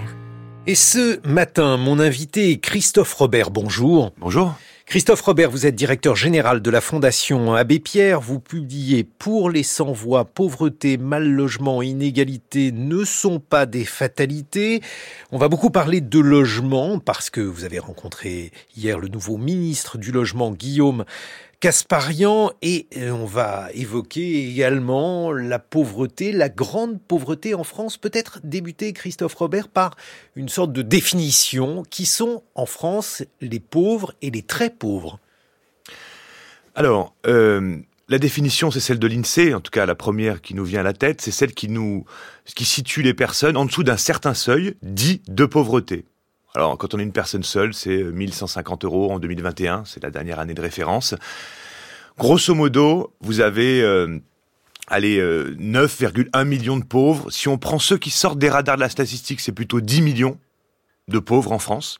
[0.68, 3.52] Et ce matin, mon invité est Christophe Robert.
[3.52, 4.14] Bonjour.
[4.20, 4.56] Bonjour.
[4.86, 8.22] Christophe Robert, vous êtes directeur général de la Fondation Abbé Pierre.
[8.22, 14.82] Vous publiez Pour les sans-voix, pauvreté, mal logement, inégalité ne sont pas des fatalités.
[15.34, 19.98] On va beaucoup parler de logement parce que vous avez rencontré hier le nouveau ministre
[19.98, 21.04] du logement, Guillaume
[21.64, 27.96] Casparian et euh, on va évoquer également la pauvreté, la grande pauvreté en France.
[27.96, 29.96] Peut-être débuter, Christophe Robert, par
[30.36, 31.84] une sorte de définition.
[31.90, 35.22] Qui sont en France les pauvres et les très pauvres
[36.76, 37.78] Alors, euh,
[38.10, 40.84] la définition, c'est celle de l'INSEE, en tout cas la première qui nous vient à
[40.84, 41.70] la tête, c'est celle qui
[42.66, 46.04] situe les personnes en dessous d'un certain seuil dit de pauvreté.
[46.56, 50.40] Alors, quand on est une personne seule, c'est 1150 euros en 2021, c'est la dernière
[50.40, 51.16] année de référence.
[52.18, 54.20] Grosso modo, vous avez euh,
[54.88, 57.32] allez, 9,1 euh, millions de pauvres.
[57.32, 60.38] Si on prend ceux qui sortent des radars de la statistique, c'est plutôt 10 millions
[61.08, 61.98] de pauvres en France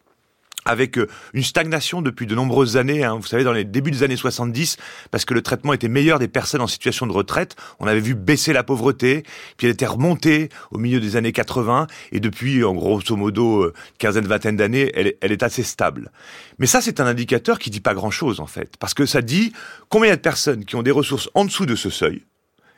[0.66, 3.04] avec euh, une stagnation depuis de nombreuses années.
[3.04, 3.18] Hein.
[3.20, 4.78] Vous savez, dans les débuts des années 70,
[5.12, 8.16] parce que le traitement était meilleur des personnes en situation de retraite, on avait vu
[8.16, 9.24] baisser la pauvreté,
[9.58, 13.74] puis elle était remontée au milieu des années 80, et depuis, en grosso modo, euh,
[13.98, 16.12] quinzaine, vingtaine d'années, elle, elle, est assez stable.
[16.60, 19.54] Mais ça, c'est un indicateur qui dit pas grand-chose, en fait, parce que ça dit
[19.90, 22.24] combien il y a de personnes qui ont des ressources en dessous de ce seuil,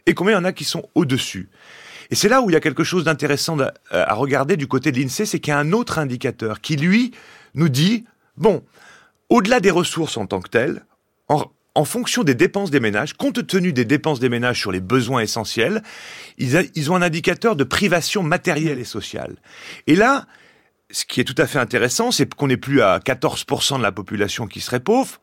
[0.06, 1.50] et combien il y en a qui sont au-dessus.
[2.12, 3.58] Et c'est là où il y a quelque chose d'intéressant
[3.92, 7.12] à regarder du côté de l'INSEE, c'est qu'il y a un autre indicateur qui, lui,
[7.56, 8.06] nous dit,
[8.38, 8.64] bon,
[9.30, 10.86] au-delà des ressources en tant que telles,
[11.28, 15.22] en, fonction des dépenses des ménages, compte tenu des dépenses des ménages sur les besoins
[15.22, 15.84] essentiels,
[16.38, 19.36] ils, ils ont un indicateur de privation matérielle et sociale.
[19.88, 20.26] Et là,
[20.92, 23.92] ce qui est tout à fait intéressant, c'est qu'on n'est plus à 14% de la
[23.92, 25.20] population qui serait pauvre,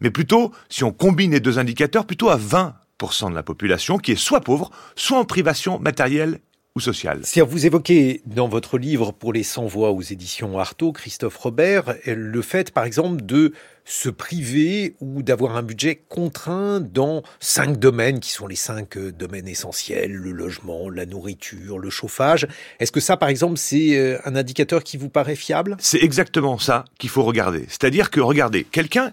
[0.00, 4.12] mais plutôt, si on combine les deux indicateurs, plutôt à 20% de la population qui
[4.12, 6.40] est soit pauvre, soit en privation matérielle
[6.80, 7.20] social.
[7.24, 11.94] Si vous évoquez dans votre livre pour les 100 voix aux éditions Artaud, Christophe Robert,
[12.06, 13.52] le fait par exemple de
[13.86, 19.12] se priver ou d'avoir un budget contraint dans cinq domaines qui sont les cinq euh,
[19.12, 22.48] domaines essentiels, le logement, la nourriture, le chauffage.
[22.80, 25.76] Est-ce que ça par exemple c'est euh, un indicateur qui vous paraît fiable?
[25.78, 27.64] C'est exactement ça qu'il faut regarder.
[27.68, 29.12] C'est-à-dire que regardez, quelqu'un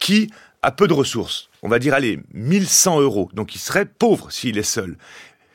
[0.00, 0.30] qui
[0.62, 4.56] a peu de ressources, on va dire allez, 1100 euros, donc il serait pauvre s'il
[4.56, 4.96] est seul.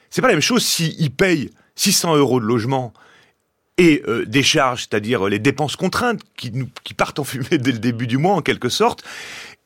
[0.09, 2.93] C'est pas la même chose s'il paye 600 euros de logement
[3.77, 7.71] et euh, des charges, c'est-à-dire les dépenses contraintes qui, nous, qui partent en fumée dès
[7.71, 9.03] le début du mois en quelque sorte,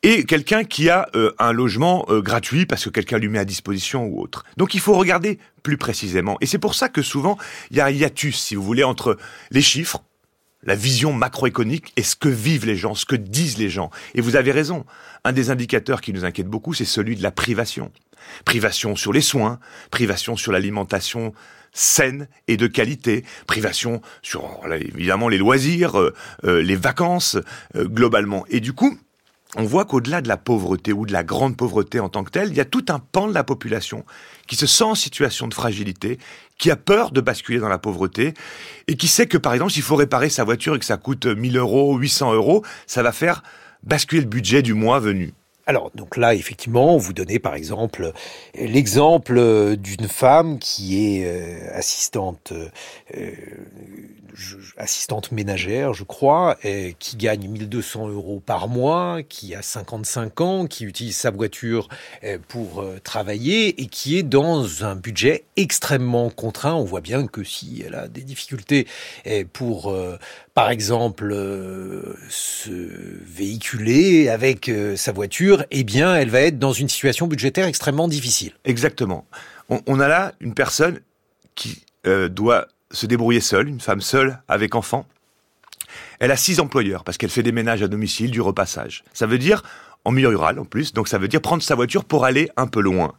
[0.04, 3.44] et quelqu'un qui a euh, un logement euh, gratuit parce que quelqu'un lui met à
[3.44, 4.44] disposition ou autre.
[4.56, 6.36] Donc il faut regarder plus précisément.
[6.40, 7.38] Et c'est pour ça que souvent,
[7.70, 9.16] il y a un hiatus, si vous voulez, entre
[9.50, 10.04] les chiffres,
[10.62, 13.90] la vision macroéconomique et ce que vivent les gens, ce que disent les gens.
[14.14, 14.84] Et vous avez raison.
[15.24, 17.90] Un des indicateurs qui nous inquiète beaucoup, c'est celui de la privation.
[18.44, 19.58] Privation sur les soins,
[19.90, 21.32] privation sur l'alimentation
[21.74, 26.14] saine et de qualité, privation sur évidemment les loisirs, euh,
[26.44, 27.36] euh, les vacances
[27.76, 28.44] euh, globalement.
[28.48, 28.96] Et du coup,
[29.56, 32.48] on voit qu'au-delà de la pauvreté ou de la grande pauvreté en tant que telle,
[32.48, 34.04] il y a tout un pan de la population
[34.46, 36.18] qui se sent en situation de fragilité,
[36.58, 38.34] qui a peur de basculer dans la pauvreté
[38.88, 41.26] et qui sait que par exemple s'il faut réparer sa voiture et que ça coûte
[41.26, 43.42] 1000 euros, 800 euros, ça va faire
[43.82, 45.34] basculer le budget du mois venu.
[45.66, 48.12] Alors, donc là, effectivement, vous donnez par exemple
[48.54, 53.30] l'exemple d'une femme qui est euh, assistante, euh,
[54.76, 56.56] assistante ménagère, je crois,
[56.98, 61.88] qui gagne 1200 euros par mois, qui a 55 ans, qui utilise sa voiture
[62.24, 66.74] euh, pour travailler et qui est dans un budget extrêmement contraint.
[66.74, 68.86] On voit bien que si elle a des difficultés
[69.52, 69.94] pour,
[70.54, 71.34] par exemple,
[72.28, 72.70] se
[73.24, 78.52] véhiculer avec sa voiture, eh bien, elle va être dans une situation budgétaire extrêmement difficile.
[78.64, 79.24] Exactement.
[79.68, 81.00] On, a là une personne
[81.54, 85.06] qui euh, doit se débrouiller seule, une femme seule avec enfant.
[86.18, 89.04] Elle a six employeurs parce qu'elle fait des ménages à domicile, du repassage.
[89.12, 89.62] Ça veut dire
[90.04, 92.66] en milieu rural en plus, donc ça veut dire prendre sa voiture pour aller un
[92.66, 93.14] peu loin.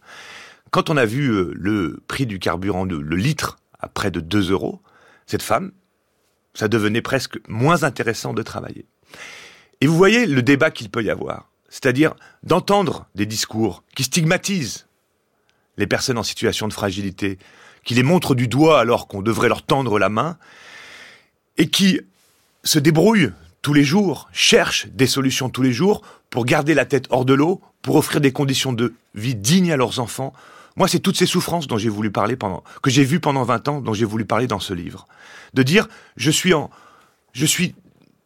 [0.72, 4.52] Quand on a vu euh, le prix du carburant, le litre, à près de 2
[4.52, 4.81] euros,
[5.26, 5.72] cette femme,
[6.53, 8.85] ça devenait presque moins intéressant de travailler.
[9.81, 14.88] Et vous voyez le débat qu'il peut y avoir c'est-à-dire d'entendre des discours qui stigmatisent
[15.76, 17.38] les personnes en situation de fragilité,
[17.86, 20.38] qui les montrent du doigt alors qu'on devrait leur tendre la main,
[21.57, 22.02] et qui
[22.66, 23.32] se débrouillent
[23.62, 27.34] tous les jours, cherchent des solutions tous les jours pour garder la tête hors de
[27.34, 30.34] l'eau, pour offrir des conditions de vie dignes à leurs enfants.
[30.76, 33.68] Moi, c'est toutes ces souffrances dont j'ai voulu parler pendant, que j'ai vues pendant 20
[33.70, 35.07] ans, dont j'ai voulu parler dans ce livre.
[35.53, 35.88] De dire,
[36.18, 36.70] je suis en,
[37.32, 37.76] je suis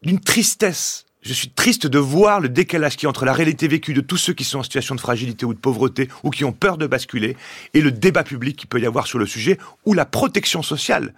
[0.01, 4.01] d'une tristesse je suis triste de voir le décalage qui entre la réalité vécue de
[4.01, 6.77] tous ceux qui sont en situation de fragilité ou de pauvreté ou qui ont peur
[6.77, 7.35] de basculer
[7.73, 11.13] et le débat public qui peut y avoir sur le sujet ou la protection sociale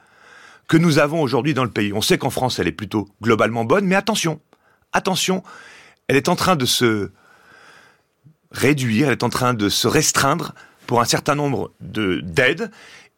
[0.68, 1.94] que nous avons aujourd'hui dans le pays.
[1.94, 4.40] On sait qu'en France, elle est plutôt globalement bonne, mais attention,
[4.94, 5.44] attention,
[6.08, 7.12] elle est en train de se
[8.52, 10.54] réduire, elle est en train de se restreindre
[10.88, 12.72] pour un certain nombre d'aides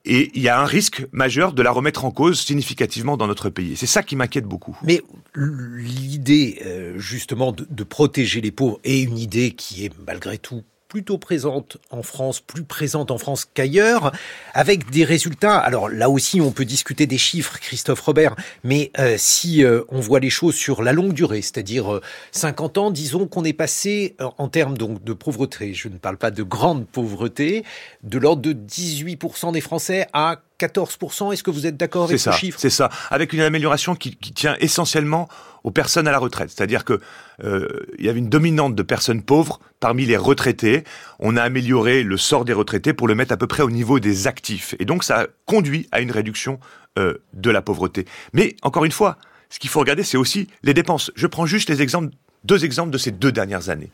[0.05, 3.49] et il y a un risque majeur de la remettre en cause significativement dans notre
[3.49, 3.75] pays.
[3.77, 4.77] C'est ça qui m'inquiète beaucoup.
[4.83, 5.01] Mais
[5.35, 10.63] l'idée, euh, justement, de, de, protéger les pauvres est une idée qui est malgré tout
[10.93, 14.11] plutôt présente en France, plus présente en France qu'ailleurs,
[14.53, 15.57] avec des résultats.
[15.57, 19.99] Alors là aussi, on peut discuter des chiffres, Christophe Robert, mais euh, si euh, on
[20.01, 21.99] voit les choses sur la longue durée, c'est-à-dire
[22.31, 26.17] 50 euh, ans, disons qu'on est passé en termes donc de pauvreté, je ne parle
[26.17, 27.63] pas de grande pauvreté,
[28.03, 31.33] de l'ordre de 18% des Français à 14%.
[31.33, 32.59] Est-ce que vous êtes d'accord avec ce chiffre?
[32.59, 35.27] C'est ça, avec une amélioration qui, qui, tient essentiellement
[35.63, 36.49] aux personnes à la retraite.
[36.49, 36.99] C'est-à-dire que
[37.43, 37.67] euh,
[37.97, 40.83] il y avait une dominante de personnes pauvres parmi les retraités.
[41.19, 43.99] On a amélioré le sort des retraités pour le mettre à peu près au niveau
[43.99, 44.75] des actifs.
[44.79, 46.59] Et donc ça a conduit à une réduction
[46.99, 48.05] euh, de la pauvreté.
[48.33, 49.17] Mais encore une fois,
[49.49, 51.11] ce qu'il faut regarder, c'est aussi les dépenses.
[51.15, 52.13] Je prends juste les exemples,
[52.43, 53.91] deux exemples de ces deux dernières années.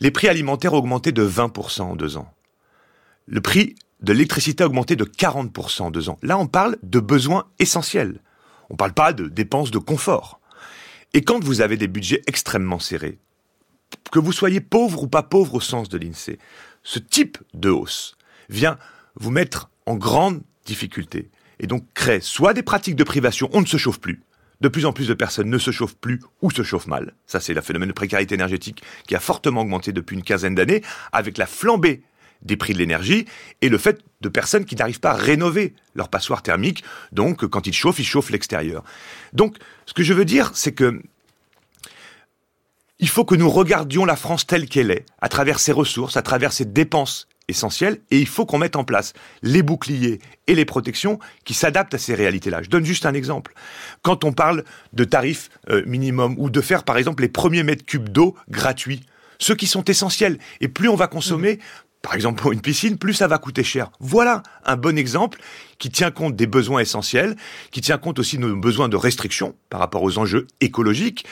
[0.00, 2.32] Les prix alimentaires ont augmenté de 20% en deux ans.
[3.26, 6.18] Le prix de l'électricité a augmenté de 40% en deux ans.
[6.22, 8.20] Là, on parle de besoins essentiels.
[8.70, 10.40] On ne parle pas de dépenses de confort.
[11.14, 13.18] Et quand vous avez des budgets extrêmement serrés,
[14.12, 16.38] que vous soyez pauvre ou pas pauvre au sens de l'INSEE,
[16.82, 18.16] ce type de hausse
[18.48, 18.78] vient
[19.16, 21.30] vous mettre en grande difficulté
[21.60, 24.22] et donc crée soit des pratiques de privation, on ne se chauffe plus,
[24.60, 27.14] de plus en plus de personnes ne se chauffent plus ou se chauffent mal.
[27.26, 30.82] Ça, c'est le phénomène de précarité énergétique qui a fortement augmenté depuis une quinzaine d'années,
[31.12, 32.02] avec la flambée
[32.42, 33.26] des prix de l'énergie
[33.62, 36.84] et le fait de personnes qui n'arrivent pas à rénover leur passoire thermique.
[37.12, 38.84] Donc, quand ils chauffent, ils chauffent l'extérieur.
[39.32, 39.56] Donc,
[39.86, 41.00] ce que je veux dire, c'est que
[43.00, 46.22] il faut que nous regardions la France telle qu'elle est, à travers ses ressources, à
[46.22, 49.12] travers ses dépenses essentielles, et il faut qu'on mette en place
[49.42, 52.62] les boucliers et les protections qui s'adaptent à ces réalités-là.
[52.62, 53.54] Je donne juste un exemple.
[54.02, 57.86] Quand on parle de tarifs euh, minimum ou de faire, par exemple, les premiers mètres
[57.86, 59.02] cubes d'eau gratuits,
[59.38, 60.38] ceux qui sont essentiels.
[60.60, 61.58] Et plus on va consommer,
[62.02, 63.90] par exemple pour une piscine, plus ça va coûter cher.
[64.00, 65.40] Voilà un bon exemple
[65.78, 67.36] qui tient compte des besoins essentiels,
[67.70, 71.24] qui tient compte aussi de nos besoins de restriction par rapport aux enjeux écologiques,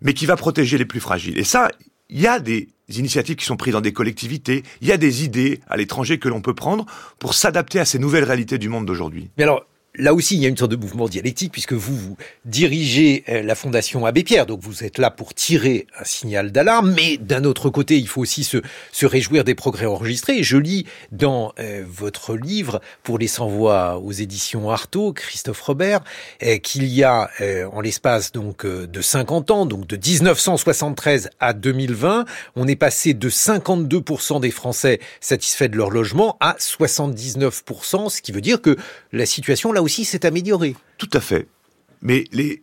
[0.00, 1.38] mais qui va protéger les plus fragiles.
[1.38, 1.70] Et ça,
[2.08, 5.24] il y a des initiatives qui sont prises dans des collectivités, il y a des
[5.24, 6.86] idées à l'étranger que l'on peut prendre
[7.18, 9.30] pour s'adapter à ces nouvelles réalités du monde d'aujourd'hui.
[9.36, 9.66] Mais alors,
[9.98, 13.42] là aussi, il y a une sorte de mouvement dialectique puisque vous, vous dirigez euh,
[13.42, 17.44] la Fondation Abbé Pierre, donc vous êtes là pour tirer un signal d'alarme, mais d'un
[17.44, 18.58] autre côté, il faut aussi se,
[18.92, 20.42] se réjouir des progrès enregistrés.
[20.42, 26.00] Je lis dans euh, votre livre pour les sans-voix aux éditions Artaud, Christophe Robert,
[26.42, 27.30] euh, qu'il y a
[27.72, 32.24] en l'espace donc de 50 ans, donc de 1973 à 2020,
[32.56, 38.32] on est passé de 52% des Français satisfaits de leur logement à 79%, ce qui
[38.32, 38.76] veut dire que
[39.12, 40.76] la situation là aussi s'est améliorée.
[40.98, 41.46] Tout à fait.
[42.02, 42.62] Mais les,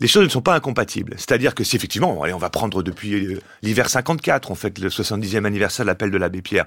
[0.06, 1.14] choses ne sont pas incompatibles.
[1.16, 5.44] C'est-à-dire que si effectivement, on va prendre depuis euh, l'hiver 54, on fait le 70e
[5.44, 6.66] anniversaire de l'appel de l'abbé Pierre,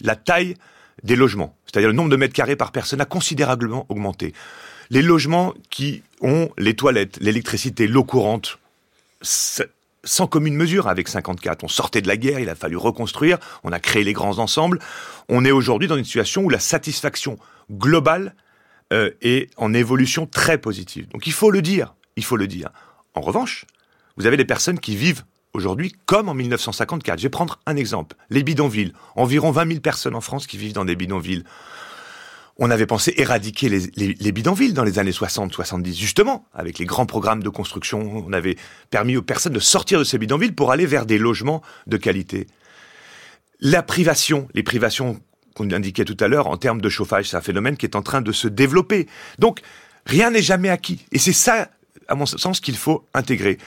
[0.00, 0.54] la taille
[1.02, 4.34] des logements, c'est-à-dire le nombre de mètres carrés par personne a considérablement augmenté.
[4.90, 8.58] Les logements qui ont les toilettes, l'électricité, l'eau courante,
[9.22, 11.64] sans commune mesure avec 54.
[11.64, 14.78] On sortait de la guerre, il a fallu reconstruire, on a créé les grands ensembles.
[15.28, 17.38] On est aujourd'hui dans une situation où la satisfaction
[17.70, 18.34] globale
[18.92, 21.08] euh, est en évolution très positive.
[21.08, 22.70] Donc il faut le dire, il faut le dire.
[23.14, 23.66] En revanche,
[24.16, 27.18] vous avez des personnes qui vivent aujourd'hui comme en 1954.
[27.18, 28.16] Je vais prendre un exemple.
[28.30, 28.92] Les bidonvilles.
[29.16, 31.44] Environ 20 000 personnes en France qui vivent dans des bidonvilles
[32.58, 37.42] on avait pensé éradiquer les, bidonvilles dans les années 60-70, justement, avec les grands programmes
[37.42, 38.24] de construction.
[38.26, 38.56] On avait
[38.90, 42.48] permis aux personnes de sortir de ces bidonvilles pour aller vers des logements de qualité.
[43.60, 45.20] La privation, les privations
[45.58, 48.02] qu'on indiquait tout à l'heure en termes de chauffage, c'est un phénomène qui est en
[48.02, 49.06] train de se développer.
[49.38, 49.60] Donc,
[50.06, 51.04] rien n'est jamais acquis.
[51.12, 51.68] Et c'est ça,
[52.06, 53.58] à mon sens, qu'il faut intégrer.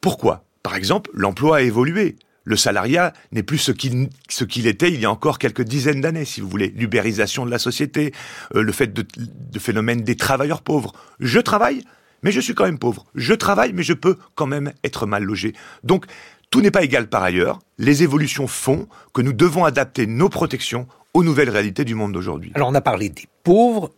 [0.00, 0.44] Pourquoi?
[0.62, 2.16] Par exemple, l'emploi a évolué
[2.48, 6.24] le salariat n'est plus ce qu'il ce était il y a encore quelques dizaines d'années,
[6.24, 6.72] si vous voulez.
[6.74, 8.14] L'ubérisation de la société,
[8.54, 10.94] euh, le fait de, de phénomène des travailleurs pauvres.
[11.20, 11.84] Je travaille,
[12.22, 13.04] mais je suis quand même pauvre.
[13.14, 15.52] Je travaille, mais je peux quand même être mal logé.
[15.84, 16.06] Donc,
[16.50, 17.58] tout n'est pas égal par ailleurs.
[17.76, 22.52] Les évolutions font que nous devons adapter nos protections aux nouvelles réalités du monde d'aujourd'hui.
[22.54, 23.90] Alors, on a parlé des pauvres,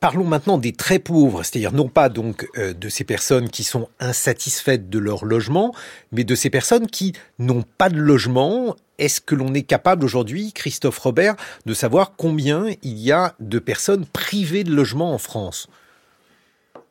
[0.00, 3.88] Parlons maintenant des très pauvres, c'est-à-dire non pas donc euh, de ces personnes qui sont
[4.00, 5.74] insatisfaites de leur logement,
[6.12, 8.76] mais de ces personnes qui n'ont pas de logement.
[8.98, 11.36] Est-ce que l'on est capable aujourd'hui, Christophe Robert,
[11.66, 15.68] de savoir combien il y a de personnes privées de logement en France?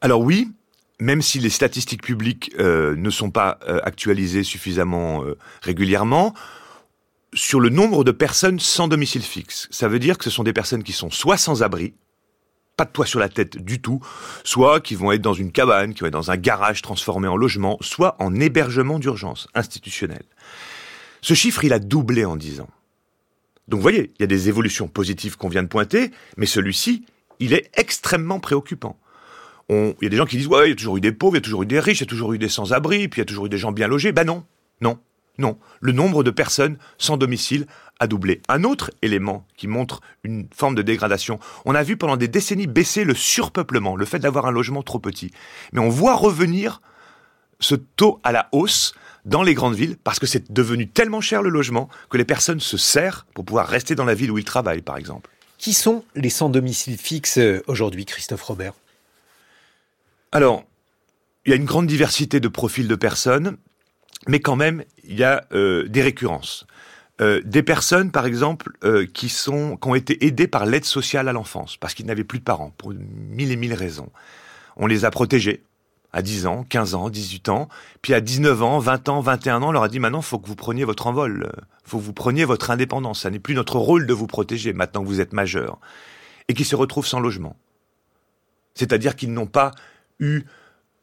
[0.01, 0.51] Alors oui,
[0.99, 5.23] même si les statistiques publiques euh, ne sont pas euh, actualisées suffisamment
[5.61, 6.33] régulièrement,
[7.35, 9.67] sur le nombre de personnes sans domicile fixe.
[9.69, 11.93] Ça veut dire que ce sont des personnes qui sont soit sans abri,
[12.77, 14.01] pas de toit sur la tête du tout,
[14.43, 17.37] soit qui vont être dans une cabane, qui vont être dans un garage transformé en
[17.37, 20.23] logement, soit en hébergement d'urgence institutionnel.
[21.21, 22.69] Ce chiffre, il a doublé en 10 ans.
[23.67, 27.05] Donc vous voyez, il y a des évolutions positives qu'on vient de pointer, mais celui-ci,
[27.39, 28.97] il est extrêmement préoccupant.
[29.69, 31.35] il y a des gens qui disent, ouais, il y a toujours eu des pauvres,
[31.35, 33.19] il y a toujours eu des riches, il y a toujours eu des sans-abri, puis
[33.19, 34.11] il y a toujours eu des gens bien logés.
[34.11, 34.45] Ben non,
[34.81, 34.99] non,
[35.37, 35.57] non.
[35.81, 37.67] Le nombre de personnes sans domicile
[37.99, 38.41] a doublé.
[38.47, 42.67] Un autre élément qui montre une forme de dégradation, on a vu pendant des décennies
[42.67, 45.31] baisser le surpeuplement, le fait d'avoir un logement trop petit.
[45.71, 46.81] Mais on voit revenir
[47.59, 48.93] ce taux à la hausse
[49.23, 52.59] dans les grandes villes parce que c'est devenu tellement cher le logement que les personnes
[52.59, 55.29] se serrent pour pouvoir rester dans la ville où ils travaillent, par exemple.
[55.57, 58.73] Qui sont les sans domicile fixe euh, aujourd'hui, Christophe Robert?
[60.31, 60.65] Alors,
[61.45, 63.57] il y a une grande diversité de profils de personnes,
[64.27, 66.65] mais quand même, il y a euh, des récurrences.
[67.21, 71.29] Euh, des personnes, par exemple, euh, qui sont qui ont été aidées par l'aide sociale
[71.29, 74.09] à l'enfance parce qu'ils n'avaient plus de parents pour mille et mille raisons.
[74.75, 75.63] On les a protégés
[76.11, 77.69] à 10 ans, 15 ans, 18 ans,
[78.01, 80.47] puis à 19 ans, 20 ans, 21 ans, on leur a dit maintenant faut que
[80.47, 81.51] vous preniez votre envol,
[81.85, 85.01] faut que vous preniez votre indépendance, ça n'est plus notre rôle de vous protéger maintenant
[85.01, 85.79] que vous êtes majeur
[86.49, 87.55] et qui se retrouvent sans logement.
[88.73, 89.71] C'est-à-dire qu'ils n'ont pas
[90.19, 90.43] eu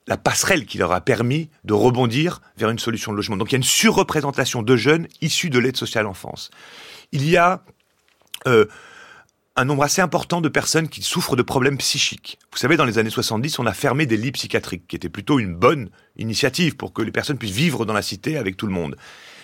[0.07, 3.37] la passerelle qui leur a permis de rebondir vers une solution de logement.
[3.37, 6.51] Donc il y a une surreprésentation de jeunes issus de l'aide sociale enfance.
[7.13, 7.63] Il y a
[8.47, 8.67] euh,
[9.55, 12.39] un nombre assez important de personnes qui souffrent de problèmes psychiques.
[12.51, 15.39] Vous savez, dans les années 70, on a fermé des lits psychiatriques, qui était plutôt
[15.39, 18.73] une bonne initiative pour que les personnes puissent vivre dans la cité avec tout le
[18.73, 18.97] monde.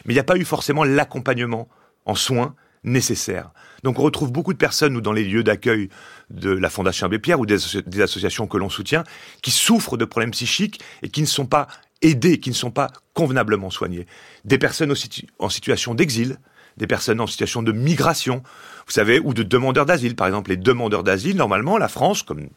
[0.04, 1.68] Mais il n'y a pas eu forcément l'accompagnement
[2.06, 2.54] en soins
[2.84, 3.50] nécessaire.
[3.82, 5.88] Donc on retrouve beaucoup de personnes ou dans les lieux d'accueil
[6.30, 9.04] de la Fondation Abbé Pierre ou des, associations que l'on soutient
[9.42, 11.68] qui souffrent de problèmes psychiques et qui ne sont pas
[12.02, 14.06] aidées, qui ne sont pas convenablement soignées.
[14.44, 14.94] Des personnes
[15.38, 16.38] en situation d'exil,
[16.76, 18.42] des personnes en situation de migration,
[18.86, 20.14] vous savez, ou de demandeurs d'asile.
[20.14, 22.48] Par exemple, les demandeurs d'asile, normalement, la France, comme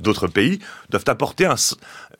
[0.00, 0.58] d'autres pays,
[0.90, 1.48] doivent apporter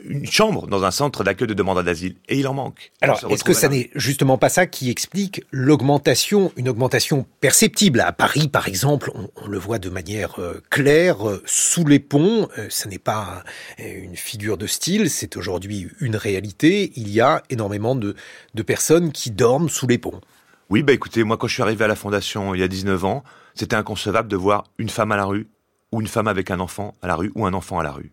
[0.01, 2.17] une chambre dans un centre d'accueil de demandeurs d'asile.
[2.29, 2.93] Et il en manque.
[3.01, 8.01] Alors, est-ce que ça n'est justement pas ça qui explique l'augmentation, une augmentation perceptible?
[8.01, 12.49] À Paris, par exemple, on, le voit de manière euh, claire, euh, sous les ponts,
[12.59, 13.45] euh, ce n'est pas
[13.79, 16.93] une figure de style, c'est aujourd'hui une réalité.
[16.97, 18.15] Il y a énormément de,
[18.55, 20.21] de personnes qui dorment sous les ponts.
[20.69, 23.05] Oui, bah écoutez, moi quand je suis arrivé à la fondation il y a 19
[23.05, 23.25] ans,
[23.55, 25.47] c'était inconcevable de voir une femme à la rue
[25.93, 28.13] ou une femme avec un enfant à la rue ou un enfant à la rue.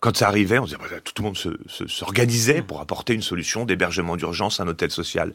[0.00, 1.38] Quand ça arrivait, on disait, bah, tout le monde
[1.88, 5.32] s'organisait pour apporter une solution d'hébergement d'urgence, un hôtel social.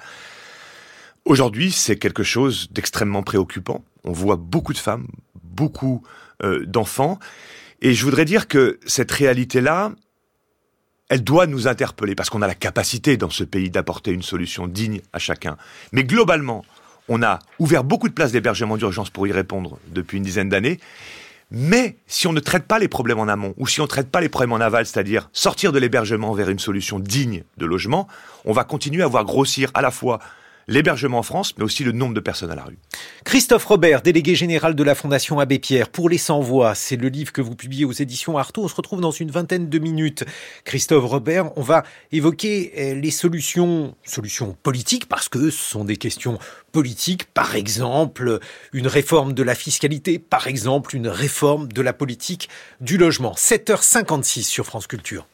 [1.26, 3.84] Aujourd'hui, c'est quelque chose d'extrêmement préoccupant.
[4.04, 5.08] On voit beaucoup de femmes,
[5.44, 6.04] beaucoup
[6.44, 7.20] euh, d'enfants.
[7.82, 9.92] Et je voudrais dire que cette réalité-là,
[11.10, 14.68] elle doit nous interpeller parce qu'on a la capacité dans ce pays d'apporter une solution
[14.68, 15.58] digne à chacun.
[15.92, 16.64] Mais globalement,
[17.10, 20.80] on a ouvert beaucoup de places d'hébergement d'urgence pour y répondre depuis une dizaine d'années.
[21.52, 24.10] Mais si on ne traite pas les problèmes en amont, ou si on ne traite
[24.10, 28.08] pas les problèmes en aval, c'est-à-dire sortir de l'hébergement vers une solution digne de logement,
[28.46, 30.20] on va continuer à voir grossir à la fois
[30.68, 32.78] l'hébergement en France, mais aussi le nombre de personnes à la rue.
[33.24, 37.32] Christophe Robert, délégué général de la Fondation Abbé Pierre, pour les sans-voix, c'est le livre
[37.32, 38.64] que vous publiez aux éditions Artaud.
[38.64, 40.24] On se retrouve dans une vingtaine de minutes.
[40.64, 45.98] Christophe Robert, on va évoquer euh, les solutions, solutions politiques, parce que ce sont des
[45.98, 46.40] questions
[46.72, 48.40] politiques, par exemple
[48.74, 53.34] une réforme de la fiscalité, par exemple une réforme de la politique du logement.
[53.34, 55.28] 7h56 sur France Culture.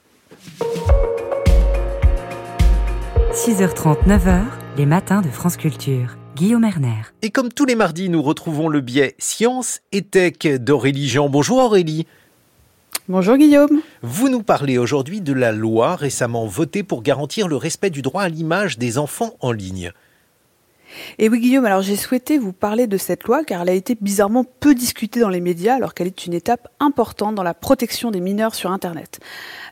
[3.33, 6.17] 6h30, 9h, les matins de France Culture.
[6.35, 7.01] Guillaume Erner.
[7.23, 11.29] Et comme tous les mardis, nous retrouvons le biais Science et Tech d'Aurélie Jean.
[11.29, 12.05] Bonjour Aurélie.
[13.09, 13.81] Bonjour Guillaume.
[14.03, 18.21] Vous nous parlez aujourd'hui de la loi récemment votée pour garantir le respect du droit
[18.21, 19.93] à l'image des enfants en ligne.
[21.19, 23.95] Et oui Guillaume, alors j'ai souhaité vous parler de cette loi car elle a été
[23.99, 28.11] bizarrement peu discutée dans les médias alors qu'elle est une étape importante dans la protection
[28.11, 29.19] des mineurs sur Internet.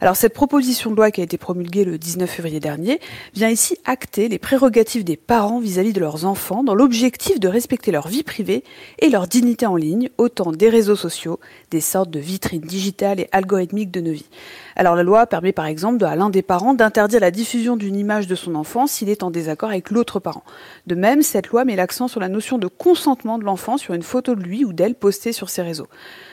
[0.01, 2.99] Alors cette proposition de loi qui a été promulguée le 19 février dernier
[3.33, 7.91] vient ici acter les prérogatives des parents vis-à-vis de leurs enfants dans l'objectif de respecter
[7.91, 8.63] leur vie privée
[8.99, 11.39] et leur dignité en ligne, autant des réseaux sociaux,
[11.71, 14.29] des sortes de vitrines digitales et algorithmiques de nos vies.
[14.77, 18.27] Alors la loi permet par exemple à l'un des parents d'interdire la diffusion d'une image
[18.27, 20.43] de son enfant s'il est en désaccord avec l'autre parent.
[20.85, 24.03] De même, cette loi met l'accent sur la notion de consentement de l'enfant sur une
[24.03, 25.87] photo de lui ou d'elle postée sur ses réseaux.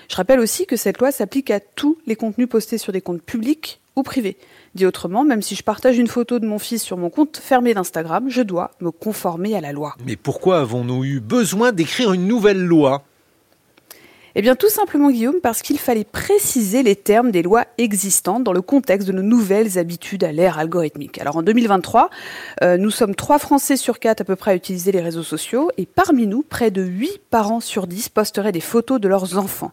[0.08, 3.22] Je rappelle aussi que cette loi s'applique à tous les contenus postés sur des comptes
[3.22, 4.36] publics ou privés.
[4.74, 7.74] Dit autrement, même si je partage une photo de mon fils sur mon compte fermé
[7.74, 9.94] d'Instagram, je dois me conformer à la loi.
[10.04, 13.04] Mais pourquoi avons-nous eu besoin d'écrire une nouvelle loi?
[14.34, 18.52] Eh bien, tout simplement, Guillaume, parce qu'il fallait préciser les termes des lois existantes dans
[18.52, 21.18] le contexte de nos nouvelles habitudes à l'ère algorithmique.
[21.20, 22.08] Alors, en 2023,
[22.62, 25.70] euh, nous sommes 3 Français sur 4 à peu près à utiliser les réseaux sociaux,
[25.76, 29.72] et parmi nous, près de 8 parents sur 10 posteraient des photos de leurs enfants.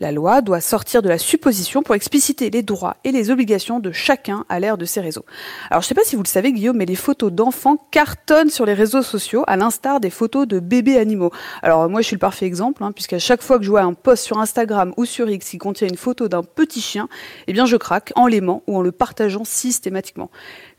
[0.00, 3.92] La loi doit sortir de la supposition pour expliciter les droits et les obligations de
[3.92, 5.24] chacun à l'ère de ces réseaux.
[5.70, 8.50] Alors, je ne sais pas si vous le savez, Guillaume, mais les photos d'enfants cartonnent
[8.50, 11.30] sur les réseaux sociaux, à l'instar des photos de bébés animaux.
[11.62, 13.97] Alors, moi, je suis le parfait exemple, hein, puisqu'à chaque fois que je vois un
[13.98, 17.08] post sur Instagram ou sur X qui contient une photo d'un petit chien,
[17.46, 20.30] eh bien je craque en l'aimant ou en le partageant systématiquement.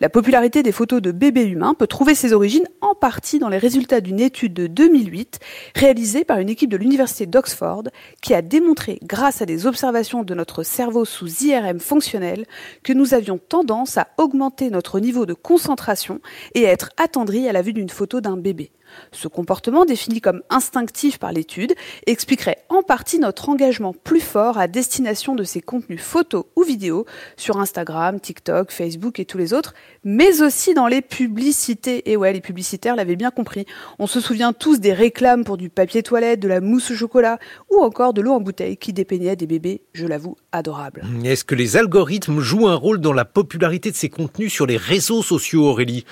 [0.01, 3.57] La popularité des photos de bébés humains peut trouver ses origines en partie dans les
[3.57, 5.39] résultats d'une étude de 2008
[5.75, 7.83] réalisée par une équipe de l'université d'Oxford
[8.21, 12.45] qui a démontré grâce à des observations de notre cerveau sous IRM fonctionnel
[12.81, 16.21] que nous avions tendance à augmenter notre niveau de concentration
[16.55, 18.71] et à être attendris à la vue d'une photo d'un bébé.
[19.11, 21.73] Ce comportement, défini comme instinctif par l'étude,
[22.07, 27.05] expliquerait en partie notre engagement plus fort à destination de ces contenus photos ou vidéos
[27.37, 29.73] sur Instagram, TikTok, Facebook et tous les autres,
[30.03, 32.11] mais aussi dans les publicités.
[32.11, 33.65] Et ouais, les publicitaires l'avaient bien compris.
[33.99, 37.39] On se souvient tous des réclames pour du papier toilette, de la mousse au chocolat
[37.69, 41.03] ou encore de l'eau en bouteille qui dépeignaient des bébés, je l'avoue, adorables.
[41.23, 44.77] Est-ce que les algorithmes jouent un rôle dans la popularité de ces contenus sur les
[44.77, 46.05] réseaux sociaux, Aurélie?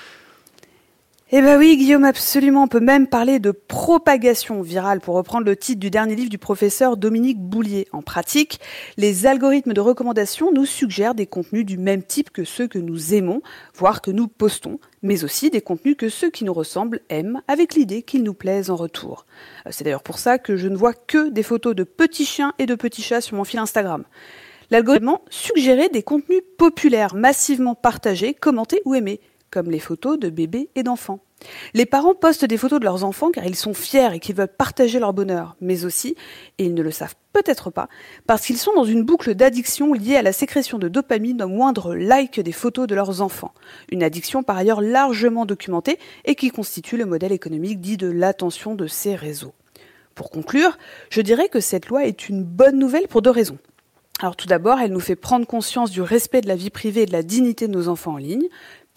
[1.30, 2.64] Eh ben oui, Guillaume, absolument.
[2.64, 6.38] On peut même parler de propagation virale, pour reprendre le titre du dernier livre du
[6.38, 7.86] professeur Dominique Boulier.
[7.91, 8.62] En pratique,
[8.95, 13.14] les algorithmes de recommandation nous suggèrent des contenus du même type que ceux que nous
[13.14, 13.41] aimons,
[13.76, 17.76] voire que nous postons, mais aussi des contenus que ceux qui nous ressemblent aiment, avec
[17.76, 19.26] l'idée qu'ils nous plaisent en retour.
[19.66, 22.54] Euh, c'est d'ailleurs pour ça que je ne vois que des photos de petits chiens
[22.58, 24.06] et de petits chats sur mon fil Instagram.
[24.72, 29.20] L'algorithme suggérait des contenus populaires, massivement partagés, commentés ou aimés
[29.52, 31.19] comme les photos de bébés et d'enfants.
[31.74, 34.48] Les parents postent des photos de leurs enfants car ils sont fiers et qu'ils veulent
[34.48, 36.15] partager leur bonheur, mais aussi,
[36.57, 37.90] et ils ne le savent peut-être pas,
[38.26, 41.95] parce qu'ils sont dans une boucle d'addiction liée à la sécrétion de dopamine au moindre
[41.95, 43.53] like des photos de leurs enfants.
[43.91, 48.74] Une addiction par ailleurs largement documentée et qui constitue le modèle économique dit de l'attention
[48.74, 49.53] de ces réseaux.
[50.15, 50.80] Pour conclure,
[51.11, 53.60] je dirais que cette loi est une bonne nouvelle pour deux raisons.
[54.19, 57.06] Alors tout d'abord, elle nous fait prendre conscience du respect de la vie privée et
[57.06, 58.48] de la dignité de nos enfants en ligne.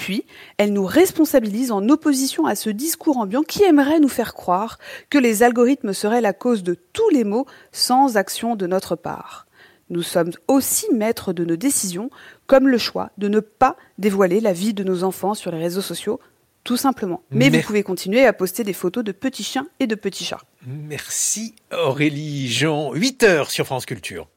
[0.00, 0.24] Puis,
[0.56, 4.78] elle nous responsabilise en opposition à ce discours ambiant qui aimerait nous faire croire
[5.10, 9.46] que les algorithmes seraient la cause de tous les maux sans action de notre part.
[9.90, 12.08] Nous sommes aussi maîtres de nos décisions,
[12.46, 15.82] comme le choix de ne pas dévoiler la vie de nos enfants sur les réseaux
[15.82, 16.18] sociaux,
[16.64, 17.22] tout simplement.
[17.30, 20.40] Mais vous pouvez continuer à poster des photos de petits chiens et de petits chats.
[20.66, 22.94] Merci Aurélie Jean.
[22.94, 24.28] 8 heures sur France Culture.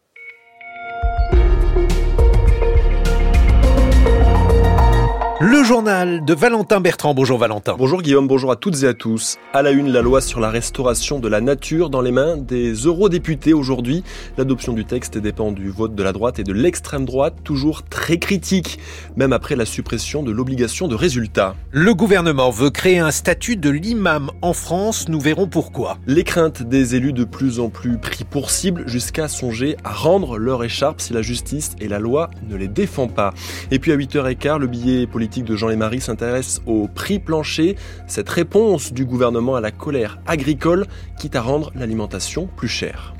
[5.45, 7.13] Le journal de Valentin Bertrand.
[7.13, 7.75] Bonjour Valentin.
[7.77, 9.39] Bonjour Guillaume, bonjour à toutes et à tous.
[9.51, 12.71] À la une, la loi sur la restauration de la nature dans les mains des
[12.71, 14.05] eurodéputés aujourd'hui.
[14.37, 18.19] L'adoption du texte dépend du vote de la droite et de l'extrême droite, toujours très
[18.19, 18.79] critique,
[19.17, 21.55] même après la suppression de l'obligation de résultat.
[21.71, 25.97] Le gouvernement veut créer un statut de l'imam en France, nous verrons pourquoi.
[26.07, 30.37] Les craintes des élus de plus en plus pris pour cible jusqu'à songer à rendre
[30.37, 33.33] leur écharpe si la justice et la loi ne les défend pas.
[33.71, 37.75] Et puis à 8h15, le billet politique de Jean Lémarie s'intéresse au prix plancher,
[38.07, 40.85] cette réponse du gouvernement à la colère agricole,
[41.17, 43.15] quitte à rendre l'alimentation plus chère.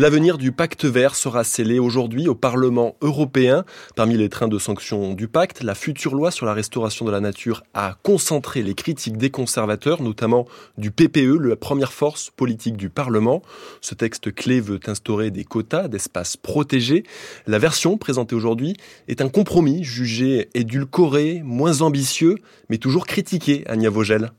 [0.00, 3.66] L'avenir du pacte vert sera scellé aujourd'hui au Parlement européen.
[3.96, 7.20] Parmi les trains de sanctions du pacte, la future loi sur la restauration de la
[7.20, 10.46] nature a concentré les critiques des conservateurs, notamment
[10.78, 13.42] du PPE, la première force politique du Parlement.
[13.82, 17.04] Ce texte clé veut instaurer des quotas d'espaces protégés.
[17.46, 22.36] La version présentée aujourd'hui est un compromis jugé édulcoré, moins ambitieux,
[22.70, 24.32] mais toujours critiqué, Anya Vogel.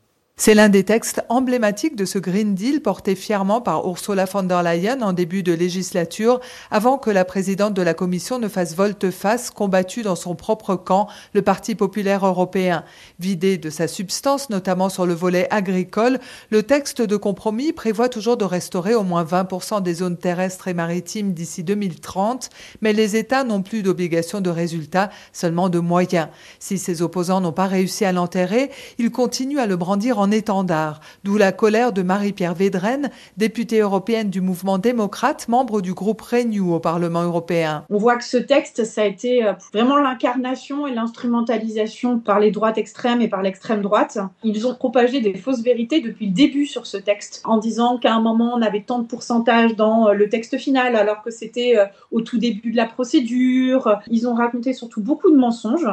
[0.44, 4.64] C'est l'un des textes emblématiques de ce Green Deal porté fièrement par Ursula von der
[4.64, 6.40] Leyen en début de législature,
[6.72, 11.08] avant que la présidente de la Commission ne fasse volte-face, combattue dans son propre camp,
[11.36, 12.84] le Parti populaire européen.
[13.20, 16.20] Vidé de sa substance, notamment sur le volet agricole,
[16.50, 20.74] le texte de compromis prévoit toujours de restaurer au moins 20% des zones terrestres et
[20.74, 22.50] maritimes d'ici 2030,
[22.82, 26.30] mais les États n'ont plus d'obligation de résultat, seulement de moyens.
[26.58, 31.00] Si ses opposants n'ont pas réussi à l'enterrer, ils continuent à le brandir en étendard,
[31.24, 36.74] d'où la colère de Marie-Pierre Védrenne, députée européenne du mouvement démocrate, membre du groupe Renew
[36.74, 37.86] au Parlement européen.
[37.90, 42.52] On voit que ce texte, ça a été euh, vraiment l'incarnation et l'instrumentalisation par les
[42.52, 44.18] droites extrêmes et par l'extrême droite.
[44.44, 48.14] Ils ont propagé des fausses vérités depuis le début sur ce texte, en disant qu'à
[48.14, 51.78] un moment on avait tant de pourcentage dans euh, le texte final, alors que c'était
[51.78, 54.00] euh, au tout début de la procédure.
[54.10, 55.88] Ils ont raconté surtout beaucoup de mensonges.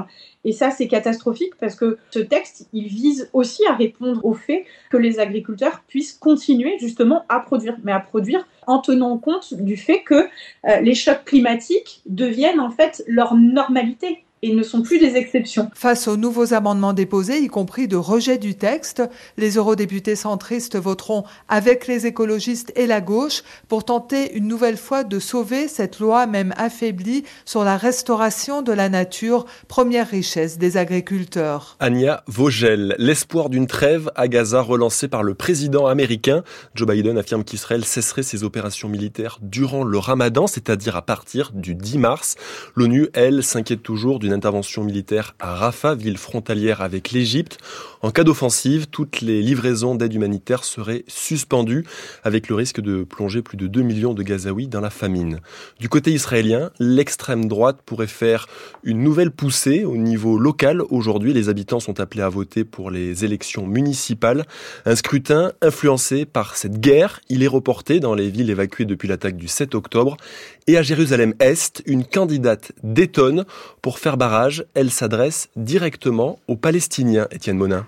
[0.48, 4.64] Et ça, c'est catastrophique parce que ce texte, il vise aussi à répondre au fait
[4.90, 9.76] que les agriculteurs puissent continuer justement à produire, mais à produire en tenant compte du
[9.76, 14.98] fait que euh, les chocs climatiques deviennent en fait leur normalité et ne sont plus
[14.98, 15.70] des exceptions.
[15.74, 19.02] Face aux nouveaux amendements déposés, y compris de rejet du texte,
[19.36, 25.04] les eurodéputés centristes voteront avec les écologistes et la gauche pour tenter une nouvelle fois
[25.04, 30.76] de sauver cette loi même affaiblie sur la restauration de la nature, première richesse des
[30.76, 31.76] agriculteurs.
[31.80, 36.42] Anya Vogel, l'espoir d'une trêve à Gaza relancé par le président américain.
[36.74, 41.74] Joe Biden affirme qu'Israël cesserait ses opérations militaires durant le ramadan, c'est-à-dire à partir du
[41.74, 42.36] 10 mars.
[42.76, 47.56] L'ONU, elle, s'inquiète toujours du une intervention militaire à Rafah, ville frontalière avec l'Égypte.
[48.02, 51.84] En cas d'offensive, toutes les livraisons d'aide humanitaire seraient suspendues,
[52.22, 55.40] avec le risque de plonger plus de 2 millions de Gazaouis dans la famine.
[55.80, 58.46] Du côté israélien, l'extrême droite pourrait faire
[58.84, 60.82] une nouvelle poussée au niveau local.
[60.90, 64.44] Aujourd'hui, les habitants sont appelés à voter pour les élections municipales.
[64.84, 67.20] Un scrutin influencé par cette guerre.
[67.30, 70.18] Il est reporté dans les villes évacuées depuis l'attaque du 7 octobre.
[70.66, 73.46] Et à Jérusalem-Est, une candidate détonne
[73.80, 74.66] pour faire barrage.
[74.74, 77.86] Elle s'adresse directement aux Palestiniens, Étienne Monin.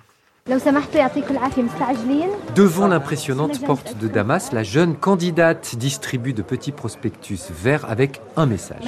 [2.57, 8.47] Devant l'impressionnante porte de Damas, la jeune candidate distribue de petits prospectus verts avec un
[8.47, 8.79] message.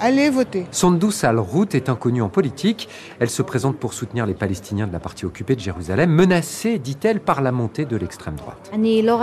[0.00, 0.66] Allez voter.
[0.70, 2.88] Sondou Al-Rout est inconnue en politique.
[3.18, 7.18] Elle se présente pour soutenir les Palestiniens de la partie occupée de Jérusalem, menacée, dit-elle,
[7.18, 8.70] par la montée de l'extrême droite.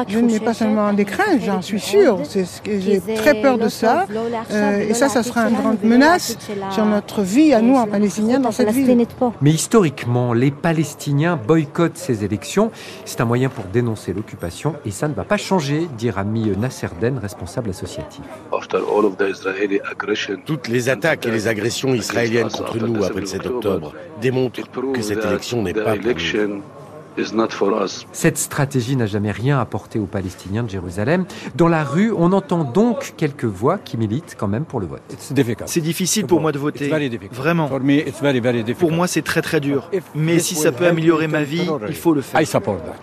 [0.09, 2.19] Je n'ai pas seulement des craintes, j'en suis sûre.
[2.65, 4.05] J'ai très peur de ça.
[4.51, 6.37] Euh, et ça, ça sera une grande menace
[6.71, 9.07] sur notre vie à nous, en Palestiniens, dans cette ville.
[9.41, 9.84] Mais historiquement,
[10.35, 12.71] les Palestiniens boycottent ces élections.
[13.05, 17.17] C'est un moyen pour dénoncer l'occupation et ça ne va pas changer, dit Rami Nasserden,
[17.17, 18.23] responsable associatif.
[20.45, 24.61] Toutes les attaques et les agressions israéliennes contre nous après le 7 octobre démontrent
[24.93, 26.11] que cette élection n'est pas pour.
[28.11, 31.25] Cette stratégie n'a jamais rien apporté aux Palestiniens de Jérusalem.
[31.55, 35.01] Dans la rue, on entend donc quelques voix qui militent quand même pour le vote.
[35.65, 36.89] C'est difficile pour moi de voter.
[37.31, 37.69] Vraiment.
[38.79, 39.89] Pour moi, c'est très très dur.
[40.13, 42.41] Mais si ça peut améliorer ma vie, il faut le faire.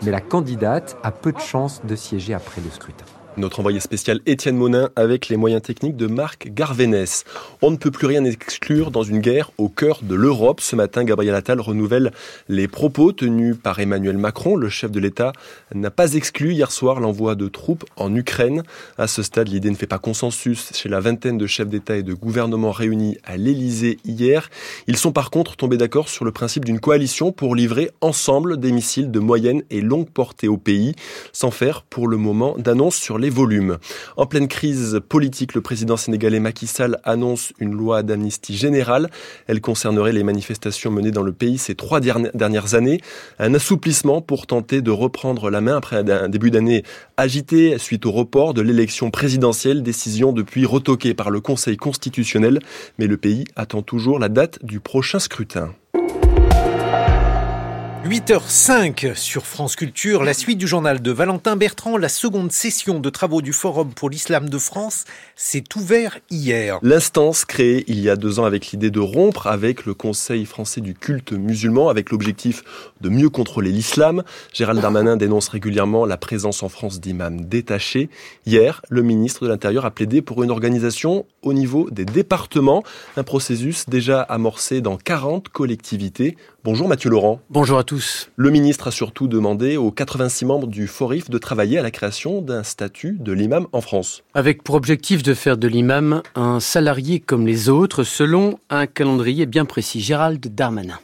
[0.03, 3.05] Mais la candidate a peu de chances de siéger après le scrutin.
[3.39, 7.25] Notre envoyé spécial Étienne Monin avec les moyens techniques de Marc Garvenès.
[7.63, 10.61] On ne peut plus rien exclure dans une guerre au cœur de l'Europe.
[10.61, 12.13] Ce matin, Gabriel Attal renouvelle
[12.51, 14.55] les propos tenus par Emmanuel Macron.
[14.57, 15.33] Le chef de l'État
[15.75, 18.65] n'a pas exclu hier soir l'envoi de troupes en Ukraine.
[18.99, 22.03] À ce stade, l'idée ne fait pas consensus chez la vingtaine de chefs d'État et
[22.03, 24.51] de gouvernement réunis à l'Élysée hier.
[24.89, 28.73] Ils sont par contre tombés d'accord sur le principe d'une coalition pour livrer ensemble des
[28.73, 30.95] missiles de moyenne et longue portée au pays,
[31.33, 33.79] sans faire pour le moment d'annonce sur les volumes.
[34.19, 39.09] En pleine crise politique, le président sénégalais Macky Sall annonce une loi d'amnistie générale.
[39.47, 43.01] Elle concernerait les manifestations menées dans le pays ces trois dernières années.
[43.39, 46.83] Un assouplissement pour tenter de reprendre la main après un début d'année
[47.17, 52.59] agité suite au report de l'élection présidentielle, décision depuis retoquée par le Conseil constitutionnel.
[52.99, 55.73] Mais le pays attend toujours la date du prochain scrutin.
[58.13, 63.09] 8h05 sur France Culture, la suite du journal de Valentin Bertrand, la seconde session de
[63.09, 66.79] travaux du Forum pour l'Islam de France s'est ouverte hier.
[66.83, 70.83] L'instance créée il y a deux ans avec l'idée de rompre avec le Conseil français
[70.83, 72.65] du culte musulman, avec l'objectif
[73.01, 74.25] de mieux contrôler l'islam.
[74.53, 78.11] Gérald Darmanin dénonce régulièrement la présence en France d'imams détachés.
[78.45, 82.83] Hier, le ministre de l'Intérieur a plaidé pour une organisation au niveau des départements,
[83.17, 86.37] un processus déjà amorcé dans 40 collectivités.
[86.65, 87.41] Bonjour Mathieu Laurent.
[87.51, 88.31] Bonjour à tous.
[88.37, 92.41] Le ministre a surtout demandé aux 86 membres du FORIF de travailler à la création
[92.41, 94.23] d'un statut de l'imam en France.
[94.35, 99.45] Avec pour objectif de faire de l'imam un salarié comme les autres selon un calendrier
[99.47, 100.01] bien précis.
[100.01, 101.01] Gérald Darmanin.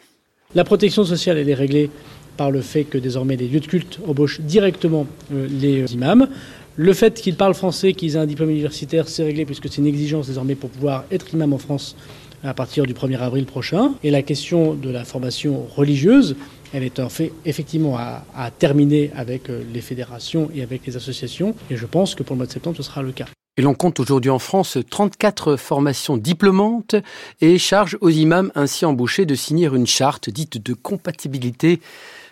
[0.54, 1.90] La protection sociale, elle est réglée
[2.36, 6.28] par le fait que désormais les lieux de culte embauchent directement euh, les imams.
[6.76, 9.88] Le fait qu'ils parlent français, qu'ils aient un diplôme universitaire, c'est réglé puisque c'est une
[9.88, 11.96] exigence désormais pour pouvoir être imam en France
[12.44, 13.94] à partir du 1er avril prochain.
[14.02, 16.36] Et la question de la formation religieuse,
[16.72, 20.96] elle est en fait effectivement à, à, terminer avec euh, les fédérations et avec les
[20.96, 21.54] associations.
[21.70, 23.26] Et je pense que pour le mois de septembre, ce sera le cas.
[23.58, 26.94] Et l'on compte aujourd'hui en France 34 formations diplômantes
[27.40, 31.80] et charge aux imams ainsi embauchés de signer une charte dite de compatibilité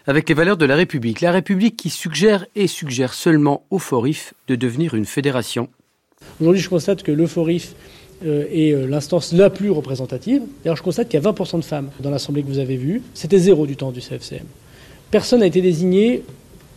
[0.07, 1.21] avec les valeurs de la République.
[1.21, 5.69] La République qui suggère et suggère seulement au FORIF de devenir une fédération.
[6.41, 7.75] Aujourd'hui, je constate que le FORIF
[8.25, 10.43] est euh, l'instance la plus représentative.
[10.63, 13.03] D'ailleurs, je constate qu'il y a 20% de femmes dans l'Assemblée que vous avez vue.
[13.15, 14.47] C'était zéro du temps du CFCM.
[15.11, 16.23] Personne n'a été désigné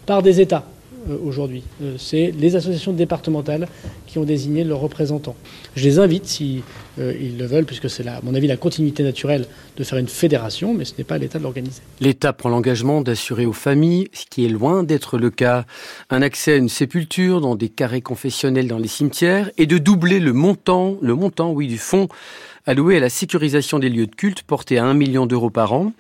[0.06, 0.66] par des États.
[1.10, 1.64] Euh, aujourd'hui.
[1.82, 3.68] Euh, c'est les associations départementales
[4.08, 5.36] qui ont désigné leurs représentants.
[5.76, 6.64] Je les invite, si
[7.00, 9.46] euh, ils le veulent, puisque c'est, à mon avis, la continuité naturelle
[9.78, 11.82] de faire une fédération, mais ce n'est pas à l'État de l'organiser.
[12.00, 15.66] L'État prend l'engagement d'assurer aux familles, ce qui est loin d'être le cas,
[16.10, 20.20] un accès à une sépulture dans des carrés confessionnels dans les cimetières et de doubler
[20.20, 22.08] le montant, le montant, oui, du fonds
[22.70, 25.92] alloué à la sécurisation des lieux de culte, porté à 1 million d'euros par an.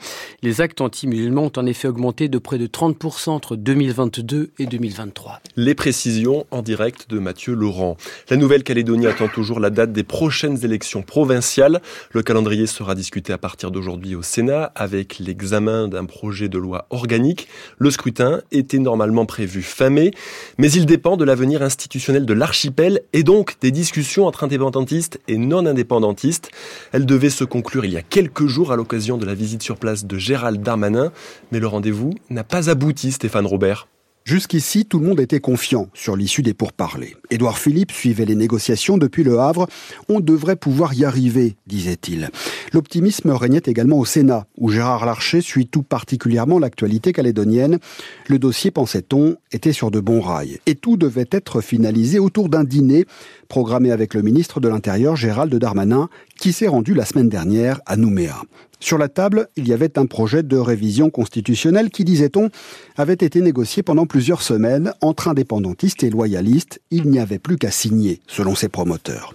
[0.44, 5.40] Les actes anti-musulmans ont en effet augmenté de près de 30% entre 2022 et 2023.
[5.56, 7.98] Les précisions en direct de Mathieu Laurent.
[8.30, 11.82] La Nouvelle-Calédonie attend toujours la date des prochaines élections provinciales.
[12.12, 16.86] Le calendrier sera discuté à partir d'aujourd'hui au Sénat avec l'examen d'un projet de loi
[16.91, 17.48] organique.
[17.80, 20.12] Le scrutin était normalement prévu fin mai,
[20.60, 25.40] mais il dépend de l'avenir institutionnel de l'archipel et donc des discussions entre indépendantistes et
[25.40, 26.52] non indépendantistes.
[26.91, 29.77] Elle devait se conclure il y a quelques jours à l'occasion de la visite sur
[29.77, 31.11] place de Gérald Darmanin,
[31.52, 33.88] mais le rendez-vous n'a pas abouti, Stéphane Robert.
[34.30, 37.15] Jusqu'ici, tout le monde était confiant sur l'issue des pourparlers.
[37.31, 39.68] Édouard Philippe suivait les négociations depuis le Havre.
[40.07, 42.30] On devrait pouvoir y arriver, disait-il.
[42.72, 47.80] L'optimisme régnait également au Sénat, où Gérard Larcher suit tout particulièrement l'actualité calédonienne.
[48.27, 50.60] Le dossier, pensait-on, était sur de bons rails.
[50.68, 53.06] Et tout devait être finalisé autour d'un dîner
[53.50, 56.08] programmé avec le ministre de l'Intérieur, Gérald Darmanin,
[56.40, 58.38] qui s'est rendu la semaine dernière à Nouméa.
[58.82, 62.50] Sur la table, il y avait un projet de révision constitutionnelle qui, disait-on,
[62.96, 66.80] avait été négocié pendant plusieurs semaines entre indépendantistes et loyalistes.
[66.90, 69.34] Il n'y avait plus qu'à signer, selon ses promoteurs.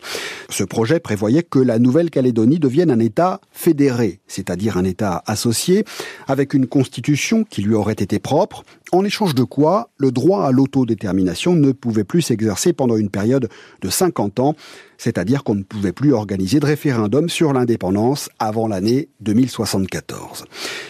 [0.49, 5.85] Ce projet prévoyait que la Nouvelle-Calédonie devienne un État fédéré, c'est-à-dire un État associé,
[6.27, 8.63] avec une constitution qui lui aurait été propre,
[8.95, 13.49] en échange de quoi le droit à l'autodétermination ne pouvait plus s'exercer pendant une période
[13.83, 14.55] de 50 ans,
[14.99, 20.45] c'est-à-dire qu'on ne pouvait plus organiser de référendum sur l'indépendance avant l'année 2074.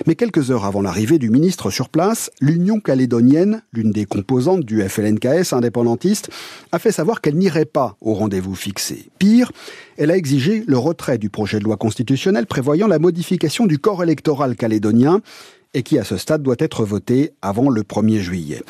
[0.06, 4.86] Mais quelques heures avant l'arrivée du ministre sur place, l'Union calédonienne, l'une des composantes du
[4.86, 6.28] FLNKS indépendantiste,
[6.72, 9.08] a fait savoir qu'elle n'irait pas au rendez-vous fixé.
[9.18, 9.50] Pire,
[9.96, 14.02] elle a exigé le retrait du projet de loi constitutionnelle prévoyant la modification du corps
[14.02, 15.22] électoral calédonien
[15.74, 18.62] et qui à ce stade doit être voté avant le 1er juillet.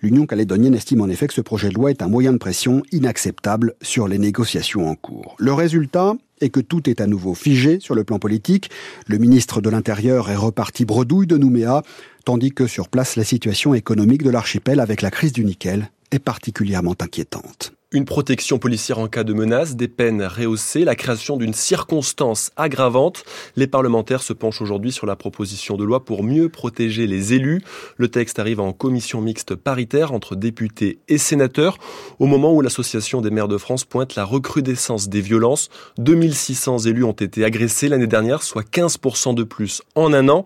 [0.00, 2.82] L'Union calédonienne estime en effet que ce projet de loi est un moyen de pression
[2.92, 5.36] inacceptable sur les négociations en cours.
[5.38, 8.70] Le résultat est que tout est à nouveau figé sur le plan politique.
[9.06, 11.82] Le ministre de l'Intérieur est reparti bredouille de Nouméa,
[12.24, 16.18] tandis que sur place, la situation économique de l'archipel avec la crise du nickel est
[16.18, 21.52] particulièrement inquiétante une protection policière en cas de menace, des peines rehaussées, la création d'une
[21.52, 23.24] circonstance aggravante.
[23.54, 27.62] Les parlementaires se penchent aujourd'hui sur la proposition de loi pour mieux protéger les élus.
[27.98, 31.76] Le texte arrive en commission mixte paritaire entre députés et sénateurs
[32.18, 35.68] au moment où l'Association des maires de France pointe la recrudescence des violences.
[35.98, 40.44] 2600 élus ont été agressés l'année dernière, soit 15% de plus en un an.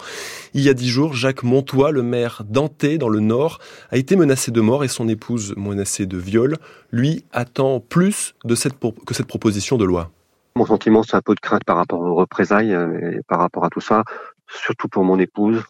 [0.55, 3.61] Il y a dix jours, Jacques Montois, le maire d'Anté dans le Nord,
[3.91, 6.57] a été menacé de mort et son épouse menacée de viol.
[6.97, 10.11] Lui attend plus de cette, que cette proposition de loi
[10.55, 13.67] Mon sentiment, c'est un peu de crainte par rapport aux représailles euh, et par rapport
[13.67, 14.03] à tout ça,
[14.49, 15.63] surtout pour mon épouse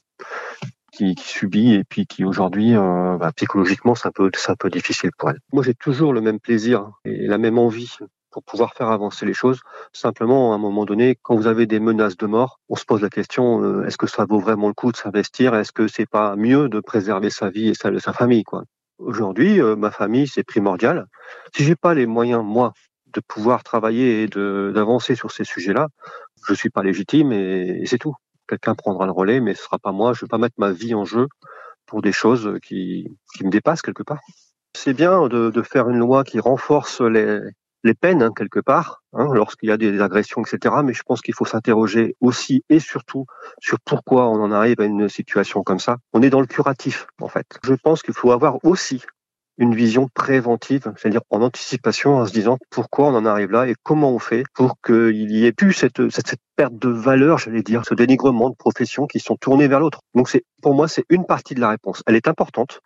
[0.93, 5.40] qui, subit et puis qui aujourd'hui, euh, bah, psychologiquement, c'est un, peu, difficile pour elle.
[5.53, 7.97] Moi, j'ai toujours le même plaisir et la même envie
[8.31, 9.62] pour pouvoir faire avancer les choses.
[9.93, 13.03] Simplement, à un moment donné, quand vous avez des menaces de mort, on se pose
[13.03, 15.57] la question euh, est-ce que ça vaut vraiment le coup de s'investir?
[15.57, 18.44] Est-ce que c'est pas mieux de préserver sa vie et celle de sa famille
[18.98, 21.06] Aujourd'hui, euh, ma famille, c'est primordial.
[21.55, 22.73] Si j'ai pas les moyens, moi,
[23.12, 25.89] de pouvoir travailler et d'avancer sur ces sujets-là,
[26.47, 28.14] je suis pas légitime et, c'est tout.
[28.48, 30.12] Quelqu'un prendra le relais, mais ce sera pas moi.
[30.12, 31.27] Je vais pas mettre ma vie en jeu
[31.86, 34.20] pour des choses qui, qui me dépassent quelque part.
[34.74, 37.40] C'est bien de, de, faire une loi qui renforce les,
[37.86, 40.74] les peines hein, quelque part, hein, lorsqu'il y a des agressions, etc.
[40.84, 43.26] Mais je pense qu'il faut s'interroger aussi et surtout
[43.60, 45.96] sur pourquoi on en arrive à une situation comme ça.
[46.12, 47.46] On est dans le curatif, en fait.
[47.64, 49.02] Je pense qu'il faut avoir aussi
[49.58, 53.74] une vision préventive, c'est-à-dire en anticipation, en se disant pourquoi on en arrive là et
[53.82, 57.62] comment on fait pour qu'il y ait plus cette, cette, cette perte de valeur, j'allais
[57.62, 60.00] dire, ce dénigrement de professions qui sont tournées vers l'autre.
[60.14, 62.02] Donc c'est, pour moi, c'est une partie de la réponse.
[62.06, 62.80] Elle est importante,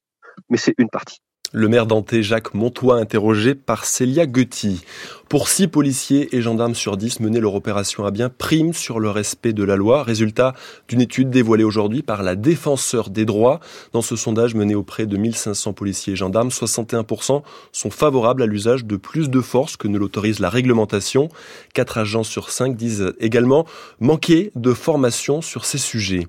[0.49, 1.19] mais c'est une partie.
[1.53, 4.85] Le maire d'Anté, Jacques Montois, interrogé par Célia Gutti.
[5.29, 9.11] Pour six policiers et gendarmes sur dix, mener leur opération à bien prime sur le
[9.11, 10.05] respect de la loi.
[10.05, 10.55] Résultat
[10.87, 13.59] d'une étude dévoilée aujourd'hui par la défenseur des droits.
[13.93, 18.85] Dans ce sondage mené auprès de 1500 policiers et gendarmes, 61% sont favorables à l'usage
[18.85, 21.31] de plus de force que ne l'autorise la réglementation.
[21.75, 23.67] Quatre agents sur cinq disent également
[23.99, 26.29] manquer de formation sur ces sujets.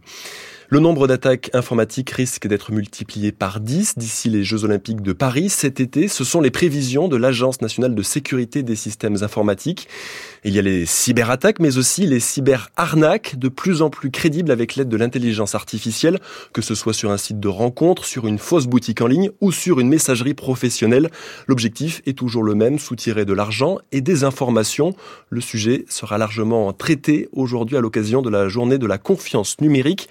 [0.73, 5.49] Le nombre d'attaques informatiques risque d'être multiplié par 10 d'ici les Jeux Olympiques de Paris
[5.49, 6.07] cet été.
[6.07, 9.89] Ce sont les prévisions de l'Agence nationale de sécurité des systèmes informatiques.
[10.45, 14.77] Il y a les cyberattaques, mais aussi les cyberarnaques, de plus en plus crédibles avec
[14.77, 16.21] l'aide de l'intelligence artificielle,
[16.53, 19.51] que ce soit sur un site de rencontre, sur une fausse boutique en ligne ou
[19.51, 21.11] sur une messagerie professionnelle.
[21.47, 24.95] L'objectif est toujours le même, soutirer de l'argent et des informations.
[25.31, 30.07] Le sujet sera largement traité aujourd'hui à l'occasion de la journée de la confiance numérique.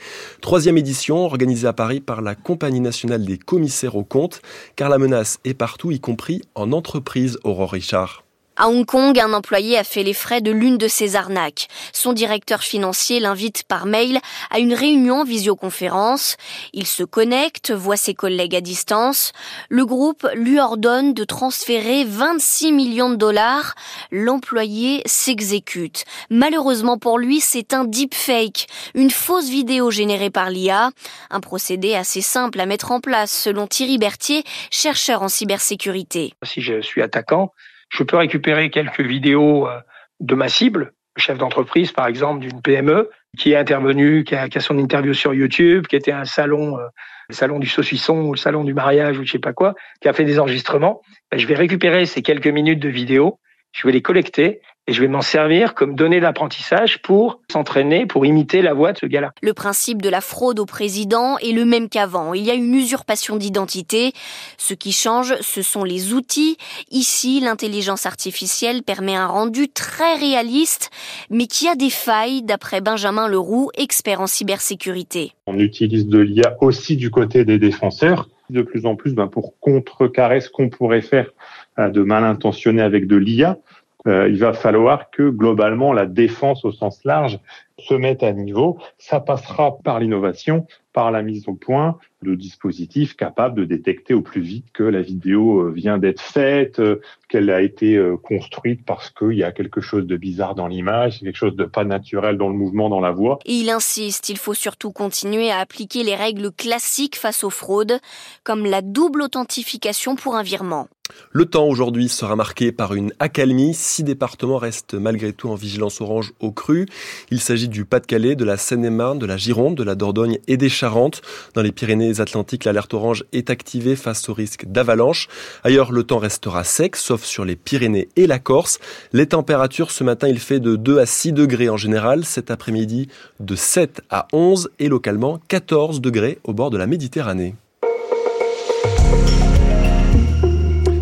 [0.50, 4.42] Troisième édition organisée à Paris par la Compagnie nationale des commissaires aux comptes,
[4.74, 8.24] car la menace est partout, y compris en entreprise, Aurore Richard.
[8.62, 11.68] À Hong Kong, un employé a fait les frais de l'une de ces arnaques.
[11.94, 14.20] Son directeur financier l'invite par mail
[14.50, 16.36] à une réunion en visioconférence.
[16.74, 19.32] Il se connecte, voit ses collègues à distance.
[19.70, 23.74] Le groupe lui ordonne de transférer 26 millions de dollars.
[24.10, 26.04] L'employé s'exécute.
[26.28, 30.90] Malheureusement pour lui, c'est un deepfake, une fausse vidéo générée par l'IA.
[31.30, 36.34] Un procédé assez simple à mettre en place selon Thierry Berthier, chercheur en cybersécurité.
[36.42, 37.54] Si je suis attaquant,
[37.90, 39.80] je peux récupérer quelques vidéos euh,
[40.20, 44.78] de ma cible, chef d'entreprise par exemple d'une PME, qui est intervenu, qui a, son
[44.78, 46.86] interview sur YouTube, qui était un salon, euh,
[47.28, 50.08] le salon du saucisson ou le salon du mariage ou je sais pas quoi, qui
[50.08, 51.02] a fait des enregistrements.
[51.30, 53.38] Ben, je vais récupérer ces quelques minutes de vidéo,
[53.72, 58.26] je vais les collecter et je vais m'en servir comme donnée d'apprentissage pour s'entraîner, pour
[58.26, 59.32] imiter la voix de ce gars-là.
[59.40, 62.34] Le principe de la fraude au président est le même qu'avant.
[62.34, 64.12] Il y a une usurpation d'identité.
[64.58, 66.56] Ce qui change, ce sont les outils.
[66.90, 70.90] Ici, l'intelligence artificielle permet un rendu très réaliste,
[71.30, 75.32] mais qui a des failles, d'après Benjamin Leroux, expert en cybersécurité.
[75.46, 79.58] On utilise de l'IA aussi du côté des défenseurs de plus en plus ben, pour
[79.60, 81.30] contrecarrer ce qu'on pourrait faire
[81.78, 83.58] de mal intentionné avec de l'IA.
[84.06, 87.38] Euh, il va falloir que globalement la défense au sens large
[87.86, 88.78] se mette à niveau.
[88.98, 94.20] Ça passera par l'innovation, par la mise au point de dispositifs capables de détecter au
[94.20, 99.10] plus vite que la vidéo euh, vient d'être faite, euh, qu'elle a été construite parce
[99.10, 102.48] qu'il y a quelque chose de bizarre dans l'image, quelque chose de pas naturel dans
[102.48, 103.38] le mouvement, dans la voix.
[103.44, 107.98] Et il insiste, il faut surtout continuer à appliquer les règles classiques face aux fraudes,
[108.42, 110.88] comme la double authentification pour un virement.
[111.32, 113.74] Le temps aujourd'hui sera marqué par une accalmie.
[113.74, 116.86] Six départements restent malgré tout en vigilance orange au cru.
[117.30, 120.68] Il s'agit du Pas-de-Calais, de la Seine-et-Marne, de la Gironde, de la Dordogne et des
[120.68, 121.22] Charentes.
[121.54, 125.28] Dans les Pyrénées-Atlantiques, l'alerte orange est activée face au risque d'avalanche.
[125.64, 128.78] Ailleurs, le temps restera sec, sauf sur les Pyrénées et la Corse.
[129.12, 132.24] Les températures, ce matin, il fait de 2 à 6 degrés en général.
[132.24, 137.54] Cet après-midi, de 7 à 11 et localement 14 degrés au bord de la Méditerranée.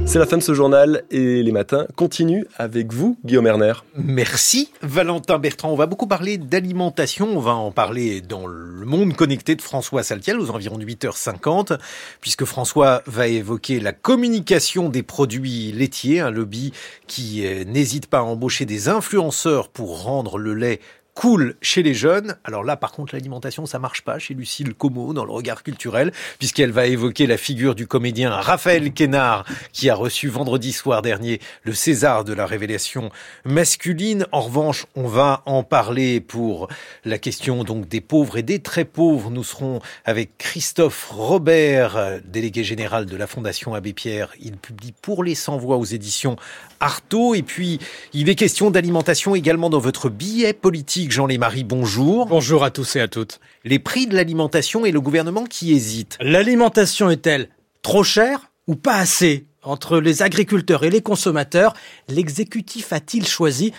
[0.08, 3.74] C'est la fin de ce journal et les matins continuent avec vous, Guillaume Erner.
[3.94, 5.70] Merci, Valentin Bertrand.
[5.70, 7.28] On va beaucoup parler d'alimentation.
[7.30, 11.78] On va en parler dans le monde connecté de François Saltiel aux environs de 8h50,
[12.22, 16.72] puisque François va évoquer la communication des produits laitiers, un lobby
[17.06, 20.80] qui euh, n'hésite pas à embaucher des influenceurs pour rendre le lait
[21.18, 22.36] cool chez les jeunes.
[22.44, 26.12] Alors là, par contre, l'alimentation, ça marche pas chez Lucille Como dans le regard culturel,
[26.38, 31.40] puisqu'elle va évoquer la figure du comédien Raphaël Quénard, qui a reçu vendredi soir dernier
[31.64, 33.10] le César de la révélation
[33.44, 34.26] masculine.
[34.30, 36.68] En revanche, on va en parler pour
[37.04, 39.30] la question donc des pauvres et des très pauvres.
[39.30, 44.30] Nous serons avec Christophe Robert, délégué général de la Fondation Abbé Pierre.
[44.40, 46.36] Il publie pour les sans voix aux éditions
[46.80, 47.34] Artaud.
[47.34, 47.78] Et puis,
[48.12, 51.12] il est question d'alimentation également dans votre billet politique.
[51.12, 52.26] Jean Lémarie, bonjour.
[52.26, 53.40] Bonjour à tous et à toutes.
[53.64, 56.16] Les prix de l'alimentation et le gouvernement qui hésitent.
[56.20, 57.48] L'alimentation est-elle
[57.82, 61.74] trop chère ou pas assez Entre les agriculteurs et les consommateurs,
[62.08, 63.72] l'exécutif a-t-il choisi?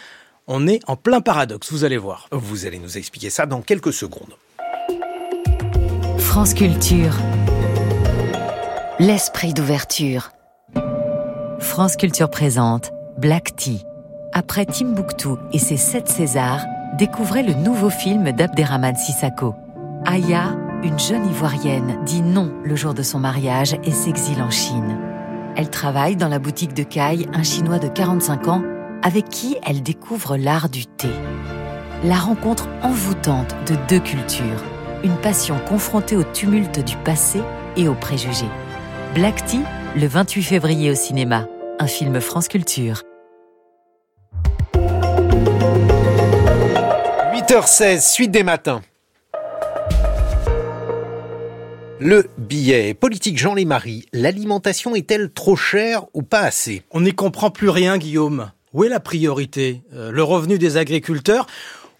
[0.47, 2.27] On est en plein paradoxe, vous allez voir.
[2.31, 4.35] Vous allez nous expliquer ça dans quelques secondes.
[6.17, 7.15] France Culture.
[8.99, 10.31] L'esprit d'ouverture.
[11.59, 13.85] France Culture présente Black Tea.
[14.31, 16.63] Après Timbuktu et ses sept Césars,
[16.97, 19.55] découvrez le nouveau film d'Abderrahmane Sissako.
[20.05, 24.97] Aya, une jeune Ivoirienne, dit non le jour de son mariage et s'exile en Chine.
[25.57, 28.63] Elle travaille dans la boutique de Kai, un Chinois de 45 ans,
[29.03, 31.09] avec qui elle découvre l'art du thé.
[32.05, 34.63] La rencontre envoûtante de deux cultures,
[35.03, 37.41] une passion confrontée au tumulte du passé
[37.75, 38.49] et aux préjugés.
[39.13, 39.61] Black Tea,
[39.95, 41.47] le 28 février au cinéma,
[41.79, 43.03] un film France Culture.
[47.33, 48.81] 8h16, suite des matins.
[51.99, 56.83] Le billet politique Jean Lémarie, l'alimentation est-elle trop chère ou pas assez?
[56.91, 58.51] On n'y comprend plus rien, Guillaume.
[58.73, 59.81] Où est la priorité?
[59.93, 61.47] Euh, Le revenu des agriculteurs?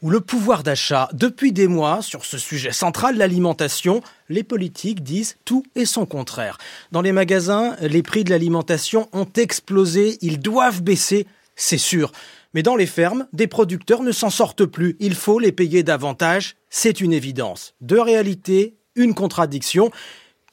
[0.01, 5.37] Ou le pouvoir d'achat Depuis des mois, sur ce sujet central, l'alimentation, les politiques disent
[5.45, 6.57] tout et son contraire.
[6.91, 12.11] Dans les magasins, les prix de l'alimentation ont explosé, ils doivent baisser, c'est sûr.
[12.53, 14.95] Mais dans les fermes, des producteurs ne s'en sortent plus.
[14.99, 17.75] Il faut les payer davantage, c'est une évidence.
[17.81, 19.91] Deux réalités, une contradiction.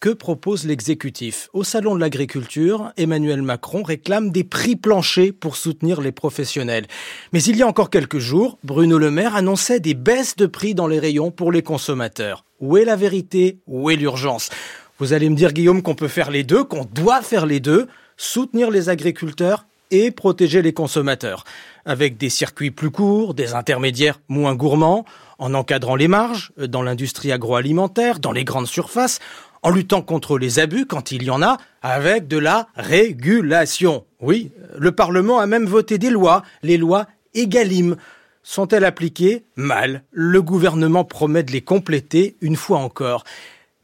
[0.01, 1.49] Que propose l'exécutif?
[1.55, 6.87] Au Salon de l'agriculture, Emmanuel Macron réclame des prix planchers pour soutenir les professionnels.
[7.33, 10.75] Mais il y a encore quelques jours, Bruno Le Maire annonçait des baisses de prix
[10.75, 12.45] dans les rayons pour les consommateurs.
[12.61, 13.59] Où est la vérité?
[13.67, 14.51] Où est l'urgence?
[14.99, 17.87] Vous allez me dire, Guillaume, qu'on peut faire les deux, qu'on doit faire les deux,
[18.19, 21.45] soutenir les agriculteurs et protéger les consommateurs,
[21.85, 25.05] avec des circuits plus courts, des intermédiaires moins gourmands,
[25.39, 29.21] en encadrant les marges dans l'industrie agroalimentaire, dans les grandes surfaces,
[29.63, 34.05] en luttant contre les abus quand il y en a, avec de la régulation.
[34.21, 37.97] Oui, le Parlement a même voté des lois, les lois Egalim.
[38.43, 39.45] Sont-elles appliquées?
[39.57, 40.05] Mal.
[40.13, 43.25] Le gouvernement promet de les compléter une fois encore.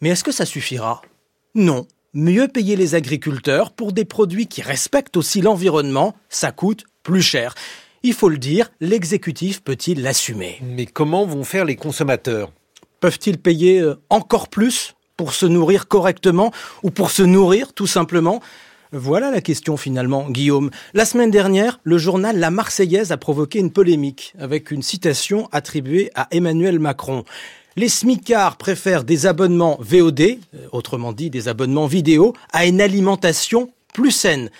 [0.00, 1.02] Mais est-ce que ça suffira?
[1.54, 1.86] Non.
[2.14, 7.54] Mieux payer les agriculteurs pour des produits qui respectent aussi l'environnement, ça coûte plus cher.
[8.02, 10.58] Il faut le dire, l'exécutif peut-il l'assumer?
[10.62, 12.52] Mais comment vont faire les consommateurs?
[13.00, 14.94] Peuvent-ils payer euh, encore plus?
[15.16, 16.52] Pour se nourrir correctement
[16.82, 18.40] ou pour se nourrir tout simplement
[18.94, 20.70] voilà la question finalement, Guillaume.
[20.92, 26.10] La semaine dernière, le journal La Marseillaise a provoqué une polémique avec une citation attribuée
[26.14, 27.24] à Emmanuel Macron.
[27.76, 30.36] Les smicards préfèrent des abonnements VOD, euh,
[30.72, 34.50] autrement dit des abonnements vidéo, à une alimentation plus saine.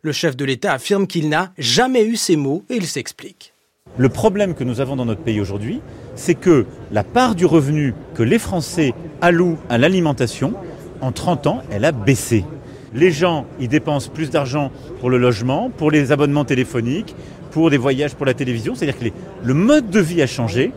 [0.00, 3.51] Le chef de l'État affirme qu'il n'a jamais eu ces mots et il s'explique.
[3.98, 5.82] Le problème que nous avons dans notre pays aujourd'hui,
[6.14, 10.54] c'est que la part du revenu que les Français allouent à l'alimentation,
[11.02, 12.46] en 30 ans, elle a baissé.
[12.94, 17.14] Les gens, ils dépensent plus d'argent pour le logement, pour les abonnements téléphoniques,
[17.50, 18.74] pour des voyages pour la télévision.
[18.74, 19.04] C'est-à-dire que
[19.42, 20.72] le mode de vie a changé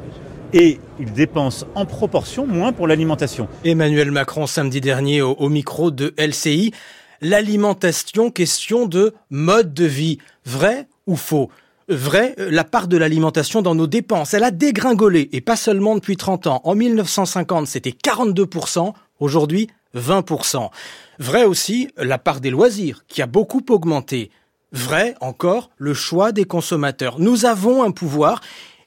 [0.52, 3.48] et ils dépensent en proportion moins pour l'alimentation.
[3.64, 6.74] Emmanuel Macron, samedi dernier, au, au micro de LCI,
[7.22, 10.18] l'alimentation, question de mode de vie.
[10.46, 11.50] Vrai ou faux?
[11.88, 16.18] Vrai, la part de l'alimentation dans nos dépenses, elle a dégringolé, et pas seulement depuis
[16.18, 16.62] 30 ans.
[16.64, 20.72] En 1950, c'était 42%, aujourd'hui 20%.
[21.20, 24.32] Vrai aussi, la part des loisirs, qui a beaucoup augmenté.
[24.72, 27.20] Vrai encore, le choix des consommateurs.
[27.20, 28.42] Nous avons un pouvoir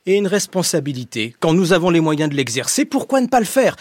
[0.05, 1.37] et une responsabilité.
[1.39, 3.77] Quand nous avons les moyens de l'exercer, pourquoi ne pas le faire?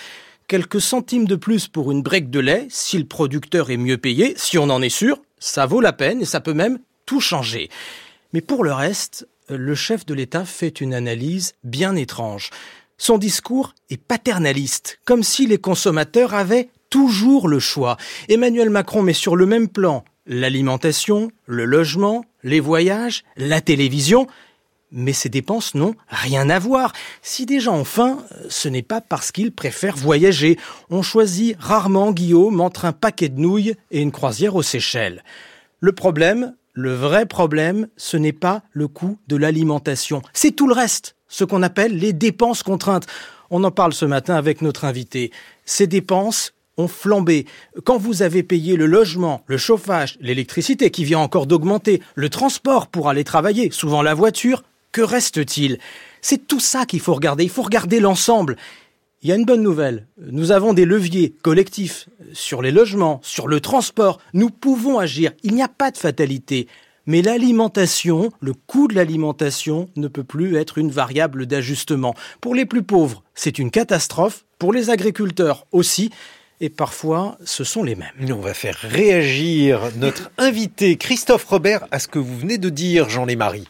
[0.48, 4.36] Quelques centimes de plus pour une brique de lait, si le producteur est mieux payé,
[4.38, 6.78] si on en est sûr, ça vaut la peine et ça peut même
[7.08, 7.70] tout changer.
[8.38, 12.52] Mais pour le reste, le chef de l'État fait une analyse bien étrange.
[13.00, 17.98] Son discours est paternaliste, comme si les consommateurs avaient toujours le choix.
[18.30, 24.28] Emmanuel Macron met sur le même plan L'alimentation, le logement, les voyages, la télévision,
[24.92, 26.94] mais ces dépenses n'ont rien à voir.
[27.24, 30.60] Si des gens ont faim, ce n'est pas parce qu'ils préfèrent voyager.
[30.92, 35.24] On choisit rarement, Guillaume, entre un paquet de nouilles et une croisière aux Seychelles.
[35.80, 40.22] Le problème, le vrai problème, ce n'est pas le coût de l'alimentation.
[40.32, 43.08] C'est tout le reste, ce qu'on appelle les dépenses contraintes.
[43.50, 45.32] On en parle ce matin avec notre invité.
[45.66, 47.48] Ces dépenses ont flambé.
[47.84, 52.86] Quand vous avez payé le logement, le chauffage, l'électricité qui vient encore d'augmenter, le transport
[52.86, 55.80] pour aller travailler, souvent la voiture, que reste-t-il?
[56.22, 57.44] C'est tout ça qu'il faut regarder.
[57.44, 58.56] Il faut regarder l'ensemble.
[59.24, 60.06] Il y a une bonne nouvelle.
[60.20, 64.20] Nous avons des leviers collectifs sur les logements, sur le transport.
[64.34, 65.32] Nous pouvons agir.
[65.42, 66.68] Il n'y a pas de fatalité.
[67.08, 72.14] Mais l'alimentation, le coût de l'alimentation ne peut plus être une variable d'ajustement.
[72.42, 74.46] Pour les plus pauvres, c'est une catastrophe.
[74.60, 76.12] Pour les agriculteurs aussi.
[76.60, 78.10] Et parfois, ce sont les mêmes.
[78.32, 83.10] On va faire réagir notre invité Christophe Robert à ce que vous venez de dire,
[83.10, 83.68] Jean Lémarie.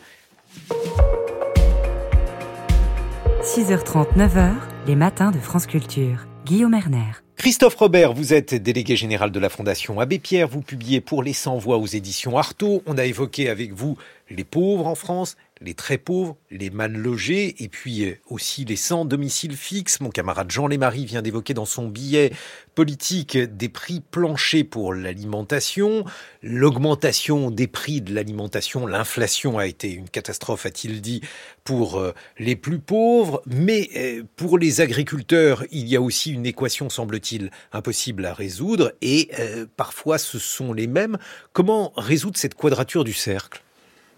[3.43, 6.27] 6h30, 9h, les matins de France Culture.
[6.45, 7.11] Guillaume Erner.
[7.35, 10.47] Christophe Robert, vous êtes délégué général de la Fondation Abbé Pierre.
[10.47, 12.83] Vous publiez pour les 100 voix aux éditions Artaud.
[12.85, 13.97] On a évoqué avec vous
[14.29, 18.75] les pauvres en France, les très pauvres, les mal logés, et puis euh, aussi les
[18.75, 19.99] sans domicile fixe.
[19.99, 22.31] Mon camarade Jean Lémarie vient d'évoquer dans son billet
[22.75, 26.05] politique des prix planchers pour l'alimentation,
[26.43, 31.21] l'augmentation des prix de l'alimentation, l'inflation a été une catastrophe, a-t-il dit,
[31.63, 36.45] pour euh, les plus pauvres, mais euh, pour les agriculteurs, il y a aussi une
[36.45, 39.31] équation, semble-t-il, impossible à résoudre, et
[39.75, 41.17] parfois ce sont les mêmes.
[41.53, 43.61] Comment résoudre cette quadrature du cercle?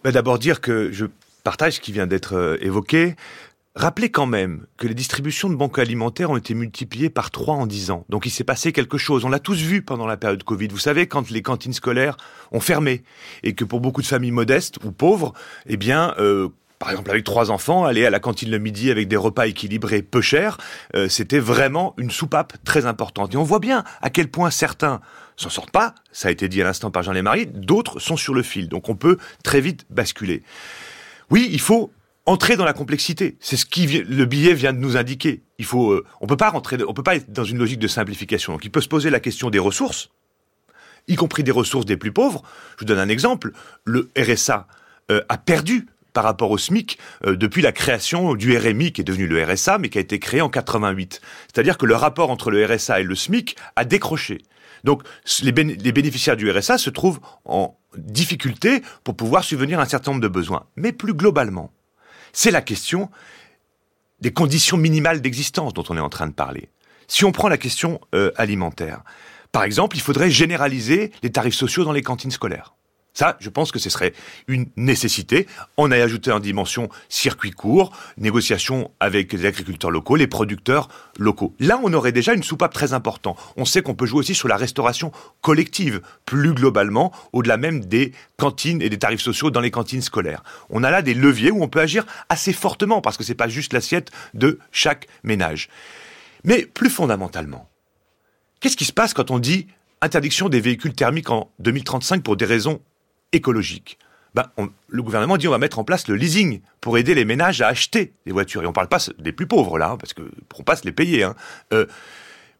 [0.03, 1.05] Ben, D'abord dire que je
[1.43, 3.15] partage qui vient d'être euh, évoqué.
[3.75, 7.67] Rappelez quand même que les distributions de banques alimentaires ont été multipliées par trois en
[7.67, 8.03] dix ans.
[8.09, 9.23] Donc il s'est passé quelque chose.
[9.25, 10.67] On l'a tous vu pendant la période Covid.
[10.67, 12.17] Vous savez, quand les cantines scolaires
[12.51, 13.03] ont fermé
[13.43, 15.33] et que pour beaucoup de familles modestes ou pauvres,
[15.67, 16.49] eh bien, euh,
[16.79, 20.01] par exemple avec trois enfants, aller à la cantine le midi avec des repas équilibrés
[20.01, 20.57] peu chers,
[20.95, 23.33] euh, c'était vraiment une soupape très importante.
[23.33, 24.99] Et on voit bien à quel point certains
[25.35, 28.33] s'en sortent pas, ça a été dit à l'instant par Jean Lémarie, d'autres sont sur
[28.33, 28.67] le fil.
[28.67, 30.43] Donc on peut très vite basculer.
[31.29, 31.91] Oui, il faut
[32.25, 33.37] entrer dans la complexité.
[33.39, 35.41] C'est ce qui le billet vient de nous indiquer.
[35.57, 37.87] Il faut, euh, on peut pas rentrer, on peut pas être dans une logique de
[37.87, 38.53] simplification.
[38.53, 40.09] Donc il peut se poser la question des ressources,
[41.07, 42.43] y compris des ressources des plus pauvres.
[42.75, 43.51] Je vous donne un exemple.
[43.83, 44.67] Le RSA
[45.11, 49.03] euh, a perdu par rapport au SMIC euh, depuis la création du RMI qui est
[49.03, 51.21] devenu le RSA mais qui a été créé en 88.
[51.51, 54.39] C'est-à-dire que le rapport entre le RSA et le SMIC a décroché.
[54.83, 55.03] Donc
[55.41, 60.23] les, bénéficiaires du RSA se trouvent en difficulté pour pouvoir subvenir à un certain nombre
[60.23, 60.65] de besoins.
[60.75, 61.71] Mais plus globalement,
[62.33, 63.09] c'est la question
[64.21, 66.69] des conditions minimales d'existence dont on est en train de parler.
[67.07, 69.01] Si on prend la question euh, alimentaire,
[69.51, 72.75] par exemple, il faudrait généraliser les tarifs sociaux dans les cantines scolaires.
[73.19, 74.13] Ça, je pense que ce serait
[74.47, 75.45] une nécessité.
[75.75, 80.87] On a ajouté en dimension circuit court, négociation avec les agriculteurs locaux, les producteurs
[81.17, 81.53] locaux.
[81.59, 83.37] Là, on aurait déjà une soupape très importante.
[83.57, 88.13] On sait qu'on peut jouer aussi sur la restauration collective, plus globalement, au-delà même des
[88.37, 90.41] cantines et des tarifs sociaux dans les cantines scolaires.
[90.69, 93.49] On a là des leviers où on peut agir assez fortement, parce que c'est pas
[93.49, 95.67] juste l'assiette de chaque ménage.
[96.45, 97.67] Mais plus fondamentalement,
[98.61, 99.67] qu'est-ce qui se passe quand on dit
[100.01, 102.79] interdiction des véhicules thermiques en 2035 pour des raisons
[103.33, 103.97] écologique.
[104.35, 104.45] Ben,
[104.87, 107.67] le gouvernement dit on va mettre en place le leasing pour aider les ménages à
[107.67, 108.61] acheter des voitures.
[108.61, 110.85] Et on ne parle pas des plus pauvres là, hein, parce que pourront pas se
[110.85, 111.23] les payer.
[111.23, 111.35] Hein.
[111.73, 111.85] Euh,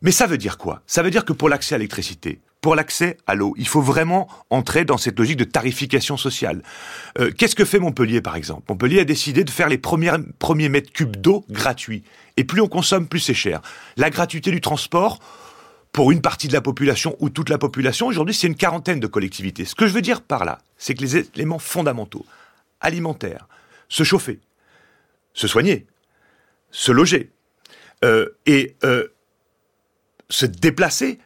[0.02, 0.82] mais ça veut dire quoi?
[0.88, 4.28] Ça veut dire que pour l'accès à l'électricité, pour l'accès à l'eau, il faut vraiment
[4.50, 6.62] entrer dans cette logique de tarification sociale.
[7.20, 8.64] Euh, qu'est-ce que fait Montpellier, par exemple?
[8.70, 12.04] Montpellier a décidé de faire les premiers, premiers mètres cubes d'eau gratuits.
[12.38, 13.62] Et plus on consomme, plus c'est cher.
[13.96, 15.20] La gratuité du transport,
[15.92, 18.08] pour une partie de la population ou toute la population.
[18.08, 19.66] Aujourd'hui, c'est une quarantaine de collectivités.
[19.66, 22.26] Ce que je veux dire par là, c'est que les éléments fondamentaux,
[22.80, 23.48] alimentaires,
[23.88, 24.40] se chauffer,
[25.34, 25.88] se soigner,
[26.72, 27.32] se loger
[28.06, 29.08] euh, et euh,
[30.30, 31.20] se déplacer,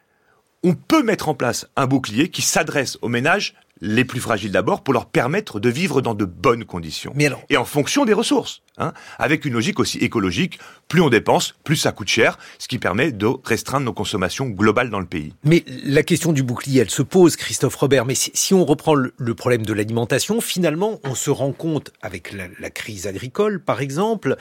[0.64, 4.84] on peut mettre en place un bouclier qui s'adresse aux ménages les plus fragiles d'abord
[4.84, 7.14] pour leur permettre de vivre dans de bonnes conditions.
[7.50, 11.76] Et en fonction des ressources, hein, avec une logique aussi écologique, plus on dépense, plus
[11.76, 15.34] ça coûte cher, ce qui permet de restreindre nos consommations globales dans le pays.
[15.44, 18.06] Mais la question du bouclier, elle se pose, Christophe Robert.
[18.06, 22.70] Mais si, on reprend le, problème de l'alimentation, finalement, on se rend compte, avec la
[22.70, 24.38] crise agricole par exemple,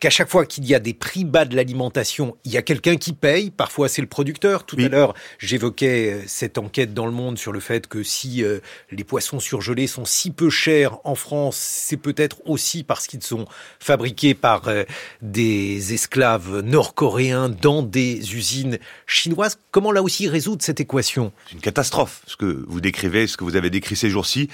[0.00, 2.96] qu'à chaque fois qu'il y a des prix bas de l'alimentation, il y a quelqu'un
[2.96, 3.50] qui paye.
[3.50, 4.64] Parfois, c'est le producteur.
[4.64, 8.42] Tout à l'heure, j'évoquais euh, cette enquête dans le monde sur le fait que si
[8.42, 8.60] euh,
[8.90, 13.44] les poissons surgelés sont si peu chers en France, c'est peut-être aussi parce qu'ils sont
[13.78, 14.84] fabriqués par euh,
[15.20, 19.58] des esclaves nord-coréens dans des usines chinoises.
[19.70, 21.30] Comment là aussi résoudre cette équation?
[21.46, 24.48] C'est une catastrophe, ce que vous décrivez, ce que vous avez décrit ces jours-ci.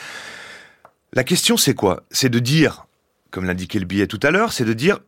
[1.12, 2.02] La question, c'est quoi?
[2.10, 2.86] C'est de dire,
[3.31, 4.98] comme l'indiquait le billet tout à l'heure, c'est de dire,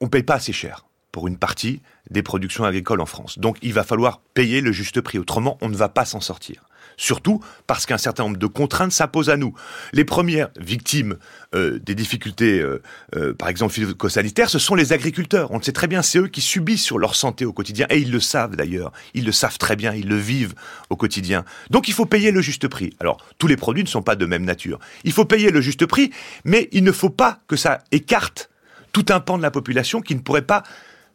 [0.00, 3.38] on paye pas assez cher pour une partie des productions agricoles en France.
[3.38, 6.62] Donc il va falloir payer le juste prix, autrement on ne va pas s'en sortir.
[6.96, 9.54] Surtout parce qu'un certain nombre de contraintes s'imposent à nous.
[9.94, 11.16] Les premières victimes
[11.54, 12.82] euh, des difficultés, euh,
[13.16, 15.50] euh, par exemple phytosanitaires, ce sont les agriculteurs.
[15.50, 17.98] On le sait très bien, c'est eux qui subissent sur leur santé au quotidien, et
[17.98, 18.92] ils le savent d'ailleurs.
[19.14, 20.54] Ils le savent très bien, ils le vivent
[20.90, 21.46] au quotidien.
[21.70, 22.94] Donc il faut payer le juste prix.
[23.00, 24.78] Alors tous les produits ne sont pas de même nature.
[25.04, 26.10] Il faut payer le juste prix,
[26.44, 28.49] mais il ne faut pas que ça écarte
[28.92, 30.62] tout un pan de la population qui ne pourrait pas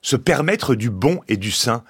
[0.02, 1.84] se permettre du bon et du sain.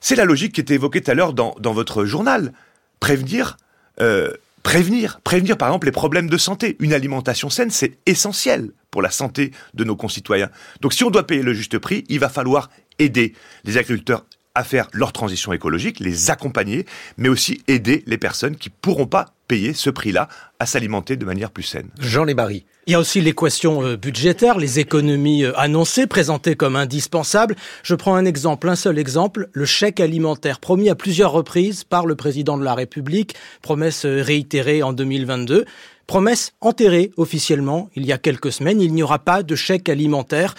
[0.00, 2.52] C'est la logique qui était évoquée tout à l'heure dans, votre journal.
[3.00, 3.56] Prévenir,
[4.00, 4.32] euh,
[4.62, 6.76] prévenir, prévenir par exemple les problèmes de santé.
[6.80, 10.50] Une alimentation saine, c'est essentiel pour la santé de nos concitoyens.
[10.80, 13.34] Donc si on doit payer le juste prix, il va falloir aider
[13.64, 14.24] les agriculteurs
[14.54, 16.86] à faire leur transition écologique, les accompagner,
[17.16, 20.28] mais aussi aider les personnes qui pourront pas payer ce prix-là
[20.58, 21.88] à s'alimenter de manière plus saine.
[21.98, 22.64] Jean Lébarry.
[22.90, 27.54] Il y a aussi l'équation euh, budgétaire, les économies euh, annoncées, présentées comme indispensables.
[27.84, 32.04] Je prends un exemple, un seul exemple, le chèque alimentaire promis à plusieurs reprises par
[32.04, 35.66] le président de la République, promesse euh, réitérée en 2022.
[36.08, 40.56] Promesse enterrée officiellement il y a quelques semaines, il n'y aura pas de chèque alimentaire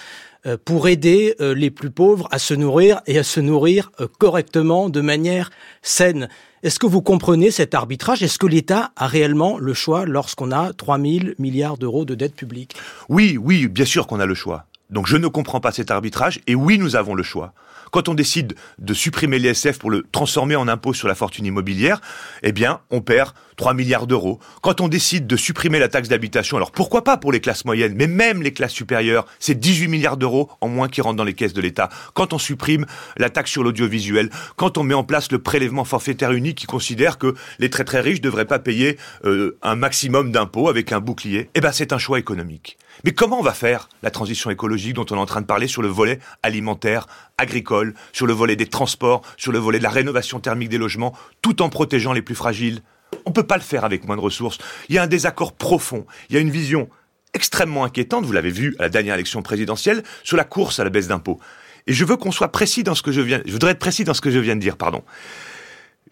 [0.63, 5.51] pour aider les plus pauvres à se nourrir et à se nourrir correctement de manière
[5.83, 6.29] saine.
[6.63, 8.21] Est-ce que vous comprenez cet arbitrage?
[8.21, 12.35] Est-ce que l'État a réellement le choix lorsqu'on a 3 000 milliards d'euros de dette
[12.35, 12.75] publique
[13.09, 14.65] Oui, oui, bien sûr qu'on a le choix.
[14.91, 17.53] Donc je ne comprends pas cet arbitrage et oui, nous avons le choix.
[17.91, 21.99] Quand on décide de supprimer l'ISF pour le transformer en impôt sur la fortune immobilière,
[22.41, 24.39] eh bien, on perd 3 milliards d'euros.
[24.61, 27.93] Quand on décide de supprimer la taxe d'habitation, alors pourquoi pas pour les classes moyennes,
[27.95, 31.33] mais même les classes supérieures, c'est 18 milliards d'euros en moins qui rentrent dans les
[31.33, 31.89] caisses de l'État.
[32.13, 32.85] Quand on supprime
[33.17, 37.17] la taxe sur l'audiovisuel, quand on met en place le prélèvement forfaitaire unique qui considère
[37.17, 41.01] que les très très riches ne devraient pas payer euh, un maximum d'impôts avec un
[41.01, 42.77] bouclier, eh ben c'est un choix économique.
[43.03, 45.67] Mais comment on va faire la transition écologique dont on est en train de parler
[45.67, 47.07] sur le volet alimentaire,
[47.37, 51.15] agricole, sur le volet des transports, sur le volet de la rénovation thermique des logements,
[51.41, 52.81] tout en protégeant les plus fragiles?
[53.25, 54.57] On ne peut pas le faire avec moins de ressources.
[54.89, 56.89] Il y a un désaccord profond, il y a une vision
[57.33, 60.89] extrêmement inquiétante, vous l'avez vu à la dernière élection présidentielle, sur la course à la
[60.89, 61.39] baisse d'impôts.
[61.87, 64.03] Et je veux qu'on soit précis dans ce que je viens, je voudrais être précis
[64.03, 65.03] dans ce que je viens de dire, pardon.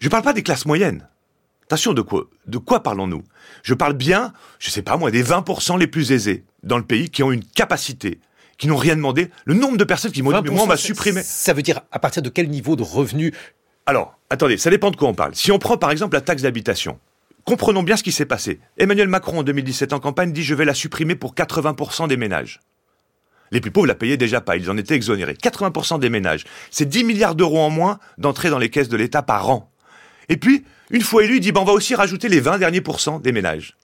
[0.00, 1.06] Je ne parle pas des classes moyennes.
[1.64, 3.22] Attention, de quoi, de quoi parlons-nous?
[3.62, 7.10] Je parle bien, je sais pas moi, des 20% les plus aisés dans le pays
[7.10, 8.20] qui ont une capacité,
[8.58, 9.30] qui n'ont rien demandé.
[9.44, 11.22] Le nombre de personnes qui m'ont dit, mais moi, on va supprimer.
[11.22, 13.32] Ça veut dire à partir de quel niveau de revenu
[13.86, 15.34] Alors, attendez, ça dépend de quoi on parle.
[15.34, 16.98] Si on prend par exemple la taxe d'habitation,
[17.44, 18.60] comprenons bien ce qui s'est passé.
[18.78, 22.60] Emmanuel Macron, en 2017, en campagne, dit, je vais la supprimer pour 80% des ménages.
[23.52, 25.34] Les plus pauvres la payaient déjà pas, ils en étaient exonérés.
[25.34, 26.44] 80% des ménages.
[26.70, 29.72] C'est 10 milliards d'euros en moins d'entrée dans les caisses de l'État par an.
[30.28, 32.80] Et puis, une fois élu, il dit, ben, on va aussi rajouter les 20 derniers
[32.80, 33.76] pourcents des ménages.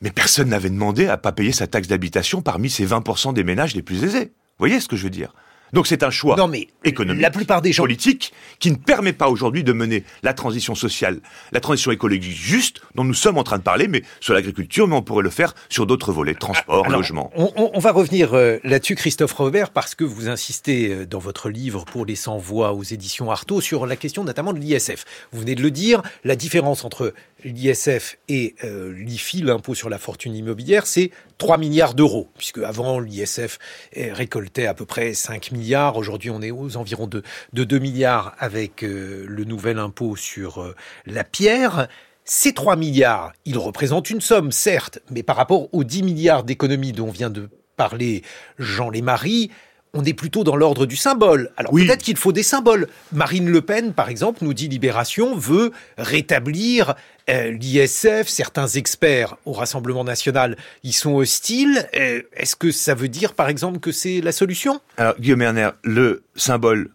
[0.00, 3.74] Mais personne n'avait demandé à pas payer sa taxe d'habitation parmi ces 20% des ménages
[3.74, 4.26] les plus aisés.
[4.26, 5.34] Vous voyez ce que je veux dire?
[5.72, 7.84] Donc c'est un choix non, mais économique, la plupart des gens...
[7.88, 11.20] politique, qui ne permet pas aujourd'hui de mener la transition sociale,
[11.52, 14.94] la transition écologique juste, dont nous sommes en train de parler, mais sur l'agriculture, mais
[14.94, 17.30] on pourrait le faire sur d'autres volets, transport, logement.
[17.34, 21.84] On, va revenir euh, là-dessus, Christophe Robert, parce que vous insistez euh, dans votre livre
[21.84, 25.04] pour les 100 voix aux éditions Artaud sur la question notamment de l'ISF.
[25.32, 27.14] Vous venez de le dire, la différence entre
[27.44, 32.98] l'ISF et euh, l'IFI, l'impôt sur la fortune immobilière, c'est 3 milliards d'euros, puisque avant
[32.98, 33.58] l'ISF
[33.94, 35.57] récoltait à peu près 5 milliards,
[35.94, 37.22] aujourd'hui on est aux environs de,
[37.52, 40.74] de 2 milliards avec euh, le nouvel impôt sur euh,
[41.06, 41.88] la pierre.
[42.24, 46.92] Ces 3 milliards, ils représentent une somme, certes, mais par rapport aux 10 milliards d'économies
[46.92, 48.22] dont vient de parler
[48.58, 49.50] Jean Lémarie,
[49.94, 51.50] on est plutôt dans l'ordre du symbole.
[51.56, 52.88] Alors peut-être qu'il faut des symboles.
[53.12, 56.94] Marine Le Pen, par exemple, nous dit Libération, veut rétablir
[57.30, 58.26] euh, l'ISF.
[58.26, 61.88] Certains experts au Rassemblement national y sont hostiles.
[61.94, 64.80] Euh, est-ce que ça veut dire, par exemple, que c'est la solution?
[64.96, 66.90] Alors, Guillaume Erner, le symbole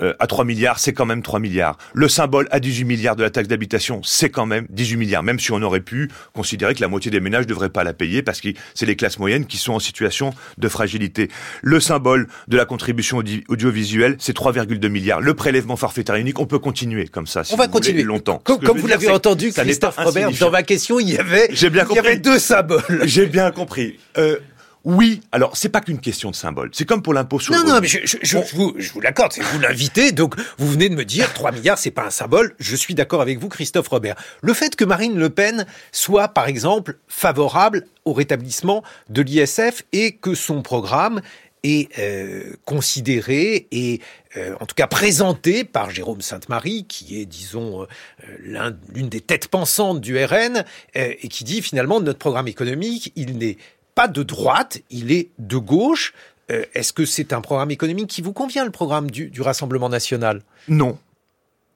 [0.00, 1.78] euh, à 3 milliards, c'est quand même 3 milliards.
[1.94, 5.40] Le symbole à 18 milliards de la taxe d'habitation, c'est quand même 18 milliards, même
[5.40, 8.22] si on aurait pu considérer que la moitié des ménages ne devraient pas la payer
[8.22, 11.28] parce que c'est les classes moyennes qui sont en situation de fragilité.
[11.62, 15.20] Le symbole de la contribution audiovisuelle, c'est 3,2 milliards.
[15.20, 17.44] Le prélèvement forfaitaire unique, on peut continuer comme ça.
[17.44, 18.40] Si on va continuer longtemps.
[18.44, 21.98] Comme, vous l'avez entendu, Christophe Robert, dans ma question, il y avait, bien il y
[21.98, 22.82] avait deux symboles.
[23.04, 23.98] J'ai bien compris.
[24.16, 24.38] Euh,
[24.84, 26.70] Oui, alors c'est pas qu'une question de symbole.
[26.72, 27.82] C'est comme pour l'impôt sur non, le Non, revenu.
[27.82, 30.88] mais je, je, je, je vous, je vous l'accorde, c'est vous l'invitez, donc vous venez
[30.88, 32.54] de me dire 3 milliards, c'est pas un symbole.
[32.58, 34.14] Je suis d'accord avec vous, Christophe Robert.
[34.40, 40.12] Le fait que Marine Le Pen soit, par exemple, favorable au rétablissement de l'ISF et
[40.12, 41.20] que son programme
[41.64, 44.00] est euh, considéré et
[44.36, 49.48] euh, en tout cas présenté par Jérôme Sainte-Marie, qui est, disons, euh, l'une des têtes
[49.48, 50.58] pensantes du RN,
[50.96, 53.56] euh, et qui dit finalement notre programme économique, il n'est
[53.98, 56.14] pas de droite, il est de gauche.
[56.52, 59.88] Euh, Est-ce que c'est un programme économique qui vous convient, le programme du, du Rassemblement
[59.88, 60.42] national?
[60.68, 60.96] Non.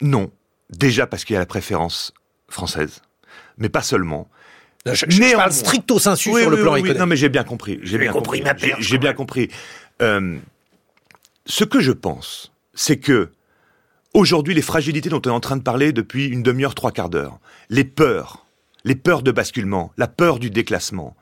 [0.00, 0.30] Non.
[0.70, 2.14] Déjà parce qu'il y a la préférence
[2.48, 3.02] française.
[3.58, 4.28] Mais pas seulement.
[4.86, 7.00] Non, je, je parle stricto sensu oui, sur oui, le plan oui, économique.
[7.00, 7.80] Non, mais j'ai bien compris.
[7.82, 8.44] J'ai bien compris,
[8.78, 9.48] j'ai bien compris.
[10.00, 10.38] Euh,
[11.46, 13.32] ce que je pense, c'est que
[14.14, 17.10] aujourd'hui, les fragilités dont on est en train de parler depuis une demi-heure, trois quarts
[17.10, 18.46] d'heure, les peurs,
[18.84, 21.16] les peurs de basculement, la peur du déclassement,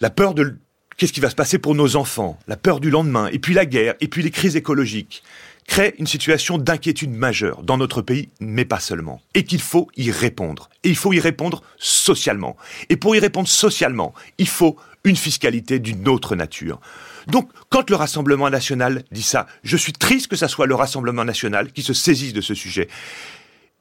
[0.00, 0.56] la peur de
[0.96, 3.66] qu'est-ce qui va se passer pour nos enfants, la peur du lendemain, et puis la
[3.66, 5.22] guerre, et puis les crises écologiques,
[5.66, 9.22] créent une situation d'inquiétude majeure dans notre pays, mais pas seulement.
[9.34, 10.68] Et qu'il faut y répondre.
[10.82, 12.56] Et il faut y répondre socialement.
[12.90, 16.80] Et pour y répondre socialement, il faut une fiscalité d'une autre nature.
[17.26, 21.24] Donc, quand le Rassemblement national dit ça, je suis triste que ça soit le Rassemblement
[21.24, 22.88] national qui se saisisse de ce sujet.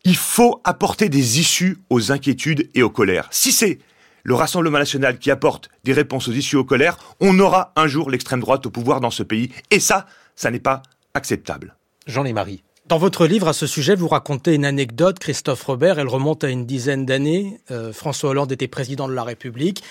[0.06, 3.28] Il faut apporter des issues aux inquiétudes et aux colères.
[3.32, 3.80] Si c'est
[4.24, 8.10] le Rassemblement national qui apporte des réponses aux issues aux colères, on aura un jour
[8.10, 9.52] l'extrême droite au pouvoir dans ce pays.
[9.70, 10.82] Et ça, ça n'est pas
[11.14, 11.76] acceptable.
[12.08, 12.64] Jean Lémarie.
[12.88, 16.50] Dans votre livre à ce sujet, vous racontez une anecdote, Christophe Robert, elle remonte à
[16.50, 17.60] une dizaine d'années.
[17.72, 19.84] Euh, François Hollande était président de la République.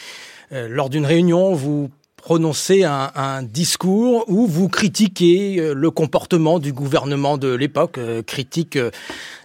[0.53, 1.91] Euh, lors d'une réunion, vous
[2.23, 8.23] prononcez un, un, discours où vous critiquez euh, le comportement du gouvernement de l'époque, euh,
[8.23, 8.91] critique euh,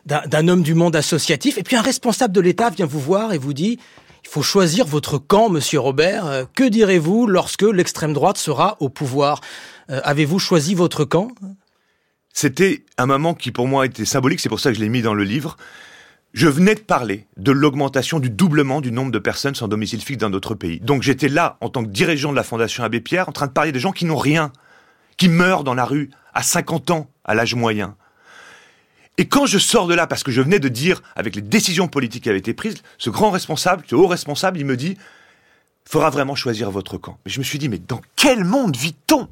[0.06, 1.58] d'un homme du monde associatif.
[1.58, 3.80] Et puis un responsable de l'État vient vous voir et vous dit
[4.24, 6.26] il faut choisir votre camp, monsieur Robert.
[6.26, 9.42] Euh, Que direz-vous lorsque l'extrême droite sera au pouvoir?
[9.90, 11.30] Euh, Avez-vous choisi votre camp?
[12.34, 15.02] C'était un moment qui pour moi était symbolique, c'est pour ça que je l'ai mis
[15.02, 15.58] dans le livre.
[16.34, 20.20] Je venais de parler de l'augmentation du doublement du nombre de personnes sans domicile fixe
[20.20, 20.80] dans notre pays.
[20.82, 23.54] Donc j'étais là, en tant que dirigeant de la Fondation Abbé Pierre, en train de
[23.54, 24.52] parler des gens qui n'ont rien,
[25.18, 27.96] qui meurent dans la rue à 50 ans, à l'âge moyen.
[29.18, 31.88] Et quand je sors de là, parce que je venais de dire, avec les décisions
[31.88, 34.98] politiques qui avaient été prises, ce grand responsable, ce haut responsable, il me dit,
[35.86, 37.18] faudra vraiment choisir votre camp.
[37.26, 39.28] Mais je me suis dit, mais dans quel monde vit-on?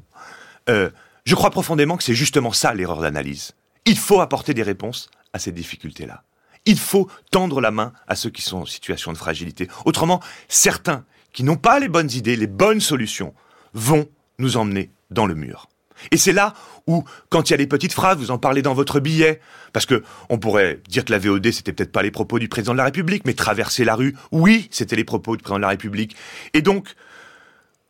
[0.68, 0.90] Euh,
[1.24, 3.52] Je crois profondément que c'est justement ça l'erreur d'analyse.
[3.84, 6.22] Il faut apporter des réponses à ces difficultés-là.
[6.64, 9.68] Il faut tendre la main à ceux qui sont en situation de fragilité.
[9.84, 13.34] Autrement, certains qui n'ont pas les bonnes idées, les bonnes solutions,
[13.72, 14.08] vont
[14.38, 15.68] nous emmener dans le mur.
[16.10, 16.54] Et c'est là
[16.86, 19.40] où, quand il y a les petites phrases, vous en parlez dans votre billet,
[19.72, 22.72] parce que on pourrait dire que la VOD c'était peut-être pas les propos du président
[22.72, 25.68] de la République, mais traverser la rue, oui, c'était les propos du président de la
[25.68, 26.16] République.
[26.54, 26.94] Et donc,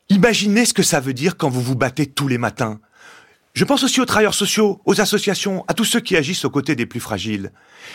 [0.09, 2.81] imaginez ce que ça veut dire quand vous vous battez tous les matins.
[3.55, 6.77] Je pense aussi aux travailleurs sociaux, aux associations, à tous ceux qui agissent aux côtés
[6.77, 7.53] des plus fragiles,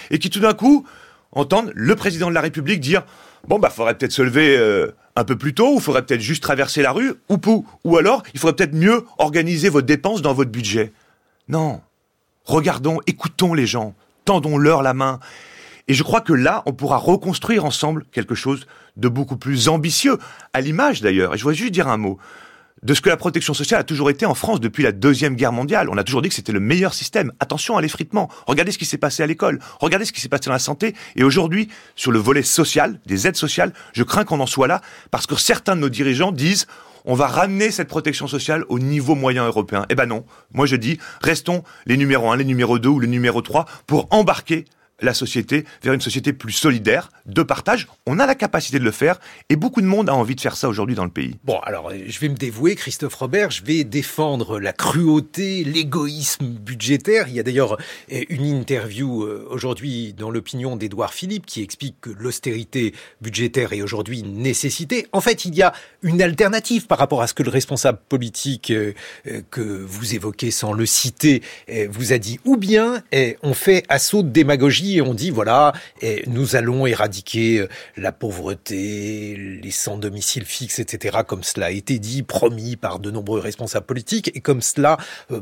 [0.10, 0.88] et qui tout d'un coup
[1.32, 3.04] entendent le président de la République dire
[3.48, 6.44] bon bah faudrait peut-être se lever euh, un peu plus tôt, ou faudrait peut-être juste
[6.44, 10.34] traverser la rue, ou pou, ou alors il faudrait peut-être mieux organiser vos dépenses dans
[10.34, 10.94] votre budget.
[11.48, 11.82] Non,
[12.46, 13.94] regardons, écoutons les gens,
[14.26, 15.20] tendons-leur la main.
[15.88, 20.18] Et je crois que là, on pourra reconstruire ensemble quelque chose de beaucoup plus ambitieux,
[20.54, 21.34] à l'image d'ailleurs.
[21.34, 22.18] Et je voudrais juste dire un mot
[22.84, 25.52] de ce que la protection sociale a toujours été en France depuis la Deuxième Guerre
[25.52, 25.90] mondiale.
[25.90, 27.32] On a toujours dit que c'était le meilleur système.
[27.40, 28.30] Attention à l'effritement.
[28.48, 29.60] Regardez ce qui s'est passé à l'école.
[29.80, 30.96] Regardez ce qui s'est passé dans la santé.
[31.16, 34.82] Et aujourd'hui, sur le volet social, des aides sociales, je crains qu'on en soit là
[35.12, 36.68] parce que certains de nos dirigeants disent
[37.06, 39.86] on va ramener cette protection sociale au niveau moyen européen.
[39.90, 40.24] Eh ben non.
[40.54, 44.08] Moi, je dis, restons les numéros 1, les numéros 2 ou les numéros 3 pour
[44.12, 44.66] embarquer
[45.02, 47.88] la société vers une société plus solidaire, de partage.
[48.06, 49.20] On a la capacité de le faire
[49.50, 51.36] et beaucoup de monde a envie de faire ça aujourd'hui dans le pays.
[51.44, 57.28] Bon, alors je vais me dévouer, Christophe Robert, je vais défendre la cruauté, l'égoïsme budgétaire.
[57.28, 57.78] Il y a d'ailleurs
[58.10, 64.20] une interview euh, aujourd'hui dans l'opinion d'Édouard Philippe qui explique que l'austérité budgétaire est aujourd'hui
[64.22, 65.08] une nécessité.
[65.12, 68.72] En fait, il y a une alternative par rapport à ce que le responsable politique
[68.72, 68.94] euh,
[69.50, 72.40] que vous évoquez sans le citer euh, vous a dit.
[72.46, 73.04] Ou bien
[73.44, 79.72] on fait assaut de démagogie on dit voilà, et nous allons éradiquer la pauvreté, les
[79.72, 84.32] sans domicile fixe, etc., comme cela a été dit, promis par de nombreux responsables politiques,
[84.36, 84.98] et comme cela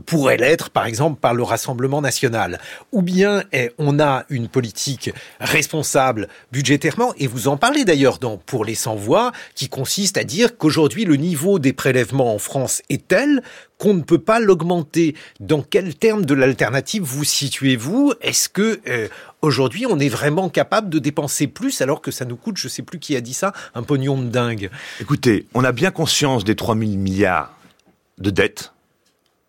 [0.06, 2.60] pourrait l'être, par exemple, par le Rassemblement national.
[2.92, 3.44] Ou bien
[3.78, 9.32] on a une politique responsable budgétairement, et vous en parlez d'ailleurs dans Pour les sans-voix,
[9.56, 13.42] qui consiste à dire qu'aujourd'hui le niveau des prélèvements en France est tel
[13.80, 15.16] qu'on ne peut pas l'augmenter.
[15.40, 18.14] Dans quel terme de l'alternative vous situez-vous?
[18.22, 19.08] Est-ce que euh,
[19.42, 22.70] aujourd'hui on est vraiment capable de dépenser plus alors que ça nous coûte, je ne
[22.70, 24.70] sais plus qui a dit ça, un pognon de dingue?
[25.00, 27.58] Écoutez, on a bien conscience des 3 000 milliards
[28.20, 28.74] de dettes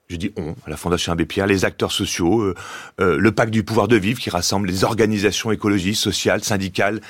[0.09, 2.55] je dis on, la Fondation Abbé Pierre, les acteurs sociaux, euh,
[3.01, 7.01] euh, le pacte du pouvoir de vivre qui rassemble les organisations écologistes, sociales, syndicales,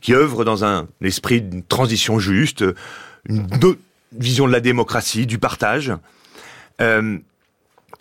[0.00, 2.64] qui œuvrent dans un esprit d'une transition juste,
[3.26, 3.48] une
[4.12, 5.92] vision de la démocratie, du partage.
[6.80, 7.18] Euh,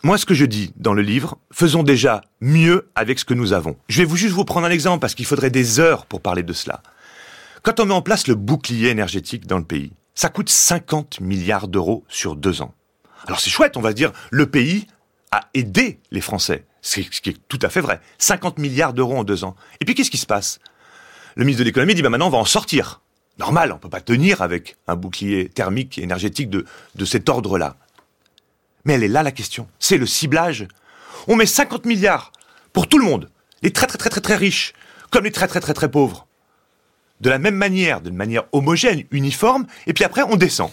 [0.03, 3.53] moi, ce que je dis dans le livre, faisons déjà mieux avec ce que nous
[3.53, 3.77] avons.
[3.87, 6.43] Je vais vous juste vous prendre un exemple parce qu'il faudrait des heures pour parler
[6.43, 6.81] de cela.
[7.61, 11.69] Quand on met en place le bouclier énergétique dans le pays, ça coûte 50 milliards
[11.69, 12.73] d'euros sur deux ans.
[13.25, 14.87] Alors c'est chouette, on va dire, le pays
[15.31, 16.65] a aidé les Français.
[16.81, 18.01] Ce qui est tout à fait vrai.
[18.17, 19.55] 50 milliards d'euros en deux ans.
[19.79, 20.59] Et puis qu'est-ce qui se passe?
[21.35, 23.01] Le ministre de l'économie dit, bah maintenant on va en sortir.
[23.39, 27.77] Normal, on ne peut pas tenir avec un bouclier thermique énergétique de, de cet ordre-là.
[28.85, 29.67] Mais elle est là la question.
[29.79, 30.67] C'est le ciblage.
[31.27, 32.31] On met 50 milliards
[32.73, 33.29] pour tout le monde.
[33.61, 34.73] Les très très très très très riches,
[35.09, 36.27] comme les très très très très pauvres.
[37.21, 40.71] De la même manière, d'une manière homogène, uniforme, et puis après on descend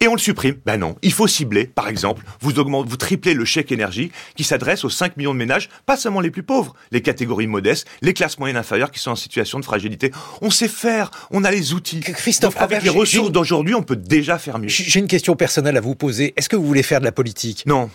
[0.00, 0.56] et on le supprime.
[0.64, 4.44] Ben non, il faut cibler, par exemple, vous augmentez, vous triplez le chèque énergie qui
[4.44, 8.14] s'adresse aux 5 millions de ménages, pas seulement les plus pauvres, les catégories modestes, les
[8.14, 10.12] classes moyennes inférieures qui sont en situation de fragilité.
[10.42, 12.00] On sait faire, on a les outils.
[12.00, 14.68] Christophe, avec les ressources d'aujourd'hui, on peut déjà faire mieux.
[14.68, 16.34] J'ai une question personnelle à vous poser.
[16.36, 17.64] Est-ce que vous voulez faire de la politique?
[17.66, 17.90] Non.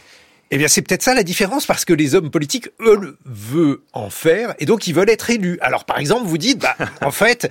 [0.54, 4.10] Eh bien, c'est peut-être ça la différence, parce que les hommes politiques, eux, veulent en
[4.10, 5.58] faire, et donc ils veulent être élus.
[5.62, 7.50] Alors, par exemple, vous dites, bah, en fait,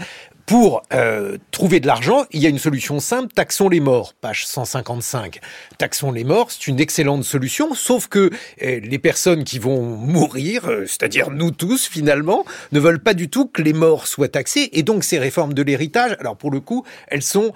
[0.50, 4.48] pour euh, trouver de l'argent, il y a une solution simple, taxons les morts, page
[4.48, 5.38] 155.
[5.78, 8.32] Taxons les morts, c'est une excellente solution, sauf que
[8.62, 13.30] euh, les personnes qui vont mourir, euh, c'est-à-dire nous tous finalement, ne veulent pas du
[13.30, 16.58] tout que les morts soient taxés, et donc ces réformes de l'héritage, alors pour le
[16.58, 17.52] coup, elles sont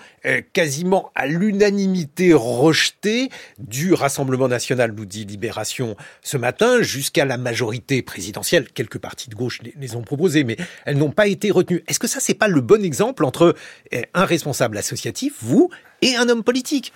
[0.54, 8.00] quasiment à l'unanimité rejetées du Rassemblement national, nous dit Libération ce matin, jusqu'à la majorité
[8.00, 8.68] présidentielle.
[8.72, 10.56] Quelques partis de gauche les ont proposées, mais
[10.86, 11.82] elles n'ont pas été retenues.
[11.88, 13.54] Est-ce que ça, c'est pas le bon exemple entre
[13.92, 15.70] euh, un responsable associatif, vous,
[16.02, 16.92] et un homme politique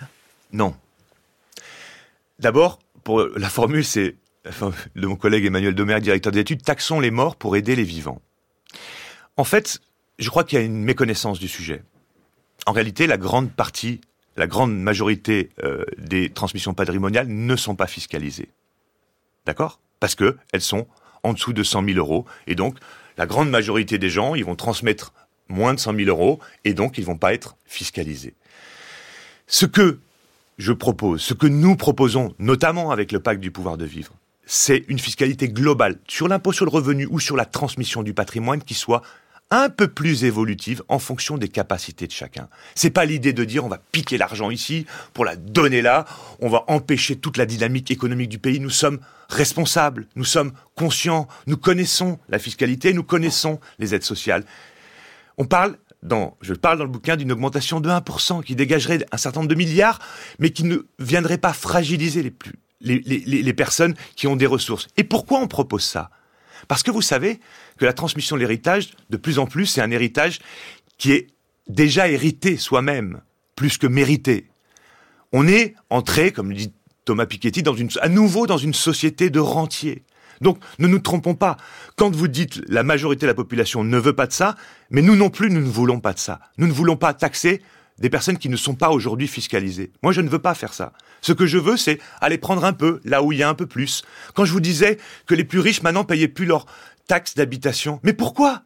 [0.53, 0.75] Non.
[2.39, 4.15] D'abord, pour la formule, c'est
[4.95, 8.21] de mon collègue Emmanuel Domer, directeur d'études, taxons les morts pour aider les vivants.
[9.37, 9.79] En fait,
[10.17, 11.83] je crois qu'il y a une méconnaissance du sujet.
[12.65, 14.01] En réalité, la grande partie,
[14.37, 18.49] la grande majorité euh, des transmissions patrimoniales ne sont pas fiscalisées.
[19.45, 19.79] D'accord?
[19.99, 20.87] Parce que elles sont
[21.23, 22.25] en dessous de 100 000 euros.
[22.47, 22.77] Et donc,
[23.17, 25.13] la grande majorité des gens, ils vont transmettre
[25.49, 28.35] moins de 100 000 euros, et donc ils vont pas être fiscalisés.
[29.47, 29.99] Ce que
[30.57, 34.13] je propose, ce que nous proposons, notamment avec le pacte du pouvoir de vivre,
[34.45, 38.63] c'est une fiscalité globale sur l'impôt sur le revenu ou sur la transmission du patrimoine
[38.63, 39.03] qui soit
[39.51, 42.49] un peu plus évolutive en fonction des capacités de chacun.
[42.75, 46.05] C'est pas l'idée de dire on va piquer l'argent ici pour la donner là,
[46.39, 48.59] on va empêcher toute la dynamique économique du pays.
[48.59, 48.99] Nous sommes
[49.29, 54.43] responsables, nous sommes conscients, nous connaissons la fiscalité, nous connaissons les aides sociales.
[55.39, 59.17] On parle dans, je parle dans le bouquin d'une augmentation de 1% qui dégagerait un
[59.17, 59.99] certain nombre de milliards,
[60.37, 62.33] mais qui ne viendrait pas fragiliser
[62.81, 64.87] les, personnes qui ont des ressources.
[64.97, 66.11] Et pourquoi on propose ça?
[66.67, 67.39] Parce que vous savez
[67.77, 70.39] que la transmission de l'héritage, de plus en plus, c'est un héritage
[70.97, 71.27] qui est
[71.69, 73.21] déjà hérité soi-même,
[73.55, 74.49] plus que mérité.
[75.31, 76.73] On est entré, comme le dit
[77.05, 77.63] Thomas Piketty,
[78.01, 80.03] à nouveau dans une société de rentiers.
[80.41, 81.57] Donc ne nous trompons pas.
[81.95, 84.55] Quand vous dites la majorité de la population ne veut pas de ça,
[84.89, 86.39] mais nous non plus, nous ne voulons pas de ça.
[86.57, 87.61] Nous ne voulons pas taxer
[87.99, 89.91] des personnes qui ne sont pas aujourd'hui fiscalisées.
[90.03, 90.93] Moi, je ne veux pas faire ça.
[91.21, 93.53] Ce que je veux, c'est aller prendre un peu là où il y a un
[93.55, 94.03] peu plus.
[94.33, 96.65] Quand je vous disais que les plus riches maintenant payaient plus leurs
[97.07, 98.63] taxes d'habitation, mais pourquoi?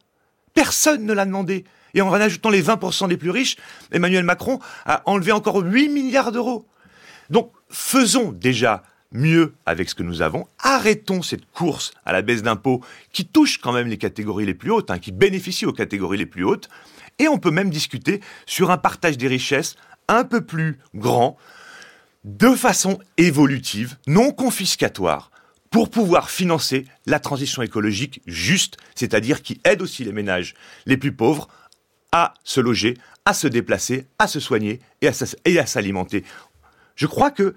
[0.53, 1.65] Personne ne l'a demandé.
[1.95, 3.57] Et en ajoutant les 20% des plus riches,
[3.91, 6.67] Emmanuel Macron a enlevé encore 8 milliards d'euros.
[7.29, 8.83] Donc, faisons déjà
[9.13, 10.47] mieux avec ce que nous avons.
[10.59, 12.81] Arrêtons cette course à la baisse d'impôts
[13.11, 16.25] qui touche quand même les catégories les plus hautes, hein, qui bénéficie aux catégories les
[16.25, 16.69] plus hautes.
[17.19, 19.75] Et on peut même discuter sur un partage des richesses
[20.07, 21.37] un peu plus grand,
[22.23, 25.31] de façon évolutive, non confiscatoire,
[25.69, 30.53] pour pouvoir financer la transition écologique juste, c'est-à-dire qui aide aussi les ménages
[30.85, 31.47] les plus pauvres
[32.11, 32.95] à se loger,
[33.25, 36.23] à se déplacer, à se soigner et à s'alimenter.
[36.95, 37.55] Je crois que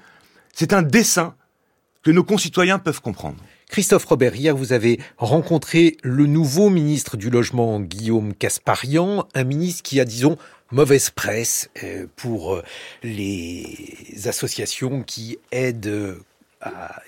[0.55, 1.37] c'est un dessin
[2.07, 3.39] que nos concitoyens peuvent comprendre.
[3.69, 9.83] Christophe Robert, hier vous avez rencontré le nouveau ministre du Logement, Guillaume Casparian, un ministre
[9.83, 10.39] qui a, disons,
[10.71, 12.63] mauvaise presse euh, pour euh,
[13.03, 13.89] les
[14.27, 16.17] associations qui aident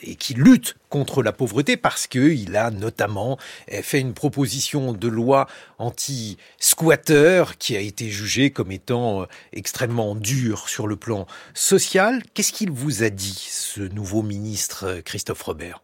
[0.02, 3.38] et qui lutte contre la pauvreté parce qu'il a notamment
[3.82, 5.48] fait une proposition de loi
[5.78, 12.22] anti-squatter qui a été jugée comme étant extrêmement dure sur le plan social.
[12.34, 15.82] Qu'est-ce qu'il vous a dit, ce nouveau ministre Christophe Robert?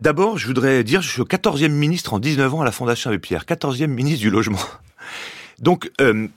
[0.00, 3.08] D'abord, je voudrais dire, je suis le 14e ministre en 19 ans à la Fondation
[3.08, 4.58] Abbé Pierre, 14e ministre du Logement.
[5.58, 6.28] Donc, euh,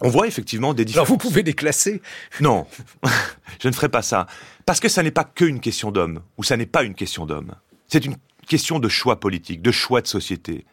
[0.00, 1.08] on voit effectivement des différences.
[1.08, 2.02] Alors vous pouvez les classer
[2.40, 2.66] Non,
[3.62, 4.26] je ne ferai pas ça.
[4.66, 7.54] Parce que ça n'est pas qu'une question d'homme, ou ça n'est pas une question d'homme.
[7.86, 8.16] C'est une
[8.46, 10.64] question de choix politique, de choix de société.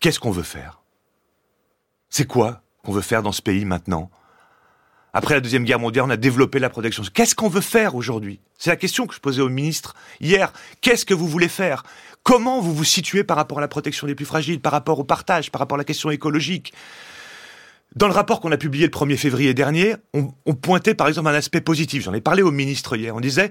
[0.00, 0.82] Qu'est-ce qu'on veut faire?
[2.10, 4.10] C'est quoi qu'on veut faire dans ce pays maintenant?
[5.12, 7.02] Après la Deuxième Guerre mondiale, on a développé la protection.
[7.12, 8.40] Qu'est-ce qu'on veut faire aujourd'hui?
[8.58, 10.52] C'est la question que je posais au ministre hier.
[10.80, 11.84] Qu'est-ce que vous voulez faire?
[12.24, 15.04] Comment vous vous situez par rapport à la protection des plus fragiles, par rapport au
[15.04, 16.72] partage, par rapport à la question écologique?
[17.96, 21.34] Dans le rapport qu'on a publié le 1er février dernier, on, pointait par exemple un
[21.34, 22.04] aspect positif.
[22.04, 23.14] J'en ai parlé au ministre hier.
[23.14, 23.50] On disait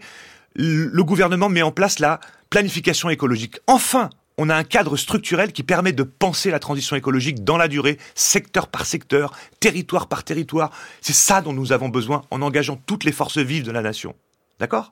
[0.56, 3.58] le gouvernement met en place la planification écologique.
[3.68, 7.68] Enfin, on a un cadre structurel qui permet de penser la transition écologique dans la
[7.68, 10.72] durée, secteur par secteur, territoire par territoire.
[11.02, 14.16] C'est ça dont nous avons besoin en engageant toutes les forces vives de la nation.
[14.60, 14.92] D'accord?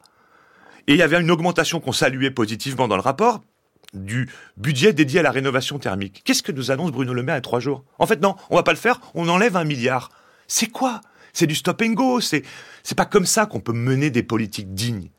[0.87, 3.41] Et il y avait une augmentation qu'on saluait positivement dans le rapport,
[3.93, 6.21] du budget dédié à la rénovation thermique.
[6.23, 7.83] Qu'est-ce que nous annonce Bruno Le Maire à trois jours?
[7.99, 10.11] En fait, non, on va pas le faire, on enlève un milliard.
[10.47, 11.01] C'est quoi?
[11.33, 12.43] C'est du stop and go, c'est,
[12.95, 15.09] pas comme ça qu'on peut mener des politiques dignes.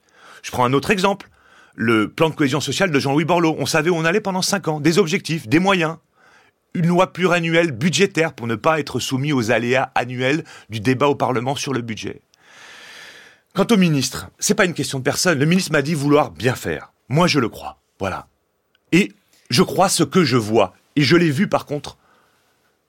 [0.42, 1.28] Je prends un autre exemple.
[1.74, 3.56] Le plan de cohésion sociale de Jean-Louis Borloo.
[3.58, 4.80] On savait où on allait pendant cinq ans.
[4.80, 5.96] Des objectifs, des moyens.
[6.74, 11.14] Une loi pluriannuelle budgétaire pour ne pas être soumis aux aléas annuels du débat au
[11.14, 12.20] Parlement sur le budget.
[13.54, 15.38] Quant au ministre, c'est pas une question de personne.
[15.38, 16.92] Le ministre m'a dit vouloir bien faire.
[17.08, 17.80] Moi, je le crois.
[17.98, 18.26] Voilà.
[18.92, 19.12] Et
[19.50, 20.74] je crois ce que je vois.
[20.96, 21.98] Et je l'ai vu par contre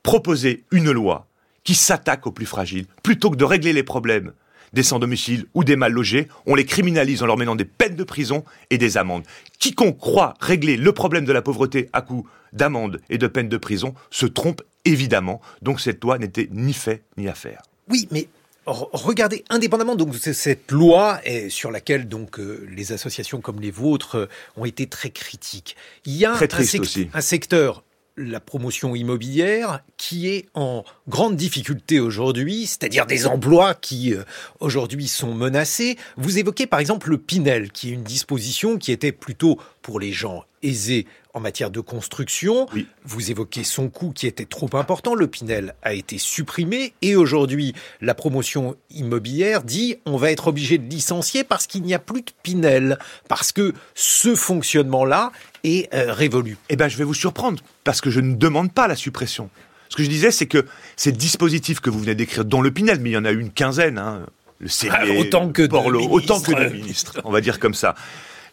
[0.04, 1.28] proposer une loi
[1.64, 2.86] qui s'attaque aux plus fragiles.
[3.02, 4.34] Plutôt que de régler les problèmes
[4.74, 8.04] des sans-domicile ou des mal logés, on les criminalise en leur menant des peines de
[8.04, 9.24] prison et des amendes.
[9.60, 13.58] Quiconque croit régler le problème de la pauvreté à coup d'amendes et de peines de
[13.58, 15.42] prison se trompe évidemment.
[15.62, 17.62] Donc cette loi n'était ni fait ni à faire.
[17.88, 18.28] Oui, mais
[18.66, 23.72] Regardez, indépendamment donc de cette loi et sur laquelle donc euh, les associations comme les
[23.72, 25.76] vôtres euh, ont été très critiques,
[26.06, 27.84] il y a un, secteur
[28.16, 34.24] la promotion immobilière qui est en grande difficulté aujourd'hui, c'est-à-dire des emplois qui euh,
[34.62, 35.98] aujourd'hui sont menacés.
[36.16, 40.14] Vous évoquez par exemple le Pinel, qui est une disposition qui était plutôt pour les
[40.14, 42.68] gens aisés en matière de construction.
[43.04, 45.16] Vous évoquez son coût qui était trop important.
[45.16, 50.78] Le Pinel a été supprimé et aujourd'hui, la promotion immobilière dit on va être obligé
[50.78, 55.32] de licencier parce qu'il n'y a plus de Pinel, parce que ce fonctionnement-là
[55.64, 56.58] est euh, révolu.
[56.70, 59.50] Eh bien, je vais vous surprendre parce que je ne demande pas la suppression.
[59.90, 60.66] Ce que je disais, c'est que
[60.96, 63.40] ces dispositifs que vous venez d'écrire, dont le Pinel, mais il y en a eu
[63.40, 64.26] une quinzaine, hein,
[64.60, 67.96] le ah, autant que Porlo, autant que de ministres, on va dire comme ça.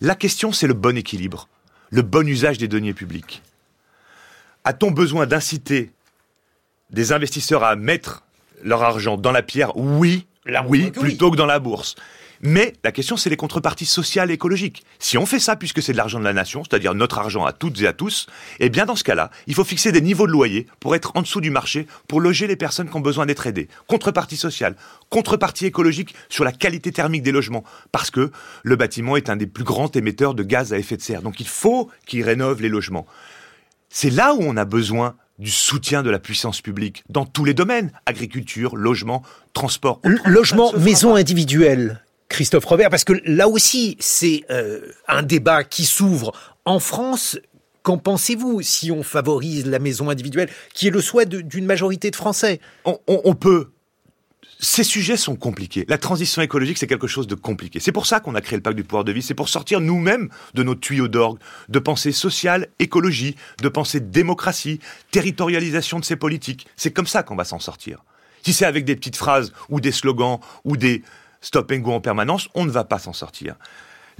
[0.01, 1.49] La question, c'est le bon équilibre
[1.91, 3.43] le bon usage des deniers publics.
[4.65, 5.91] A-t-on besoin d'inciter
[6.91, 8.23] des investisseurs à mettre
[8.63, 9.77] leur argent dans la pierre?
[9.77, 10.27] Oui,
[10.67, 11.97] oui, plutôt que dans la bourse.
[12.43, 14.83] Mais la question, c'est les contreparties sociales et écologiques.
[14.99, 17.53] Si on fait ça, puisque c'est de l'argent de la nation, c'est-à-dire notre argent à
[17.53, 18.27] toutes et à tous,
[18.61, 21.23] eh bien, dans ce cas-là, il faut fixer des niveaux de loyer pour être en
[21.23, 23.69] dessous du marché, pour loger les personnes qui ont besoin d'être aidées.
[23.87, 24.75] Contrepartie sociale,
[25.11, 28.31] contrepartie écologique sur la qualité thermique des logements, parce que
[28.63, 31.21] le bâtiment est un des plus grands émetteurs de gaz à effet de serre.
[31.21, 33.07] Donc, il faut qu'il rénove les logements.
[33.91, 37.55] C'est là où on a besoin du soutien de la puissance publique dans tous les
[37.55, 39.23] domaines agriculture, logement,
[39.53, 40.01] transport.
[40.25, 42.03] logement, maison individuelle.
[42.31, 46.33] Christophe Robert, parce que là aussi, c'est euh, un débat qui s'ouvre
[46.65, 47.39] en France.
[47.83, 52.17] Qu'en pensez-vous si on favorise la maison individuelle, qui est le souhait d'une majorité de
[52.17, 52.61] Français?
[52.85, 53.71] On, peut.
[54.59, 55.87] Ces sujets sont compliqués.
[55.89, 57.81] La transition écologique, c'est quelque chose de compliqué.
[57.81, 59.23] C'est pour ça qu'on a créé le pacte du pouvoir de vie.
[59.23, 61.39] C'est pour sortir nous-mêmes de nos tuyaux d'orgue,
[61.71, 64.79] de pensée sociale, écologie, de pensée démocratie,
[65.11, 66.67] territorialisation de ces politiques.
[66.77, 68.05] C'est comme ça qu'on va s'en sortir.
[68.43, 71.03] Si c'est avec des petites phrases ou des slogans ou des
[71.41, 73.57] stop and go en permanence, on ne va pas s'en sortir.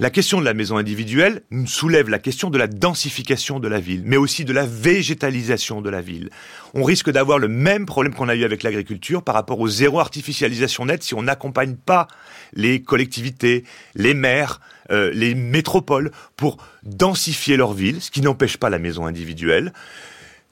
[0.01, 4.01] La question de la maison individuelle soulève la question de la densification de la ville,
[4.03, 6.31] mais aussi de la végétalisation de la ville.
[6.73, 9.99] On risque d'avoir le même problème qu'on a eu avec l'agriculture par rapport au zéro
[9.99, 12.07] artificialisation nette si on n'accompagne pas
[12.53, 18.71] les collectivités, les maires, euh, les métropoles pour densifier leur ville, ce qui n'empêche pas
[18.71, 19.71] la maison individuelle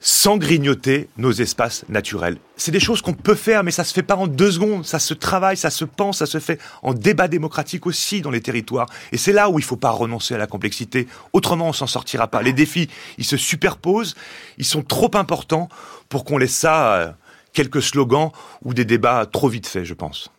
[0.00, 2.38] sans grignoter nos espaces naturels.
[2.56, 4.84] C'est des choses qu'on peut faire, mais ça se fait pas en deux secondes.
[4.86, 8.40] Ça se travaille, ça se pense, ça se fait en débat démocratique aussi dans les
[8.40, 8.88] territoires.
[9.12, 11.06] Et c'est là où il faut pas renoncer à la complexité.
[11.34, 12.42] Autrement, on s'en sortira pas.
[12.42, 14.14] Les défis, ils se superposent.
[14.56, 15.68] Ils sont trop importants
[16.08, 17.16] pour qu'on laisse ça
[17.52, 18.30] quelques slogans
[18.64, 20.30] ou des débats trop vite faits, je pense.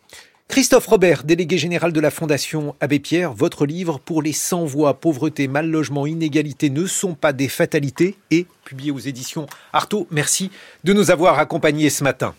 [0.52, 5.48] Christophe Robert, délégué général de la Fondation Abbé Pierre, votre livre Pour les sans-voix, pauvreté,
[5.48, 10.08] mal logement, inégalité ne sont pas des fatalités est publié aux éditions Artaud.
[10.12, 10.52] Merci
[10.84, 12.36] de nous avoir accompagnés ce matin.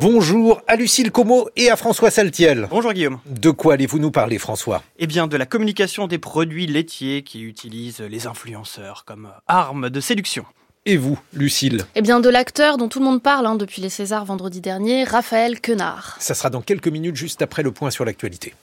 [0.00, 2.66] Bonjour à Lucille Como et à François Saltiel.
[2.72, 3.20] Bonjour Guillaume.
[3.26, 4.82] De quoi allez-vous nous parler François?
[4.98, 10.00] Eh bien de la communication des produits laitiers qui utilisent les influenceurs comme arme de
[10.00, 10.44] séduction.
[10.90, 11.84] Et vous, Lucille?
[11.96, 15.04] Eh bien de l'acteur dont tout le monde parle hein, depuis les Césars vendredi dernier,
[15.04, 16.16] Raphaël Quenard.
[16.18, 18.54] Ça sera dans quelques minutes juste après le point sur l'actualité.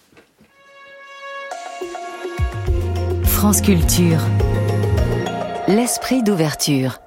[3.25, 4.21] France Culture.
[5.67, 6.97] L'esprit d'ouverture.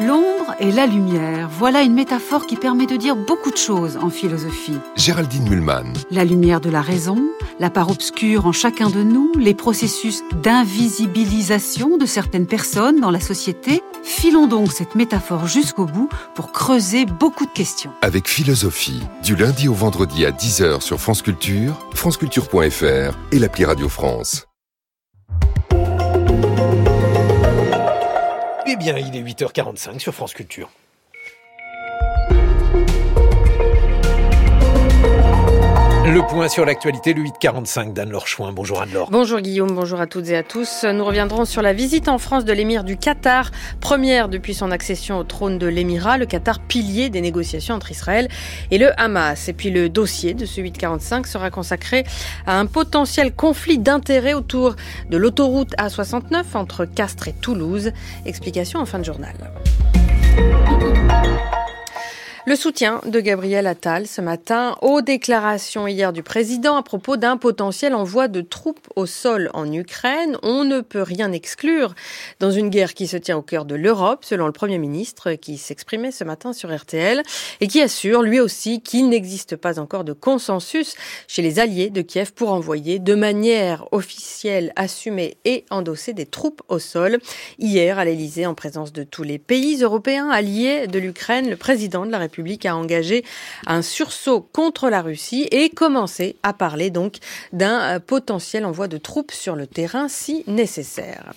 [0.00, 4.10] L'ombre et la lumière, voilà une métaphore qui permet de dire beaucoup de choses en
[4.10, 4.78] philosophie.
[4.94, 5.92] Géraldine Mulman.
[6.12, 7.18] La lumière de la raison,
[7.58, 13.18] la part obscure en chacun de nous, les processus d'invisibilisation de certaines personnes dans la
[13.18, 13.82] société.
[14.04, 17.90] Filons donc cette métaphore jusqu'au bout pour creuser beaucoup de questions.
[18.00, 23.88] Avec philosophie, du lundi au vendredi à 10h sur France Culture, franceculture.fr et l'appli Radio
[23.88, 24.47] France.
[28.70, 30.68] Eh bien, il est 8h45 sur France Culture.
[36.08, 38.50] Le point sur l'actualité, le 845 d'Anne-Laure Chouin.
[38.50, 39.10] Bonjour Anne-Laure.
[39.10, 40.84] Bonjour Guillaume, bonjour à toutes et à tous.
[40.84, 43.50] Nous reviendrons sur la visite en France de l'émir du Qatar,
[43.82, 48.28] première depuis son accession au trône de l'émirat, le Qatar pilier des négociations entre Israël
[48.70, 49.50] et le Hamas.
[49.50, 52.04] Et puis le dossier de ce 845 sera consacré
[52.46, 54.76] à un potentiel conflit d'intérêts autour
[55.10, 57.92] de l'autoroute A69 entre Castres et Toulouse.
[58.24, 59.34] Explication en fin de journal.
[62.48, 67.36] Le soutien de Gabriel Attal ce matin aux déclarations hier du président à propos d'un
[67.36, 70.38] potentiel envoi de troupes au sol en Ukraine.
[70.42, 71.94] On ne peut rien exclure
[72.40, 75.58] dans une guerre qui se tient au cœur de l'Europe, selon le Premier ministre qui
[75.58, 77.22] s'exprimait ce matin sur RTL
[77.60, 80.94] et qui assure lui aussi qu'il n'existe pas encore de consensus
[81.26, 86.62] chez les alliés de Kiev pour envoyer de manière officielle, assumée et endossée des troupes
[86.68, 87.18] au sol.
[87.58, 92.06] Hier, à l'Elysée, en présence de tous les pays européens alliés de l'Ukraine, le président
[92.06, 93.24] de la République a engagé
[93.66, 97.16] un sursaut contre la Russie et commencé à parler donc
[97.52, 101.32] d'un euh, potentiel envoi de troupes sur le terrain si nécessaire.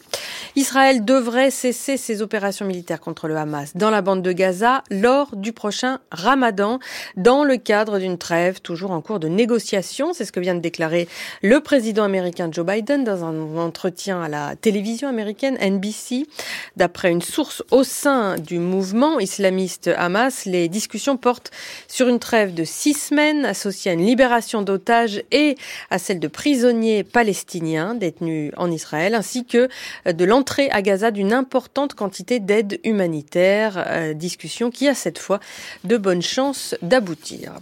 [0.56, 5.36] Israël devrait cesser ses opérations militaires contre le Hamas dans la bande de Gaza lors
[5.36, 6.80] du prochain Ramadan
[7.16, 10.14] dans le cadre d'une trêve toujours en cours de négociation.
[10.14, 11.08] C'est ce que vient de déclarer
[11.42, 16.28] le président américain Joe Biden dans un entretien à la télévision américaine NBC.
[16.76, 21.52] D'après une source au sein du mouvement islamiste Hamas, les discussions discussion porte
[21.88, 25.56] sur une trêve de six semaines associée à une libération d'otages et
[25.90, 29.70] à celle de prisonniers palestiniens détenus en Israël, ainsi que
[30.06, 33.86] de l'entrée à Gaza d'une importante quantité d'aide humanitaire.
[33.88, 35.40] Euh, discussion qui a cette fois
[35.86, 37.53] de bonnes chances d'aboutir.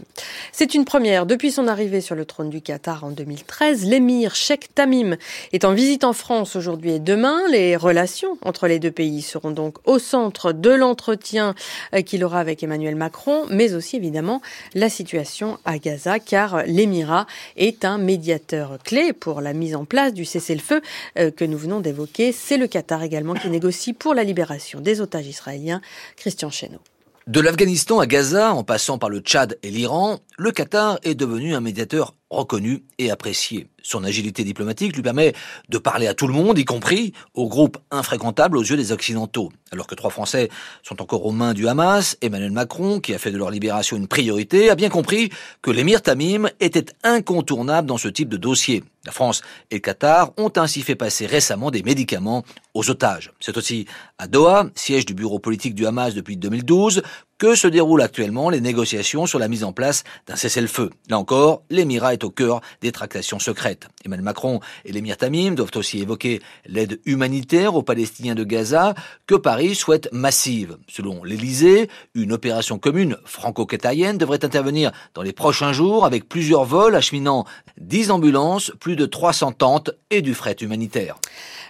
[0.51, 3.85] C'est une première depuis son arrivée sur le trône du Qatar en 2013.
[3.85, 5.17] L'émir Sheikh Tamim
[5.53, 7.37] est en visite en France aujourd'hui et demain.
[7.51, 11.53] Les relations entre les deux pays seront donc au centre de l'entretien
[11.93, 13.08] euh, qu'il aura avec Emmanuel Macron
[13.49, 14.41] mais aussi évidemment
[14.73, 20.13] la situation à Gaza, car l'Émirat est un médiateur clé pour la mise en place
[20.13, 20.81] du cessez-le-feu
[21.17, 22.31] euh, que nous venons d'évoquer.
[22.31, 25.81] C'est le Qatar également qui négocie pour la libération des otages israéliens.
[26.15, 26.79] Christian Chesneau.
[27.27, 31.53] De l'Afghanistan à Gaza, en passant par le Tchad et l'Iran, le Qatar est devenu
[31.53, 33.67] un médiateur reconnu et apprécié.
[33.81, 35.33] Son agilité diplomatique lui permet
[35.67, 39.51] de parler à tout le monde, y compris aux groupes infréquentables aux yeux des Occidentaux.
[39.71, 40.49] Alors que trois Français
[40.81, 44.07] sont encore aux mains du Hamas, Emmanuel Macron, qui a fait de leur libération une
[44.07, 45.29] priorité, a bien compris
[45.61, 48.83] que l'émir Tamim était incontournable dans ce type de dossier.
[49.05, 52.43] La France et le Qatar ont ainsi fait passer récemment des médicaments
[52.73, 53.31] aux otages.
[53.39, 53.85] C'est aussi
[54.17, 57.01] à Doha, siège du bureau politique du Hamas depuis 2012,
[57.39, 60.91] que se déroulent actuellement les négociations sur la mise en place d'un cessez-le-feu.
[61.09, 63.87] Là encore, l'émirat est au cœur des tractations secrètes.
[64.05, 68.93] Emmanuel Macron et l'émir Tamim doivent aussi évoquer l'aide humanitaire aux Palestiniens de Gaza
[69.25, 70.77] que Paris souhaite massive.
[70.87, 76.95] Selon l'Elysée, une opération commune franco-qatarienne devrait intervenir dans les prochains jours avec plusieurs vols
[76.95, 77.45] acheminant
[77.77, 81.15] 10 ambulances, plus de 300 tentes et du fret humanitaire.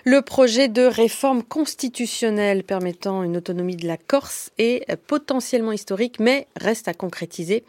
[0.05, 6.47] Le projet de réforme constitutionnelle permettant une autonomie de la Corse est potentiellement historique, mais
[6.55, 7.63] reste à concrétiser.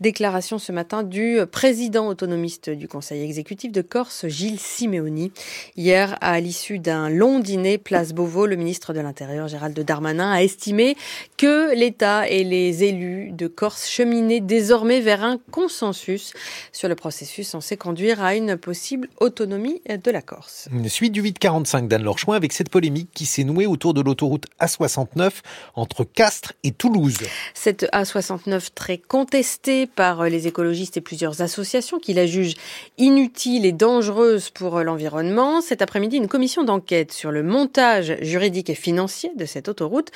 [0.00, 5.30] Déclaration ce matin du président autonomiste du Conseil exécutif de Corse, Gilles Simeoni.
[5.76, 10.42] Hier, à l'issue d'un long dîner place Beauvau, le ministre de l'Intérieur, Gérald Darmanin, a
[10.42, 10.96] estimé
[11.36, 16.32] que l'État et les élus de Corse cheminaient désormais vers un consensus
[16.72, 20.68] sur le processus censé conduire à une possible autonomie de la Corse.
[20.88, 21.22] Suite du
[21.68, 25.30] 840 d'Anne-Laure avec cette polémique qui s'est nouée autour de l'autoroute A69
[25.74, 27.18] entre Castres et Toulouse.
[27.54, 32.56] Cette A69 très contestée par les écologistes et plusieurs associations qui la jugent
[32.96, 35.60] inutile et dangereuse pour l'environnement.
[35.60, 40.10] Cet après-midi, une commission d'enquête sur le montage juridique et financier de cette autoroute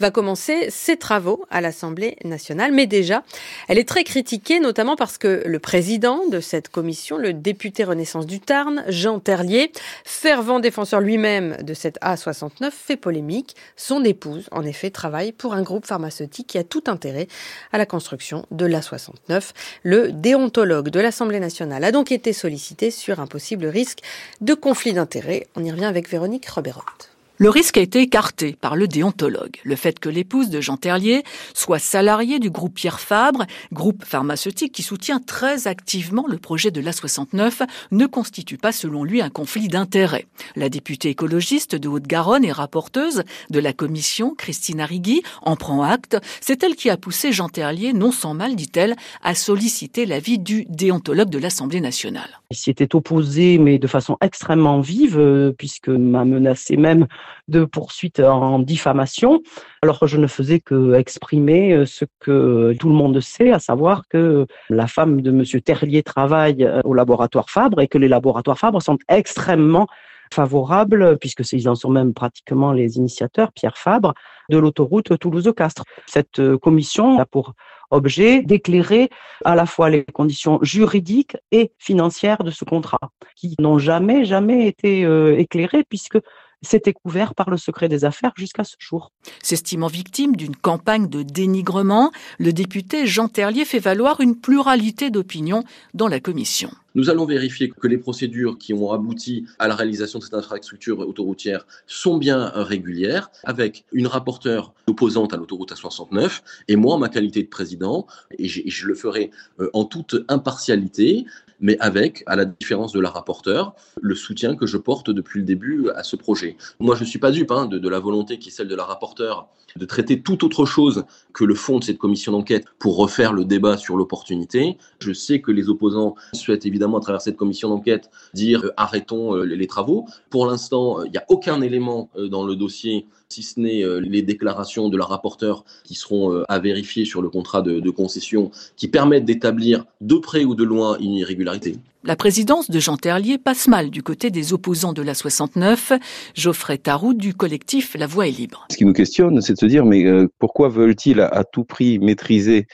[0.00, 2.72] va commencer ses travaux à l'Assemblée nationale.
[2.72, 3.24] Mais déjà,
[3.68, 8.26] elle est très critiquée, notamment parce que le président de cette commission, le député Renaissance
[8.26, 9.72] du Tarn, Jean Terlier,
[10.04, 13.56] fervent défenseur lui-même de cette A69, fait polémique.
[13.76, 17.28] Son épouse, en effet, travaille pour un groupe pharmaceutique qui a tout intérêt
[17.72, 19.52] à la construction de l'A69.
[19.82, 24.00] Le déontologue de l'Assemblée nationale a donc été sollicité sur un possible risque
[24.40, 25.46] de conflit d'intérêts.
[25.56, 27.07] On y revient avec Véronique Roberotte.
[27.40, 29.58] Le risque a été écarté par le déontologue.
[29.62, 31.22] Le fait que l'épouse de Jean Terlier
[31.54, 36.80] soit salariée du groupe Pierre Fabre, groupe pharmaceutique qui soutient très activement le projet de
[36.80, 40.26] l'A69, ne constitue pas selon lui un conflit d'intérêts.
[40.56, 46.16] La députée écologiste de Haute-Garonne et rapporteuse de la commission, Christine Arrigui, en prend acte.
[46.40, 50.64] C'est elle qui a poussé Jean Terlier, non sans mal, dit-elle, à solliciter l'avis du
[50.68, 52.40] déontologue de l'Assemblée nationale.
[52.50, 57.06] Il s'y était opposé, mais de façon extrêmement vive, euh, puisque m'a menacé même
[57.48, 59.42] de poursuites en diffamation,
[59.82, 63.58] alors que je ne faisais que exprimer euh, ce que tout le monde sait, à
[63.58, 68.08] savoir que la femme de Monsieur Terlier travaille euh, au laboratoire Fabre et que les
[68.08, 69.86] laboratoires Fabre sont extrêmement
[70.32, 74.12] favorables, puisque ils en sont même pratiquement les initiateurs, Pierre Fabre,
[74.50, 75.84] de l'autoroute Toulouse-Castres.
[76.06, 77.54] Cette euh, commission a pour
[77.90, 79.08] objet d'éclairer
[79.46, 82.98] à la fois les conditions juridiques et financières de ce contrat,
[83.34, 85.00] qui n'ont jamais, jamais été
[85.38, 86.18] éclairées, puisque
[86.62, 89.12] c'était couvert par le secret des affaires jusqu'à ce jour.
[89.42, 95.64] S'estimant victime d'une campagne de dénigrement, le député Jean Terlier fait valoir une pluralité d'opinions
[95.94, 96.70] dans la commission.
[96.94, 100.98] Nous allons vérifier que les procédures qui ont abouti à la réalisation de cette infrastructure
[100.98, 107.08] autoroutière sont bien régulières, avec une rapporteure opposante à l'autoroute A69 et moi en ma
[107.08, 108.06] qualité de président,
[108.36, 109.30] et je le ferai
[109.60, 111.26] euh, en toute impartialité,
[111.60, 115.46] mais avec, à la différence de la rapporteure, le soutien que je porte depuis le
[115.46, 116.56] début à ce projet.
[116.80, 118.84] Moi, je ne suis pas dupe hein, de, la volonté qui est celle de la
[118.84, 123.32] rapporteure de traiter tout autre chose que le fond de cette commission d'enquête pour refaire
[123.32, 124.78] le débat sur l'opportunité.
[125.00, 129.36] Je sais que les opposants souhaitent évidemment, à travers cette commission d'enquête, dire euh, arrêtons
[129.36, 130.06] euh, les travaux.
[130.30, 134.22] Pour l'instant, il n'y a aucun élément euh, dans le dossier si ce n'est les
[134.22, 138.88] déclarations de la rapporteure qui seront à vérifier sur le contrat de, de concession, qui
[138.88, 141.76] permettent d'établir de près ou de loin une irrégularité.
[142.04, 145.92] La présidence de Jean Terlier passe mal du côté des opposants de la 69.
[146.34, 148.66] Geoffrey Tarou du collectif La Voix est libre.
[148.70, 150.06] Ce qui nous questionne, c'est de se dire mais
[150.38, 152.66] pourquoi veulent-ils à, tout prix maîtriser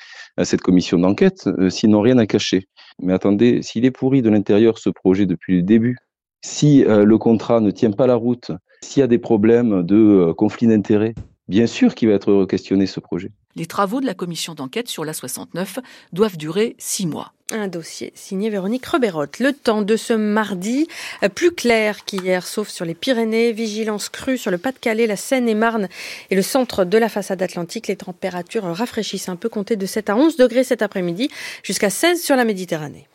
[0.42, 2.68] cette commission d'enquête s'ils n'ont rien à cacher?
[3.02, 5.96] Mais attendez, s'il est pourri de l'intérieur ce projet depuis le début,
[6.42, 8.52] si le contrat ne tient pas la route,
[8.84, 11.14] s'il y a des problèmes de conflit d'intérêts,
[11.48, 13.30] bien sûr qu'il va être questionné ce projet.
[13.56, 15.78] Les travaux de la commission d'enquête sur la 69
[16.12, 17.32] doivent durer six mois.
[17.52, 19.38] Un dossier signé Véronique Reberotte.
[19.38, 20.88] Le temps de ce mardi,
[21.36, 23.52] plus clair qu'hier, sauf sur les Pyrénées.
[23.52, 25.88] Vigilance crue sur le Pas-de-Calais, la Seine-et-Marne
[26.30, 27.86] et le centre de la façade atlantique.
[27.86, 31.28] Les températures rafraîchissent un peu, comptées de 7 à 11 degrés cet après-midi,
[31.62, 33.06] jusqu'à 16 sur la Méditerranée.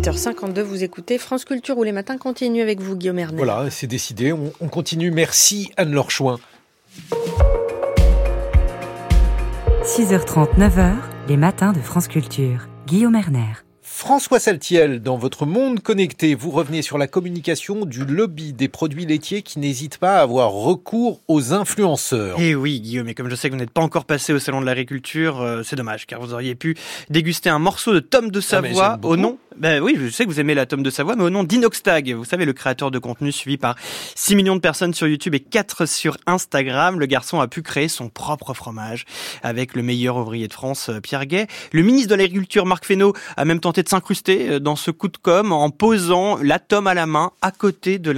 [0.00, 3.36] 8h52, vous écoutez France Culture où les matins continuent avec vous, Guillaume Erner.
[3.36, 5.10] Voilà, c'est décidé, on, on continue.
[5.10, 6.40] Merci Anne-Laure Chouin.
[9.84, 10.94] 6h30, 9h,
[11.28, 12.66] les matins de France Culture.
[12.86, 13.52] Guillaume Erner.
[14.00, 19.04] François Saltiel, dans votre monde connecté, vous revenez sur la communication du lobby des produits
[19.04, 22.38] laitiers qui n'hésite pas à avoir recours aux influenceurs.
[22.40, 24.62] Eh oui, Guillaume, et comme je sais que vous n'êtes pas encore passé au salon
[24.62, 26.78] de l'agriculture, euh, c'est dommage, car vous auriez pu
[27.10, 29.36] déguster un morceau de tome de Ah, Savoie au nom.
[29.58, 32.14] Ben oui, je sais que vous aimez la tome de Savoie, mais au nom d'Inoxtag.
[32.14, 33.74] Vous savez, le créateur de contenu suivi par
[34.14, 36.98] 6 millions de personnes sur YouTube et 4 sur Instagram.
[36.98, 39.04] Le garçon a pu créer son propre fromage
[39.42, 41.46] avec le meilleur ouvrier de France, euh, Pierre Gay.
[41.72, 45.16] Le ministre de l'Agriculture, Marc Fesneau, a même tenté de s'incruster dans ce coup de
[45.16, 48.12] com en posant la tome à la main à côté de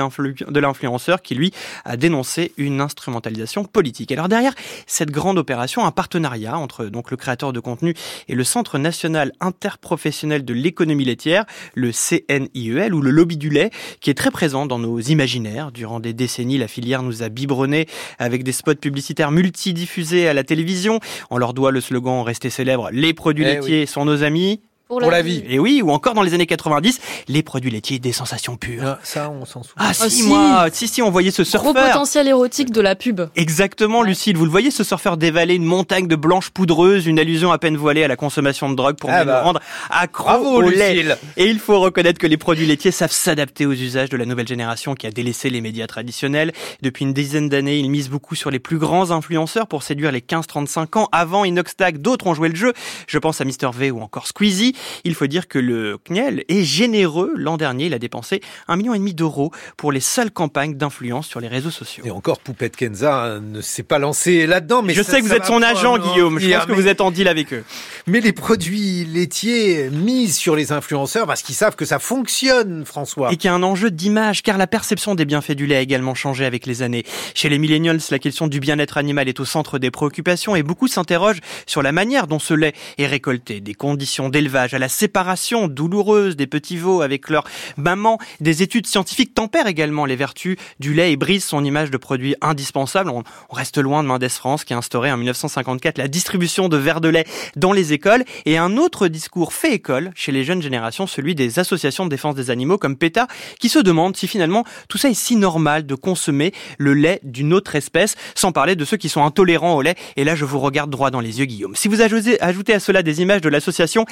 [0.61, 1.51] l'influenceur qui, lui,
[1.87, 4.13] a dénoncé une instrumentalisation politique.
[4.13, 4.53] Alors derrière
[4.87, 7.95] cette grande opération, un partenariat entre donc le créateur de contenu
[8.29, 13.71] et le Centre national interprofessionnel de l'économie laitière, le CNIEL ou le lobby du lait,
[14.03, 15.73] qui est très présent dans nos imaginaires.
[15.73, 17.87] Durant des décennies, la filière nous a biberonnés
[18.19, 21.01] avec des spots publicitaires multidiffusés à la télévision.
[21.31, 23.87] On leur doit le slogan resté célèbre, les produits Eh laitiers oui.
[23.87, 24.61] sont nos amis.
[25.01, 25.43] Pour, la, vie.
[25.49, 28.83] Et oui, ou encore dans les années 90, les produits laitiers des sensations pures.
[28.85, 29.75] Ah, ça, on s'en souvient.
[29.79, 31.73] Ah, si, moi, si, si, on voyait ce surfeur.
[31.73, 33.23] Gros potentiel érotique de la pub.
[33.37, 34.37] Exactement, Lucille.
[34.37, 37.77] Vous le voyez, ce surfeur dévaler une montagne de blanches poudreuses, une allusion à peine
[37.77, 39.39] voilée à la consommation de drogue pour Ah bah.
[39.39, 40.95] nous rendre accro Bravo, au lait.
[40.95, 41.17] Lucille.
[41.37, 44.49] Et il faut reconnaître que les produits laitiers savent s'adapter aux usages de la nouvelle
[44.49, 46.53] génération qui a délaissé les médias traditionnels.
[46.83, 50.21] Depuis une dizaine d'années, ils misent beaucoup sur les plus grands influenceurs pour séduire les
[50.21, 51.09] 15-35 ans.
[51.13, 52.73] Avant Inoxtag, d'autres ont joué le jeu.
[53.07, 54.75] Je pense à Mr V ou encore Squeezie.
[55.05, 57.33] Il faut dire que le CNIEL est généreux.
[57.37, 61.27] L'an dernier, il a dépensé un million et demi d'euros pour les seules campagnes d'influence
[61.27, 62.05] sur les réseaux sociaux.
[62.07, 64.83] Et encore, Poupette Kenza ne s'est pas lancée là-dedans.
[64.83, 65.99] Mais Je ça- sais que vous êtes son agent.
[65.99, 66.39] Guillaume.
[66.39, 67.65] Je pense que vous êtes en deal avec eux.
[68.07, 73.33] Mais les produits laitiers misent sur les influenceurs parce qu'ils savent que ça fonctionne, François.
[73.33, 75.81] Et qu'il y a un enjeu d'image, car la perception des bienfaits du lait a
[75.81, 77.05] également changé avec les années.
[77.35, 80.89] Chez les millennials, la question du bien-être animal est au centre des préoccupations et beaucoup
[80.89, 85.69] s'interrogent sur la manière dont ce lait est récolté, des conditions d'élevage à la séparation
[85.69, 87.45] douloureuse des petits veaux avec leur
[87.77, 88.19] maman.
[88.41, 92.35] Des études scientifiques tempèrent également les vertus du lait et brisent son image de produit
[92.41, 93.11] indispensable.
[93.11, 97.01] On, reste loin de Mendes France qui a instauré en 1954 la distribution de verres
[97.01, 97.27] de lait
[97.57, 101.59] dans les écoles et un autre discours fait école chez les jeunes générations, celui des
[101.59, 103.27] associations de défense des animaux comme PETA,
[103.61, 107.53] qui se demandent si finalement tout ça est si normal de consommer le lait d'une
[107.53, 109.95] autre espèce, sans parler de ceux qui sont intolérants au lait.
[110.17, 111.77] Et là, je vous regarde droit dans les yeux, Guillaume.
[111.77, 114.07] Si vous ajoutez, à cela des images de l'association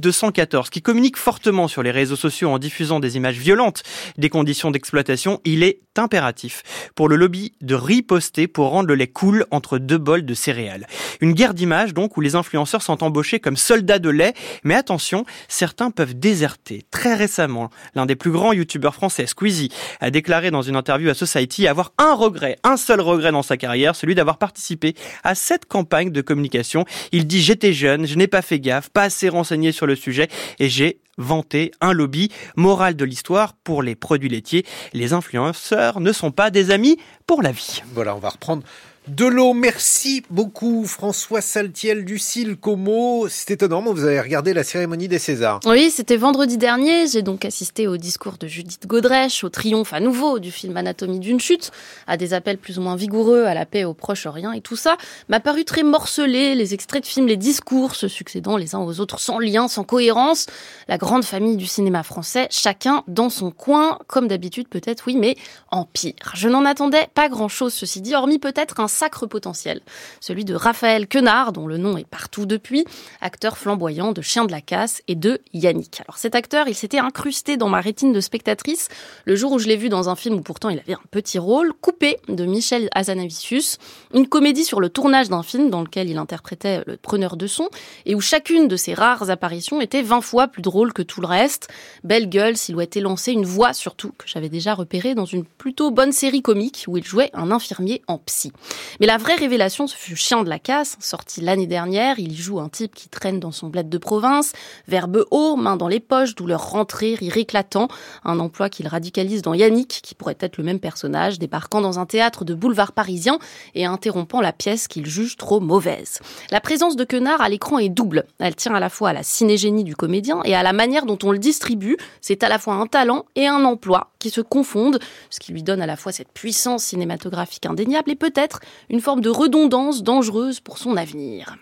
[0.00, 3.82] L214, qui communique fortement sur les réseaux sociaux en diffusant des images violentes
[4.16, 6.62] des conditions d'exploitation, il est impératif
[6.94, 10.86] pour le lobby de riposter pour rendre le lait cool entre deux bols de céréales.
[11.20, 15.24] Une guerre d'images donc où les influenceurs sont embauchés comme soldats de lait, mais attention,
[15.48, 16.84] certains peuvent déserter.
[16.90, 19.70] Très récemment, l'un des plus grands youtubeurs français, Squeezie,
[20.00, 23.56] a déclaré dans une interview à Society avoir un regret, un seul regret dans sa
[23.56, 26.84] carrière, celui d'avoir participé à cette campagne de communication.
[27.12, 30.28] Il dit j'étais jeune, je n'ai pas fait gaffe, pas assez renseigné sur le sujet
[30.58, 32.30] et j'ai vanté un lobby.
[32.56, 37.42] Morale de l'histoire, pour les produits laitiers, les influenceurs ne sont pas des amis pour
[37.42, 37.82] la vie.
[37.94, 38.62] Voilà, on va reprendre
[39.08, 39.54] de l'eau.
[39.54, 43.28] Merci beaucoup, François Saltiel, Lucille Como.
[43.28, 45.60] C'est étonnant, mais vous avez regardé la cérémonie des Césars.
[45.64, 47.06] Oui, c'était vendredi dernier.
[47.06, 51.18] J'ai donc assisté au discours de Judith Godrèche, au triomphe à nouveau du film Anatomie
[51.18, 51.70] d'une chute,
[52.06, 54.96] à des appels plus ou moins vigoureux à la paix au Proche-Orient et tout ça
[55.28, 56.54] m'a paru très morcelé.
[56.54, 59.84] Les extraits de films, les discours se succédant les uns aux autres sans lien, sans
[59.84, 60.46] cohérence.
[60.88, 65.36] La grande famille du cinéma français, chacun dans son coin, comme d'habitude peut-être, oui, mais
[65.70, 66.14] en pire.
[66.34, 69.80] Je n'en attendais pas grand-chose, ceci dit, hormis peut-être un sacre potentiel,
[70.20, 72.84] celui de Raphaël Quenard, dont le nom est partout depuis,
[73.20, 76.00] acteur flamboyant de Chien de la Casse et de Yannick.
[76.02, 78.88] Alors cet acteur, il s'était incrusté dans ma rétine de spectatrice
[79.24, 81.38] le jour où je l'ai vu dans un film où pourtant il avait un petit
[81.38, 83.78] rôle, Coupé de Michel Hazanavicius,
[84.12, 87.68] une comédie sur le tournage d'un film dans lequel il interprétait le preneur de son
[88.06, 91.26] et où chacune de ses rares apparitions était 20 fois plus drôle que tout le
[91.26, 91.68] reste.
[92.04, 96.12] Belle gueule, silhouette élancée, une voix surtout que j'avais déjà repérée dans une plutôt bonne
[96.12, 98.52] série comique où il jouait un infirmier en psy.
[99.00, 102.18] Mais la vraie révélation, ce fut Chien de la casse, sorti l'année dernière.
[102.18, 104.52] Il y joue un type qui traîne dans son bled de province,
[104.88, 107.88] verbe haut, main dans les poches, douleur rentrée, rire éclatant.
[108.24, 112.06] Un emploi qu'il radicalise dans Yannick, qui pourrait être le même personnage, débarquant dans un
[112.06, 113.38] théâtre de boulevard parisien
[113.74, 116.20] et interrompant la pièce qu'il juge trop mauvaise.
[116.50, 118.24] La présence de Quenard à l'écran est double.
[118.38, 121.18] Elle tient à la fois à la cinégénie du comédien et à la manière dont
[121.22, 121.96] on le distribue.
[122.20, 124.98] C'est à la fois un talent et un emploi qui se confondent,
[125.30, 129.20] ce qui lui donne à la fois cette puissance cinématographique indéniable et peut-être une forme
[129.20, 131.56] de redondance dangereuse pour son avenir.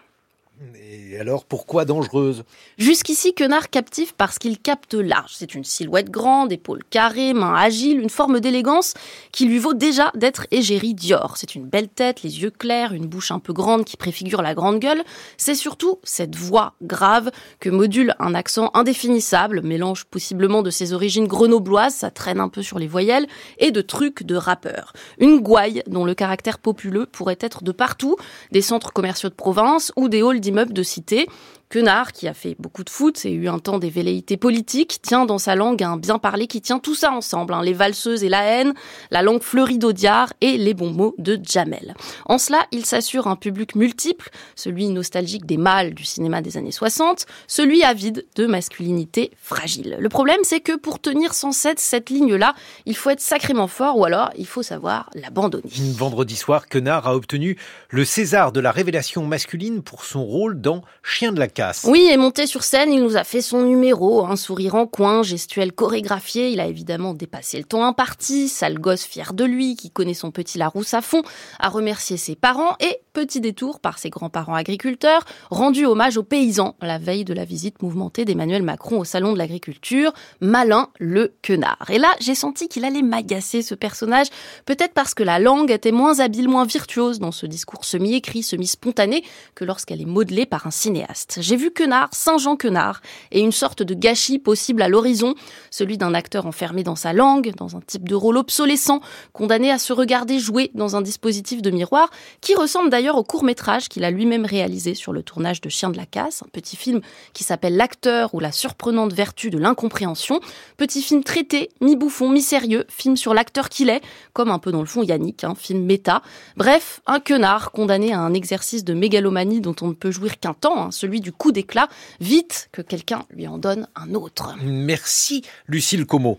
[0.74, 2.42] Et alors, pourquoi dangereuse?
[2.78, 5.32] Jusqu'ici, Quenard captive parce qu'il capte large.
[5.36, 8.94] C'est une silhouette grande, épaules carrées, mains agiles, une forme d'élégance
[9.30, 11.36] qui lui vaut déjà d'être égérie Dior.
[11.36, 14.54] C'est une belle tête, les yeux clairs, une bouche un peu grande qui préfigure la
[14.54, 15.02] grande gueule.
[15.36, 17.30] C'est surtout cette voix grave
[17.60, 22.62] que module un accent indéfinissable, mélange possiblement de ses origines grenobloises, ça traîne un peu
[22.62, 23.28] sur les voyelles,
[23.58, 24.92] et de trucs de rappeur.
[25.18, 28.16] Une gouaille dont le caractère populeux pourrait être de partout,
[28.50, 31.26] des centres commerciaux de province ou des halls d'immeubles de cité.
[31.70, 35.26] Quenard, qui a fait beaucoup de foot et eu un temps des velléités politiques, tient
[35.26, 38.30] dans sa langue un bien parler qui tient tout ça ensemble, hein, les valseuses et
[38.30, 38.72] la haine,
[39.10, 41.94] la langue fleurie d'Audiard et les bons mots de Jamel.
[42.24, 46.72] En cela, il s'assure un public multiple, celui nostalgique des mâles du cinéma des années
[46.72, 49.98] 60, celui avide de masculinité fragile.
[50.00, 52.54] Le problème, c'est que pour tenir sans cesse cette ligne-là,
[52.86, 55.68] il faut être sacrément fort ou alors il faut savoir l'abandonner.
[55.98, 57.58] Vendredi soir, Quenard a obtenu
[57.90, 61.48] le César de la révélation masculine pour son rôle dans Chien de la
[61.84, 65.22] Oui, et monté sur scène, il nous a fait son numéro, un sourire en coin,
[65.22, 66.50] gestuel chorégraphié.
[66.50, 70.30] Il a évidemment dépassé le temps imparti, sale gosse fier de lui, qui connaît son
[70.30, 71.22] petit Larousse à fond,
[71.58, 76.76] a remercié ses parents et petit détour par ses grands-parents agriculteurs, rendu hommage aux paysans
[76.80, 80.12] la veille de la visite mouvementée d'Emmanuel Macron au salon de l'agriculture.
[80.40, 81.90] Malin le quenard.
[81.90, 84.28] Et là, j'ai senti qu'il allait m'agacer ce personnage,
[84.66, 89.24] peut-être parce que la langue était moins habile, moins virtuose dans ce discours semi-écrit, semi-spontané
[89.56, 91.38] que lorsqu'elle est modelée par un cinéaste.
[91.40, 93.00] J'ai vu Quenard, Saint-Jean Quenard,
[93.32, 95.34] et une sorte de gâchis possible à l'horizon,
[95.72, 99.00] celui d'un acteur enfermé dans sa langue, dans un type de rôle obsolescent,
[99.32, 103.88] condamné à se regarder jouer dans un dispositif de miroir, qui ressemble d'ailleurs au court-métrage
[103.88, 107.00] qu'il a lui-même réalisé sur le tournage de Chien de la Casse, un petit film
[107.32, 110.40] qui s'appelle L'acteur ou la surprenante vertu de l'incompréhension.
[110.76, 114.86] Petit film traité, mi-bouffon, mi-sérieux, film sur l'acteur qu'il est, comme un peu dans le
[114.86, 116.22] fond Yannick, un film méta.
[116.56, 120.54] Bref, un quenard condamné à un exercice de mégalomanie dont on ne peut jouir qu'un
[120.54, 121.88] temps, hein, celui du coup d'éclat,
[122.20, 124.54] vite que quelqu'un lui en donne un autre.
[124.62, 126.38] Merci Lucille Como.